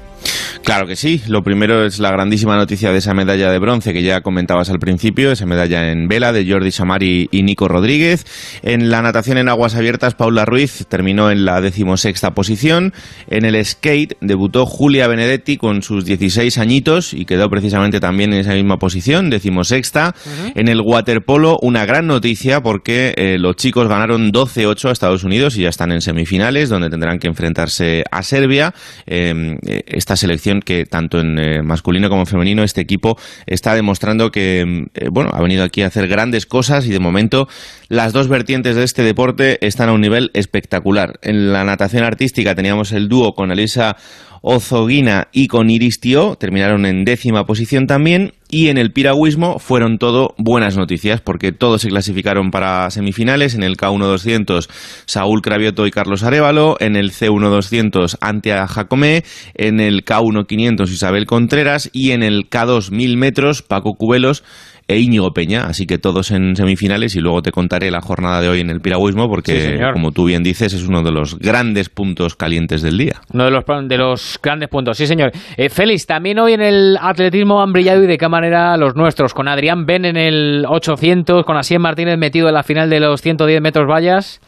[0.64, 1.22] Claro que sí.
[1.28, 4.80] Lo primero es la grandísima noticia de esa medalla de bronce que ya comentabas al
[4.80, 8.26] principio, esa medalla en vela de Jordi Samari y Nico Rodríguez.
[8.62, 12.94] En la natación en aguas abiertas, Paula Ruiz terminó en la decimosexta posición.
[13.30, 18.40] En el skate debutó Julia Benedetti con sus 16 añitos y quedó precisamente también en
[18.40, 20.16] esa misma posición, decimosexta.
[20.56, 25.58] En el waterpolo, una gran noticia porque eh, los chicos ganaron 12-8 a Estados Unidos
[25.58, 28.74] y ya están en semifinales, donde tendrán que enfrentarse a Serbia.
[29.06, 29.58] Eh,
[29.88, 34.66] esta selección que tanto en eh, masculino como en femenino este equipo está demostrando que
[34.66, 37.48] mm, eh, bueno ha venido aquí a hacer grandes cosas y de momento
[37.90, 41.20] las dos vertientes de este deporte están a un nivel espectacular.
[41.22, 43.98] En la natación artística teníamos el dúo con Elisa
[44.46, 48.34] Ozoguina y con Iris Tío, terminaron en décima posición también.
[48.50, 53.56] Y en el piragüismo fueron todo buenas noticias, porque todos se clasificaron para semifinales.
[53.56, 54.70] En el K1 200,
[55.06, 56.76] Saúl Cravioto y Carlos Arevalo.
[56.82, 59.24] En el C1 200, Antea Jacomé.
[59.56, 61.90] En el K1 500, Isabel Contreras.
[61.94, 64.44] Y en el K2 1000 metros, Paco Cubelos
[64.88, 68.50] e Íñigo Peña, así que todos en semifinales y luego te contaré la jornada de
[68.50, 72.36] hoy en el piragüismo porque, como tú bien dices, es uno de los grandes puntos
[72.36, 73.22] calientes del día.
[73.34, 75.32] Uno de los, de los grandes puntos, sí señor.
[75.58, 79.34] Eh, Félix, también hoy en el atletismo han brillado y de qué manera los nuestros,
[79.34, 83.22] con Adrián Ben en el 800, con Asien Martínez metido en la final de los
[83.22, 84.42] 110 metros vallas.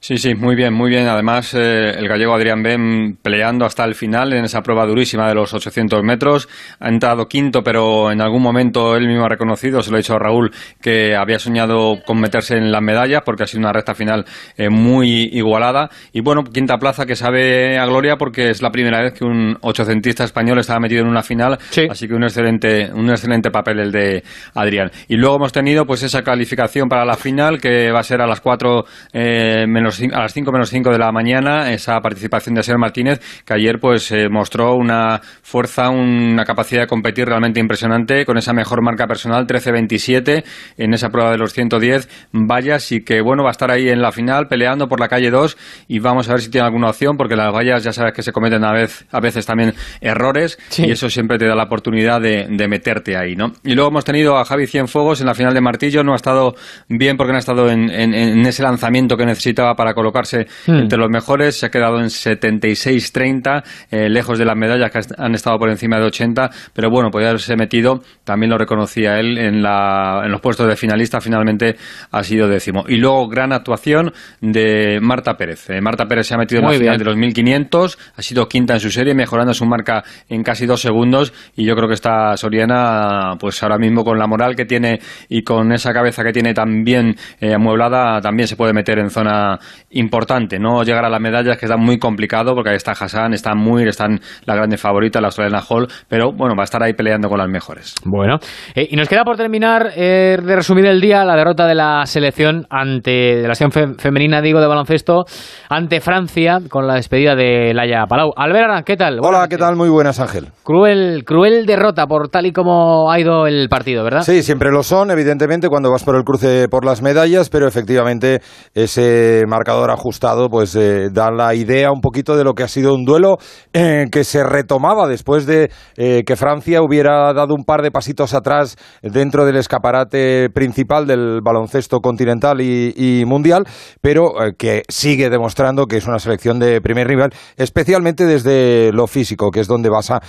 [0.00, 1.08] Sí, sí, muy bien, muy bien.
[1.08, 5.34] Además, eh, el gallego Adrián Ben peleando hasta el final en esa prueba durísima de
[5.34, 6.48] los 800 metros.
[6.78, 10.14] Ha entrado quinto, pero en algún momento él mismo ha reconocido, se lo ha dicho
[10.14, 13.92] a Raúl, que había soñado con meterse en las medallas porque ha sido una recta
[13.92, 14.24] final
[14.56, 15.90] eh, muy igualada.
[16.12, 19.56] Y bueno, quinta plaza que sabe a gloria porque es la primera vez que un
[19.62, 21.58] ochocentista español estaba metido en una final.
[21.90, 24.22] Así que un excelente, un excelente papel el de
[24.54, 24.92] Adrián.
[25.08, 28.26] Y luego hemos tenido pues esa calificación para la final que va a ser a
[28.28, 32.62] las 4 eh, menos a las 5 menos 5 de la mañana esa participación de
[32.62, 38.24] Ser Martínez, que ayer pues eh, mostró una fuerza, una capacidad de competir realmente impresionante
[38.24, 40.44] con esa mejor marca personal, 13-27
[40.76, 44.02] en esa prueba de los 110 vallas y que bueno, va a estar ahí en
[44.02, 45.56] la final peleando por la calle 2
[45.88, 48.32] y vamos a ver si tiene alguna opción porque las vallas ya sabes que se
[48.32, 52.68] cometen a, vez, a veces también errores y eso siempre te da la oportunidad de,
[52.68, 53.52] meterte ahí, ¿no?
[53.64, 56.54] Y luego hemos tenido a Javi Cienfuegos en la final de Martillo, no ha estado
[56.86, 60.74] bien porque no ha estado en, en ese lanzamiento que necesitaba para colocarse hmm.
[60.74, 61.60] entre los mejores.
[61.60, 65.98] Se ha quedado en 76-30, eh, lejos de las medallas que han estado por encima
[66.00, 70.40] de 80, pero bueno, podía haberse metido, también lo reconocía él, en, la, en los
[70.40, 71.76] puestos de finalista, finalmente
[72.10, 72.84] ha sido décimo.
[72.88, 75.70] Y luego, gran actuación de Marta Pérez.
[75.70, 78.74] Eh, Marta Pérez se ha metido en la final de los 1500, ha sido quinta
[78.74, 82.36] en su serie, mejorando su marca en casi dos segundos, y yo creo que está
[82.36, 84.98] Soriana, pues ahora mismo con la moral que tiene
[85.28, 89.10] y con esa cabeza que tiene tan bien eh, amueblada, también se puede meter en
[89.10, 89.60] zona
[89.90, 90.58] importante.
[90.58, 93.88] No llegar a las medallas, que está muy complicado, porque ahí está Hassan, está Muir,
[93.88, 97.38] están la grande favorita, la australiana Hall, pero bueno, va a estar ahí peleando con
[97.38, 97.94] las mejores.
[98.04, 98.38] Bueno,
[98.74, 102.06] eh, y nos queda por terminar eh, de resumir el día la derrota de la
[102.06, 105.24] selección ante de la selección femenina, digo, de baloncesto
[105.68, 108.32] ante Francia con la despedida de Laia Palau.
[108.36, 109.18] Albert ¿qué tal?
[109.22, 109.76] Hola, ¿qué tal?
[109.76, 110.48] Muy buenas, Ángel.
[110.62, 114.22] Cruel, cruel derrota por tal y como ha ido el partido, ¿verdad?
[114.22, 118.40] Sí, siempre lo son, evidentemente, cuando vas por el cruce por las medallas, pero efectivamente
[118.74, 122.94] ese marcador ajustado pues eh, da la idea un poquito de lo que ha sido
[122.94, 123.38] un duelo
[123.72, 128.34] eh, que se retomaba después de eh, que Francia hubiera dado un par de pasitos
[128.34, 133.64] atrás dentro del escaparate principal del baloncesto continental y, mundial,
[134.00, 139.50] pero que sigue demostrando que es una selección de primer nivel, especialmente desde lo físico,
[139.50, 140.20] que es donde basa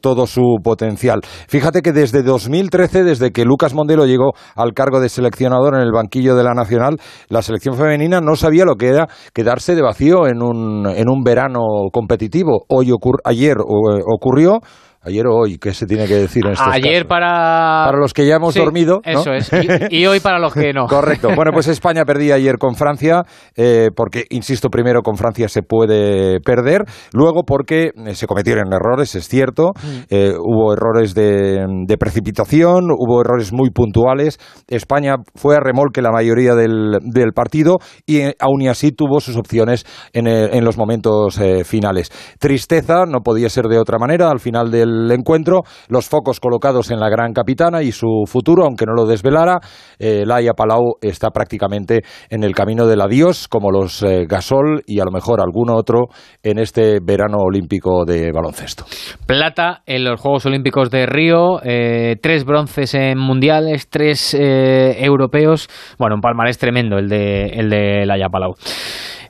[0.00, 1.20] todo su potencial.
[1.48, 5.92] Fíjate que desde 2013, desde que Lucas Mondelo llegó al cargo de seleccionador en el
[5.92, 6.96] banquillo de la Nacional,
[7.28, 11.22] la selección femenina no sabía lo que era quedarse de vacío en un, en un
[11.22, 11.60] verano
[11.92, 12.64] competitivo.
[12.68, 12.90] Hoy
[13.24, 14.60] ayer eh, ocurrió
[15.08, 17.84] Ayer o hoy, ¿qué se tiene que decir en estos Ayer para...
[17.86, 19.00] Para los que ya hemos dormido.
[19.04, 19.50] Eso es.
[19.90, 20.86] Y, hoy para los que no.
[20.88, 21.30] Correcto.
[21.34, 23.22] Bueno, pues España perdía ayer con Francia,
[23.56, 29.14] eh, porque, insisto, primero con Francia se puede perder, luego porque eh, se cometieron errores,
[29.14, 29.98] es cierto, mm.
[30.10, 34.38] eh, hubo errores de, precipitación, hubo errores muy puntuales.
[34.68, 39.36] España fue a remolque la mayoría del, del partido y aún y así tuvo sus
[39.36, 42.10] opciones en, en los momentos finales.
[42.38, 47.00] Tristeza, no podía ser de otra manera, al final del encuentro, los focos colocados en
[47.00, 49.58] la gran capitana y su futuro, aunque no lo desvelara.
[49.98, 55.00] Eh, Laia Palau está prácticamente en el camino del adiós, como los eh, Gasol y
[55.00, 56.06] a lo mejor alguno otro
[56.42, 58.84] en este verano olímpico de baloncesto.
[59.26, 65.68] Plata en los Juegos Olímpicos de Río, eh, tres bronces en mundiales, tres eh, europeos.
[65.98, 68.54] Bueno, un palmarés tremendo el de, el de Laia Palau.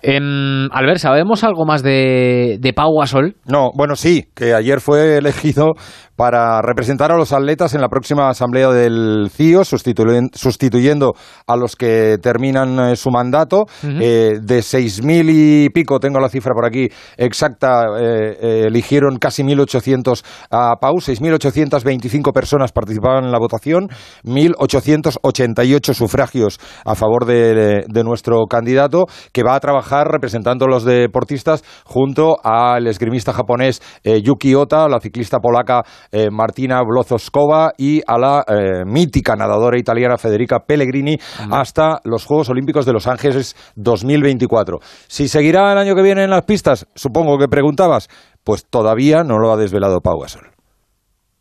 [0.02, 3.36] Em, Albert, ¿sabemos algo más de, de Pau Gasol?
[3.46, 5.72] No, bueno, sí, que ayer fue elegido
[6.16, 11.12] para representar a los atletas en la próxima asamblea del CIO, sustituyen- sustituyendo
[11.46, 13.66] a los que terminan eh, su mandato.
[13.84, 19.44] Eh, de 6.000 y pico, tengo la cifra por aquí exacta, eh, eh, eligieron casi
[19.44, 23.88] 1.800 a Pau, 6.825 personas participaban en la votación,
[24.24, 30.84] 1.888 sufragios a favor de, de nuestro candidato, que va a trabajar representando a los
[30.84, 35.82] deportistas junto al esgrimista japonés eh, Yuki Ota, la ciclista polaca
[36.12, 41.16] eh, Martina Blozoskova y a la eh, mítica nadadora italiana Federica Pellegrini
[41.50, 44.78] hasta los Juegos Olímpicos de Los Ángeles 2024.
[45.06, 48.08] Si seguirá el año que viene en las pistas, supongo que preguntabas,
[48.44, 50.57] pues todavía no lo ha desvelado Pau Gasol.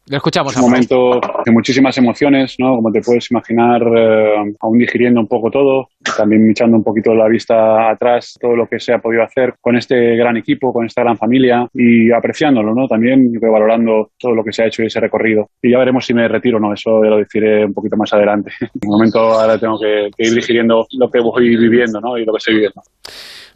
[0.10, 2.76] Lo escuchamos Es un momento de muchísimas emociones, ¿no?
[2.76, 7.28] Como te puedes imaginar, eh, aún digiriendo un poco todo, también echando un poquito la
[7.28, 11.02] vista atrás, todo lo que se ha podido hacer con este gran equipo, con esta
[11.02, 12.88] gran familia y apreciándolo, ¿no?
[12.88, 15.48] También valorando todo lo que se ha hecho y ese recorrido.
[15.62, 18.14] Y ya veremos si me retiro o no, eso ya lo deciré un poquito más
[18.14, 18.52] adelante.
[18.74, 22.18] De momento ahora tengo que, que ir digiriendo lo que voy viviendo, ¿no?
[22.18, 22.82] Y lo que estoy viviendo.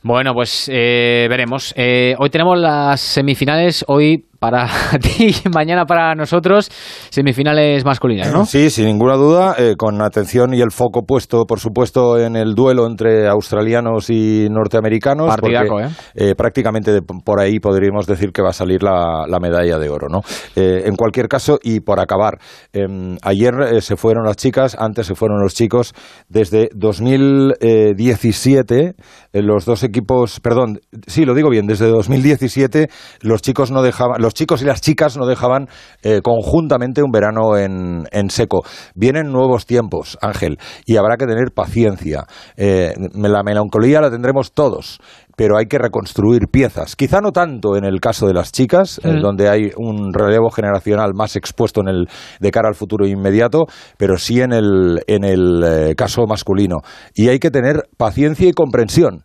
[0.04, 1.74] Bueno, pues eh, veremos.
[1.78, 4.66] Eh, hoy tenemos las semifinales, hoy para
[5.02, 6.70] ti y mañana para nosotros,
[7.12, 8.44] semifinales masculinas, ¿no?
[8.46, 12.56] Sí, sin ninguna duda, eh, con atención y el foco puesto, por supuesto, en el
[12.56, 15.28] duelo entre australianos y norteamericanos.
[15.28, 15.92] Partidaco, porque, ¿eh?
[16.32, 19.90] eh, prácticamente de- por ahí podríamos decir que va a salir la, la medalla de
[19.90, 20.22] oro, ¿no?
[20.56, 22.40] Eh, en cualquier caso, y por acabar,
[22.74, 25.94] em, ayer se fueron las chicas, antes se fueron los chicos.
[26.30, 28.96] Desde 2017,
[29.34, 32.90] eh, los dos equipos, perdón, sí, lo digo bien, desde 2017
[33.22, 35.68] los chicos no dejaban, los chicos y las chicas no dejaban
[36.04, 38.64] eh, conjuntamente un verano en, en seco.
[38.96, 42.26] Vienen nuevos tiempos, Ángel, y habrá que tener paciencia.
[42.58, 45.00] Eh, la melancolía la tendremos todos,
[45.36, 46.96] pero hay que reconstruir piezas.
[46.96, 49.22] Quizá no tanto en el caso de las chicas, eh, Mm.
[49.22, 52.08] donde hay un relevo generacional más expuesto en el,
[52.40, 53.66] de cara al futuro inmediato,
[53.98, 56.78] pero sí en el, en el eh, caso masculino.
[57.14, 59.24] Y hay que tener paciencia y comprensión.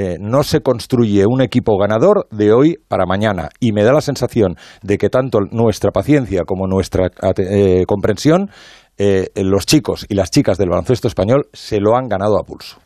[0.00, 3.48] Eh, no se construye un equipo ganador de hoy para mañana.
[3.58, 8.48] Y me da la sensación de que tanto nuestra paciencia como nuestra eh, comprensión,
[8.96, 12.78] eh, los chicos y las chicas del baloncesto español se lo han ganado a pulso.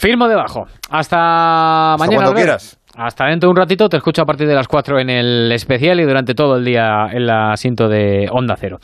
[0.00, 0.64] Firmo debajo.
[0.90, 2.24] Hasta mañana.
[2.24, 2.77] cuando quieras.
[2.98, 6.00] Hasta dentro de un ratito, te escucho a partir de las 4 en el especial
[6.00, 8.78] y durante todo el día en el asiento de Onda Cero.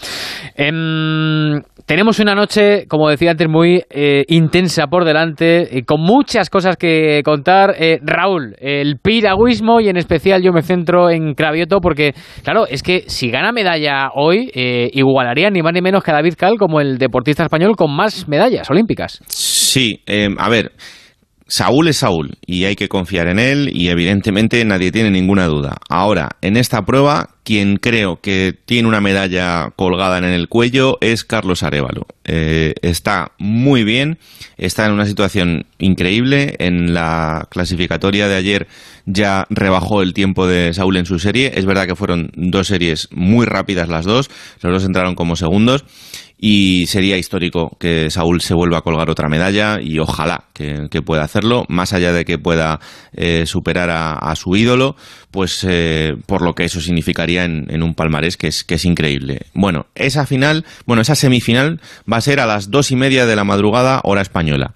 [0.55, 6.49] Em, tenemos una noche, como decía antes, muy eh, intensa por delante, y con muchas
[6.49, 7.75] cosas que contar.
[7.77, 12.15] Eh, Raúl, el piragüismo y en especial yo me centro en Cravioto porque,
[12.45, 16.35] claro, es que si gana medalla hoy, eh, igualaría ni más ni menos que David
[16.39, 19.21] Cal como el deportista español con más medallas olímpicas.
[19.27, 20.71] Sí, eh, a ver,
[21.47, 25.77] Saúl es Saúl y hay que confiar en él y evidentemente nadie tiene ninguna duda.
[25.91, 31.25] Ahora, en esta prueba, quien creo que tiene una medalla colgada en el cuello es
[31.25, 32.07] Carlos Arevalo.
[32.25, 34.19] Eh, está muy bien,
[34.57, 36.57] está en una situación increíble.
[36.59, 38.67] En la clasificatoria de ayer
[39.05, 41.53] ya rebajó el tiempo de Saúl en su serie.
[41.57, 44.31] Es verdad que fueron dos series muy rápidas las dos,
[44.63, 45.85] los dos entraron como segundos
[46.47, 51.01] y sería histórico que Saúl se vuelva a colgar otra medalla y ojalá que, que
[51.01, 52.81] pueda hacerlo, más allá de que pueda
[53.15, 54.95] eh, superar a, a su ídolo,
[55.31, 58.85] pues eh, por lo que eso significaría en, en un palmarés que es, que es
[58.85, 59.47] increíble.
[59.55, 61.81] Bueno, esa final, bueno, esa semifinal
[62.11, 64.75] va a ser a las dos y media de la madrugada, hora española.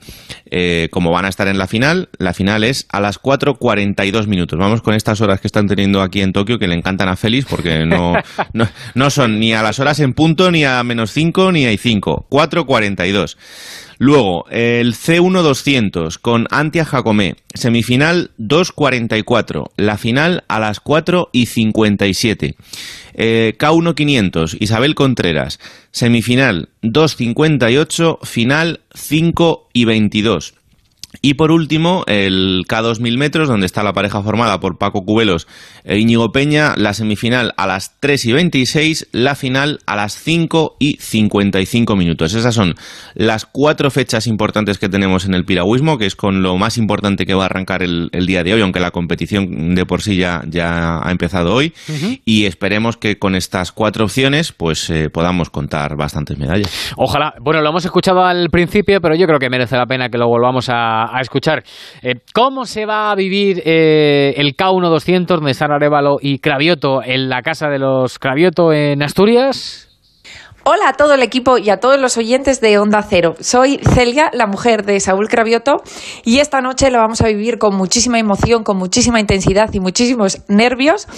[0.50, 4.58] Eh, como van a estar en la final, la final es a las 4.42 minutos.
[4.58, 7.44] Vamos con estas horas que están teniendo aquí en Tokio, que le encantan a Félix,
[7.44, 8.14] porque no,
[8.54, 11.78] no, no son ni a las horas en punto, ni a menos 5, ni hay
[11.78, 12.26] 5.
[12.30, 13.36] 4.42.
[13.98, 22.54] Luego, el C1-200 con Antia Jacomé, semifinal 2.44, la final a las 4 y 57.
[23.14, 25.58] Eh, K1-500, Isabel Contreras,
[25.90, 30.54] semifinal 2.58, final 5 y 22.
[31.22, 35.48] Y por último, el K2000 metros, donde está la pareja formada por Paco Cubelos
[35.84, 40.76] e Íñigo Peña, la semifinal a las 3 y 26, la final a las 5
[40.78, 42.34] y 55 minutos.
[42.34, 42.74] Esas son
[43.14, 47.24] las cuatro fechas importantes que tenemos en el piragüismo, que es con lo más importante
[47.24, 50.42] que va a arrancar el, día de hoy, aunque la competición de por sí ya,
[50.46, 51.72] ya ha empezado hoy.
[52.26, 56.92] Y esperemos que con estas cuatro opciones pues eh, podamos contar bastantes medallas.
[56.96, 57.34] Ojalá.
[57.40, 60.28] Bueno, lo hemos escuchado al principio, pero yo creo que merece la pena que lo
[60.28, 61.62] volvamos a a, escuchar.
[62.02, 64.88] Eh, ¿Cómo se va a vivir eh, el K1
[65.36, 69.87] donde están Arevalo y Cravioto en la casa de los Cravioto en Asturias?
[70.70, 73.36] Hola a todo el equipo y a todos los oyentes de Onda Cero.
[73.40, 75.82] Soy Celia, la mujer de Saúl Cravioto,
[76.26, 80.42] y esta noche lo vamos a vivir con muchísima emoción, con muchísima intensidad y muchísimos
[80.46, 81.08] nervios.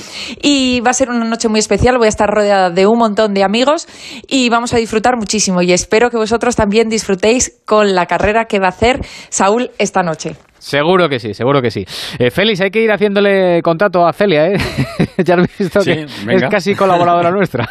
[0.40, 1.98] Y va a ser una noche muy especial.
[1.98, 3.89] Voy a estar rodeada de un montón de amigos
[4.28, 5.62] y vamos a disfrutar muchísimo.
[5.62, 10.05] Y espero que vosotros también disfrutéis con la carrera que va a hacer Saúl esta
[10.05, 10.36] noche.
[10.61, 11.85] Seguro que sí, seguro que sí.
[12.19, 14.57] Eh, Félix, hay que ir haciéndole contacto a Celia, ¿eh?
[15.24, 17.66] ya has visto que es casi colaboradora nuestra.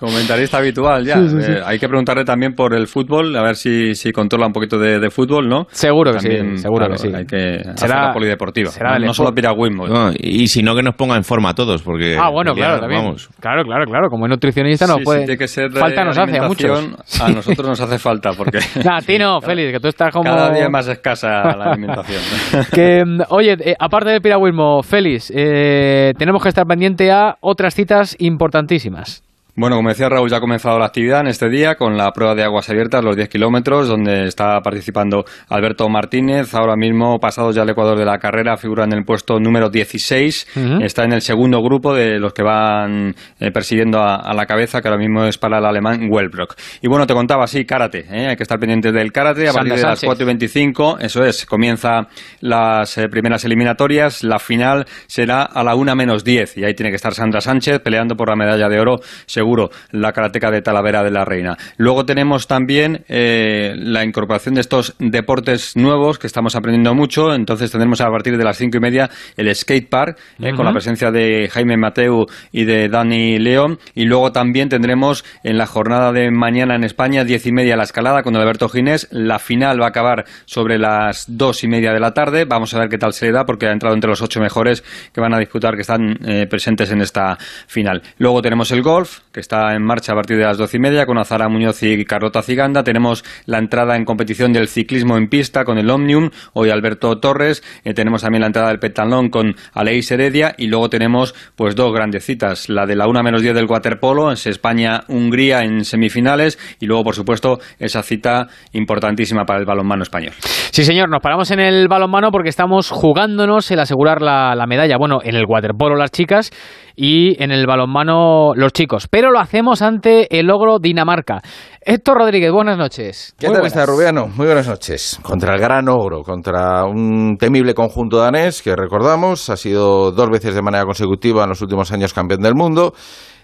[0.00, 1.18] Comentarista habitual, ya.
[1.18, 4.76] Eh, hay que preguntarle también por el fútbol, a ver si, si controla un poquito
[4.76, 5.66] de, fútbol, ¿no?
[5.70, 7.12] Seguro que sí, seguro que sí.
[7.14, 9.86] Hay que será, polideportiva, será no, solo piragüismo.
[9.86, 12.16] No, y si no, que nos ponga en forma a todos, porque...
[12.18, 13.02] Ah, bueno, claro, también.
[13.02, 13.28] Vamos.
[13.40, 14.08] Claro, claro, claro.
[14.10, 15.20] Como nutricionista no puede...
[15.20, 16.88] tiene que ser falta nos hace a muchos.
[17.20, 18.58] A nosotros nos hace falta, porque...
[18.90, 20.24] a ti no, Félix, que tú estás como...
[20.24, 22.15] Cada día más escasa la alimentación.
[22.72, 28.16] que, oye, eh, aparte del piragüismo, Félix, eh, tenemos que estar pendiente a otras citas
[28.18, 29.25] importantísimas.
[29.58, 32.34] Bueno, como decía Raúl, ya ha comenzado la actividad en este día con la prueba
[32.34, 36.54] de aguas abiertas, los 10 kilómetros, donde está participando Alberto Martínez.
[36.54, 40.48] Ahora mismo, pasado ya el Ecuador de la carrera, figura en el puesto número 16.
[40.82, 44.88] Está en el segundo grupo de los que van eh, persiguiendo a, la cabeza, que
[44.88, 46.54] ahora mismo es para el alemán Wellbrock.
[46.82, 48.04] Y bueno, te contaba, sí, karate.
[48.10, 48.26] ¿eh?
[48.28, 49.48] Hay que estar pendiente del karate.
[49.48, 52.08] A partir de las 4 y 25, eso es, comienza
[52.40, 54.22] las eh, primeras eliminatorias.
[54.22, 56.58] La final será a la 1 menos 10.
[56.58, 59.00] Y ahí tiene que estar Sandra Sánchez peleando por la medalla de oro
[59.46, 61.56] seguro la karateca de Talavera de la Reina.
[61.76, 67.32] Luego tenemos también eh, la incorporación de estos deportes nuevos que estamos aprendiendo mucho.
[67.32, 70.72] Entonces tendremos a partir de las cinco y media el skate park eh, con la
[70.72, 73.78] presencia de Jaime Mateu y de Dani León.
[73.94, 77.84] Y luego también tendremos en la jornada de mañana en España diez y media la
[77.84, 79.06] escalada con Alberto Ginés.
[79.12, 82.46] La final va a acabar sobre las dos y media de la tarde.
[82.46, 84.82] Vamos a ver qué tal se le da porque ha entrado entre los ocho mejores
[85.12, 88.02] que van a disputar que están eh, presentes en esta final.
[88.18, 91.04] Luego tenemos el golf que está en marcha a partir de las doce y media
[91.04, 92.82] con Azara Muñoz y Carlota Ciganda.
[92.82, 97.62] Tenemos la entrada en competición del ciclismo en pista con el Omnium, hoy Alberto Torres.
[97.84, 101.92] Eh, tenemos también la entrada del Petalón con Aleix Heredia y luego tenemos pues dos
[101.92, 106.86] grandes citas, la de la una menos 10 del waterpolo, es España-Hungría en semifinales y
[106.86, 110.32] luego por supuesto esa cita importantísima para el balonmano español.
[110.70, 114.96] Sí señor, nos paramos en el balonmano porque estamos jugándonos el asegurar la, la medalla.
[114.96, 116.50] Bueno, en el waterpolo las chicas
[116.96, 119.06] y en el balonmano los chicos.
[119.08, 121.40] Pero lo hacemos ante el logro Dinamarca.
[121.80, 123.34] Héctor Rodríguez, buenas noches.
[123.38, 124.26] ¿Qué tal está, Rubiano?
[124.28, 125.18] Muy buenas noches.
[125.22, 130.54] Contra el gran ogro, contra un temible conjunto danés que recordamos ha sido dos veces
[130.54, 132.92] de manera consecutiva en los últimos años campeón del mundo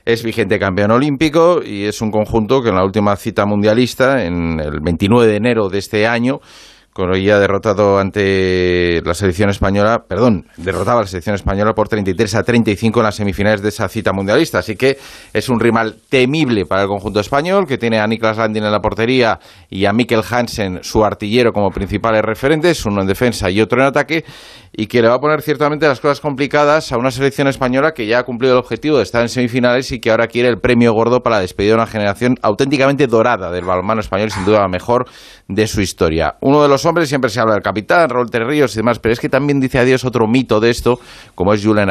[0.04, 4.58] es vigente campeón olímpico y es un conjunto que en la última cita mundialista, en
[4.58, 6.40] el 29 de enero de este año,
[6.94, 12.42] ya derrotado ante la selección española, perdón, derrotaba a la selección española por 33 a
[12.42, 14.58] 35 en las semifinales de esa cita mundialista.
[14.58, 14.98] Así que
[15.32, 18.80] es un rival temible para el conjunto español, que tiene a Niklas Landin en la
[18.80, 19.38] portería
[19.70, 23.86] y a Mikkel Hansen, su artillero, como principales referentes, uno en defensa y otro en
[23.86, 24.24] ataque,
[24.72, 28.06] y que le va a poner ciertamente las cosas complicadas a una selección española que
[28.06, 30.92] ya ha cumplido el objetivo de estar en semifinales y que ahora quiere el premio
[30.92, 35.06] gordo para despedir a una generación auténticamente dorada del balonmano español, sin duda la mejor
[35.48, 36.36] de su historia.
[36.40, 39.20] Uno de los hombres siempre se habla del capitán, Rolter Ríos y demás, pero es
[39.20, 41.00] que también dice adiós otro mito de esto,
[41.34, 41.90] como es Julen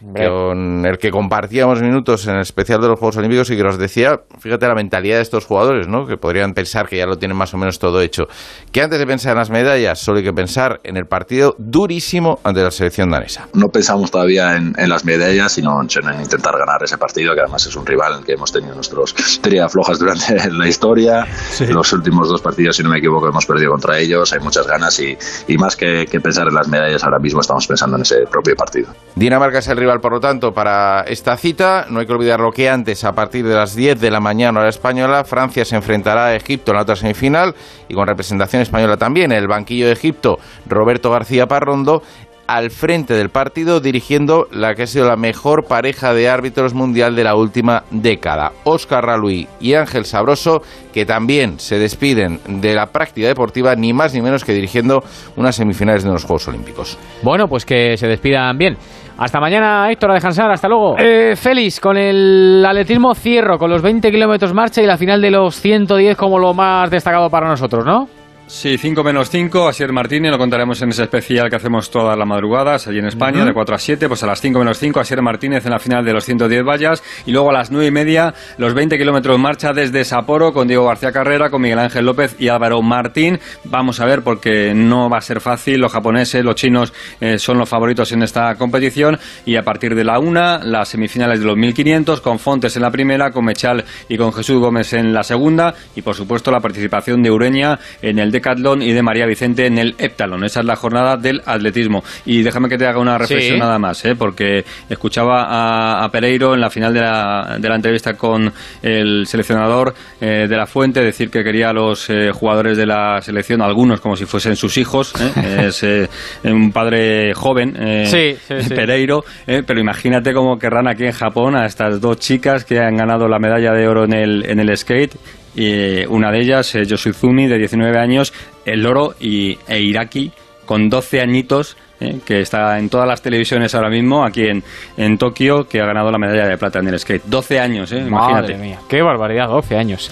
[0.00, 3.62] Aguinalde con el que compartíamos minutos en el especial de los Juegos Olímpicos y que
[3.62, 6.06] nos decía, fíjate la mentalidad de estos jugadores, ¿no?
[6.06, 8.26] que podrían pensar que ya lo tienen más o menos todo hecho,
[8.72, 12.40] que antes de pensar en las medallas solo hay que pensar en el partido durísimo
[12.44, 13.48] ante la selección danesa.
[13.54, 17.76] No pensamos todavía en, las medallas, sino en intentar ganar ese partido, que además es
[17.76, 21.26] un rival en el que hemos tenido nuestros trías flojas durante la historia.
[21.68, 24.98] Los últimos dos partidos, si no me equivoco, hemos perdido contra ellos, hay muchas ganas
[25.00, 25.16] y,
[25.58, 28.88] más que, que pensar en las medallas, ahora mismo estamos pensando en ese propio partido.
[29.14, 31.86] Dinamarca es el rival por lo tanto, para esta cita.
[31.88, 34.60] No hay que olvidar lo que antes, a partir de las 10 de la mañana
[34.60, 37.54] hora española, Francia se enfrentará a Egipto en la otra semifinal
[37.88, 39.32] y con representación española también.
[39.32, 42.02] El banquillo de Egipto, Roberto García Parrondo
[42.50, 47.14] al frente del partido dirigiendo la que ha sido la mejor pareja de árbitros mundial
[47.14, 48.50] de la última década.
[48.64, 50.60] Óscar Raluí y Ángel Sabroso,
[50.92, 54.98] que también se despiden de la práctica deportiva ni más ni menos que dirigiendo
[55.36, 56.98] unas semifinales de los Juegos Olímpicos.
[57.22, 58.76] Bueno, pues que se despidan bien.
[59.16, 60.50] Hasta mañana, Héctor, a descansar.
[60.50, 60.96] Hasta luego.
[60.98, 65.30] Eh, Félix, con el atletismo cierro, con los 20 kilómetros marcha y la final de
[65.30, 68.08] los 110 como lo más destacado para nosotros, ¿no?
[68.50, 72.26] Sí, 5 menos 5, Asier Martínez, lo contaremos en ese especial que hacemos todas las
[72.26, 75.22] madrugadas allí en España, de 4 a 7, pues a las 5 menos 5, Asier
[75.22, 78.34] Martínez en la final de los 110 vallas, y luego a las 9 y media,
[78.58, 82.48] los 20 kilómetros marcha desde Sapporo con Diego García Carrera, con Miguel Ángel López y
[82.48, 83.38] Álvaro Martín.
[83.64, 87.56] Vamos a ver porque no va a ser fácil, los japoneses, los chinos eh, son
[87.56, 89.16] los favoritos en esta competición,
[89.46, 92.90] y a partir de la 1, las semifinales de los 1500, con Fontes en la
[92.90, 97.22] primera, con Mechal y con Jesús Gómez en la segunda, y por supuesto la participación
[97.22, 100.44] de Ureña en el Decathlon y de María Vicente en el Heptalon.
[100.44, 102.02] Esa es la jornada del atletismo.
[102.24, 103.60] Y déjame que te haga una reflexión Sí.
[103.60, 104.14] nada más, ¿eh?
[104.16, 108.52] porque escuchaba a, a Pereiro en la final de la, de la entrevista con
[108.82, 113.20] el seleccionador eh, de la Fuente decir que quería a los eh, jugadores de la
[113.22, 115.12] selección, algunos como si fuesen sus hijos.
[115.20, 115.66] ¿eh?
[115.68, 116.08] es eh,
[116.44, 118.54] un padre joven, eh, Sí.
[118.74, 123.28] Pereiro, pero imagínate cómo querrán aquí en Japón a estas dos chicas que han ganado
[123.28, 125.14] la medalla de oro en el, en el skate.
[125.54, 128.32] Y una de ellas, eh, Yoshizumi, de 19 años,
[128.64, 130.32] el oro, y, e Iraki,
[130.64, 134.62] con 12 añitos, eh, que está en todas las televisiones ahora mismo, aquí en,
[134.96, 137.24] en Tokio, que ha ganado la medalla de plata en el skate.
[137.26, 138.52] 12 años, eh, imagínate.
[138.54, 140.10] Madre mía, qué barbaridad, 12 años.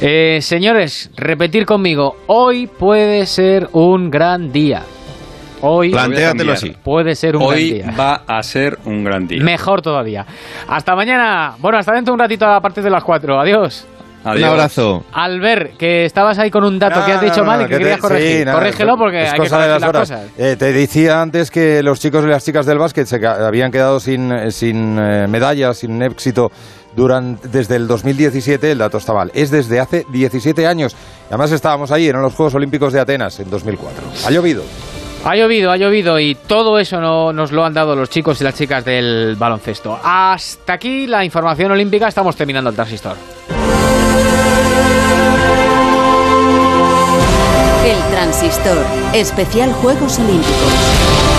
[0.00, 4.82] Eh, señores, repetir conmigo, hoy puede ser un gran día.
[5.60, 6.72] Hoy Plantéatelo así.
[6.84, 7.96] Puede ser un Hoy gran día.
[7.98, 9.42] va a ser un gran día.
[9.42, 10.26] Mejor todavía.
[10.68, 11.54] Hasta mañana.
[11.58, 13.40] Bueno, hasta dentro de un ratito a partir de las 4.
[13.40, 13.86] Adiós.
[14.24, 14.48] Adiós.
[14.48, 15.04] Un abrazo.
[15.12, 17.68] Albert, que estabas ahí con un dato que has dicho No, no, mal y no,
[17.68, 18.46] que te- querías corregir.
[18.46, 20.10] sí, Corrígelo es- porque es hay que de las las horas.
[20.10, 20.26] cosas.
[20.38, 23.70] Eh, te decía antes que los chicos y las chicas del básquet se ca- habían
[23.70, 26.50] quedado sin, eh, sin eh, medallas, sin éxito
[26.96, 30.96] durante, desde el 2017, el dato está mal, es desde hace 17 años.
[31.28, 34.04] Además estábamos ahí, eran los Juegos Olímpicos de Atenas en 2004.
[34.26, 34.62] Ha llovido.
[35.26, 38.44] Ha llovido, ha llovido y todo eso no, nos lo han dado los chicos y
[38.44, 39.98] las chicas del baloncesto.
[40.04, 43.16] Hasta aquí la información olímpica, estamos terminando el transistor.
[47.84, 48.82] El transistor,
[49.12, 51.33] especial Juegos Olímpicos.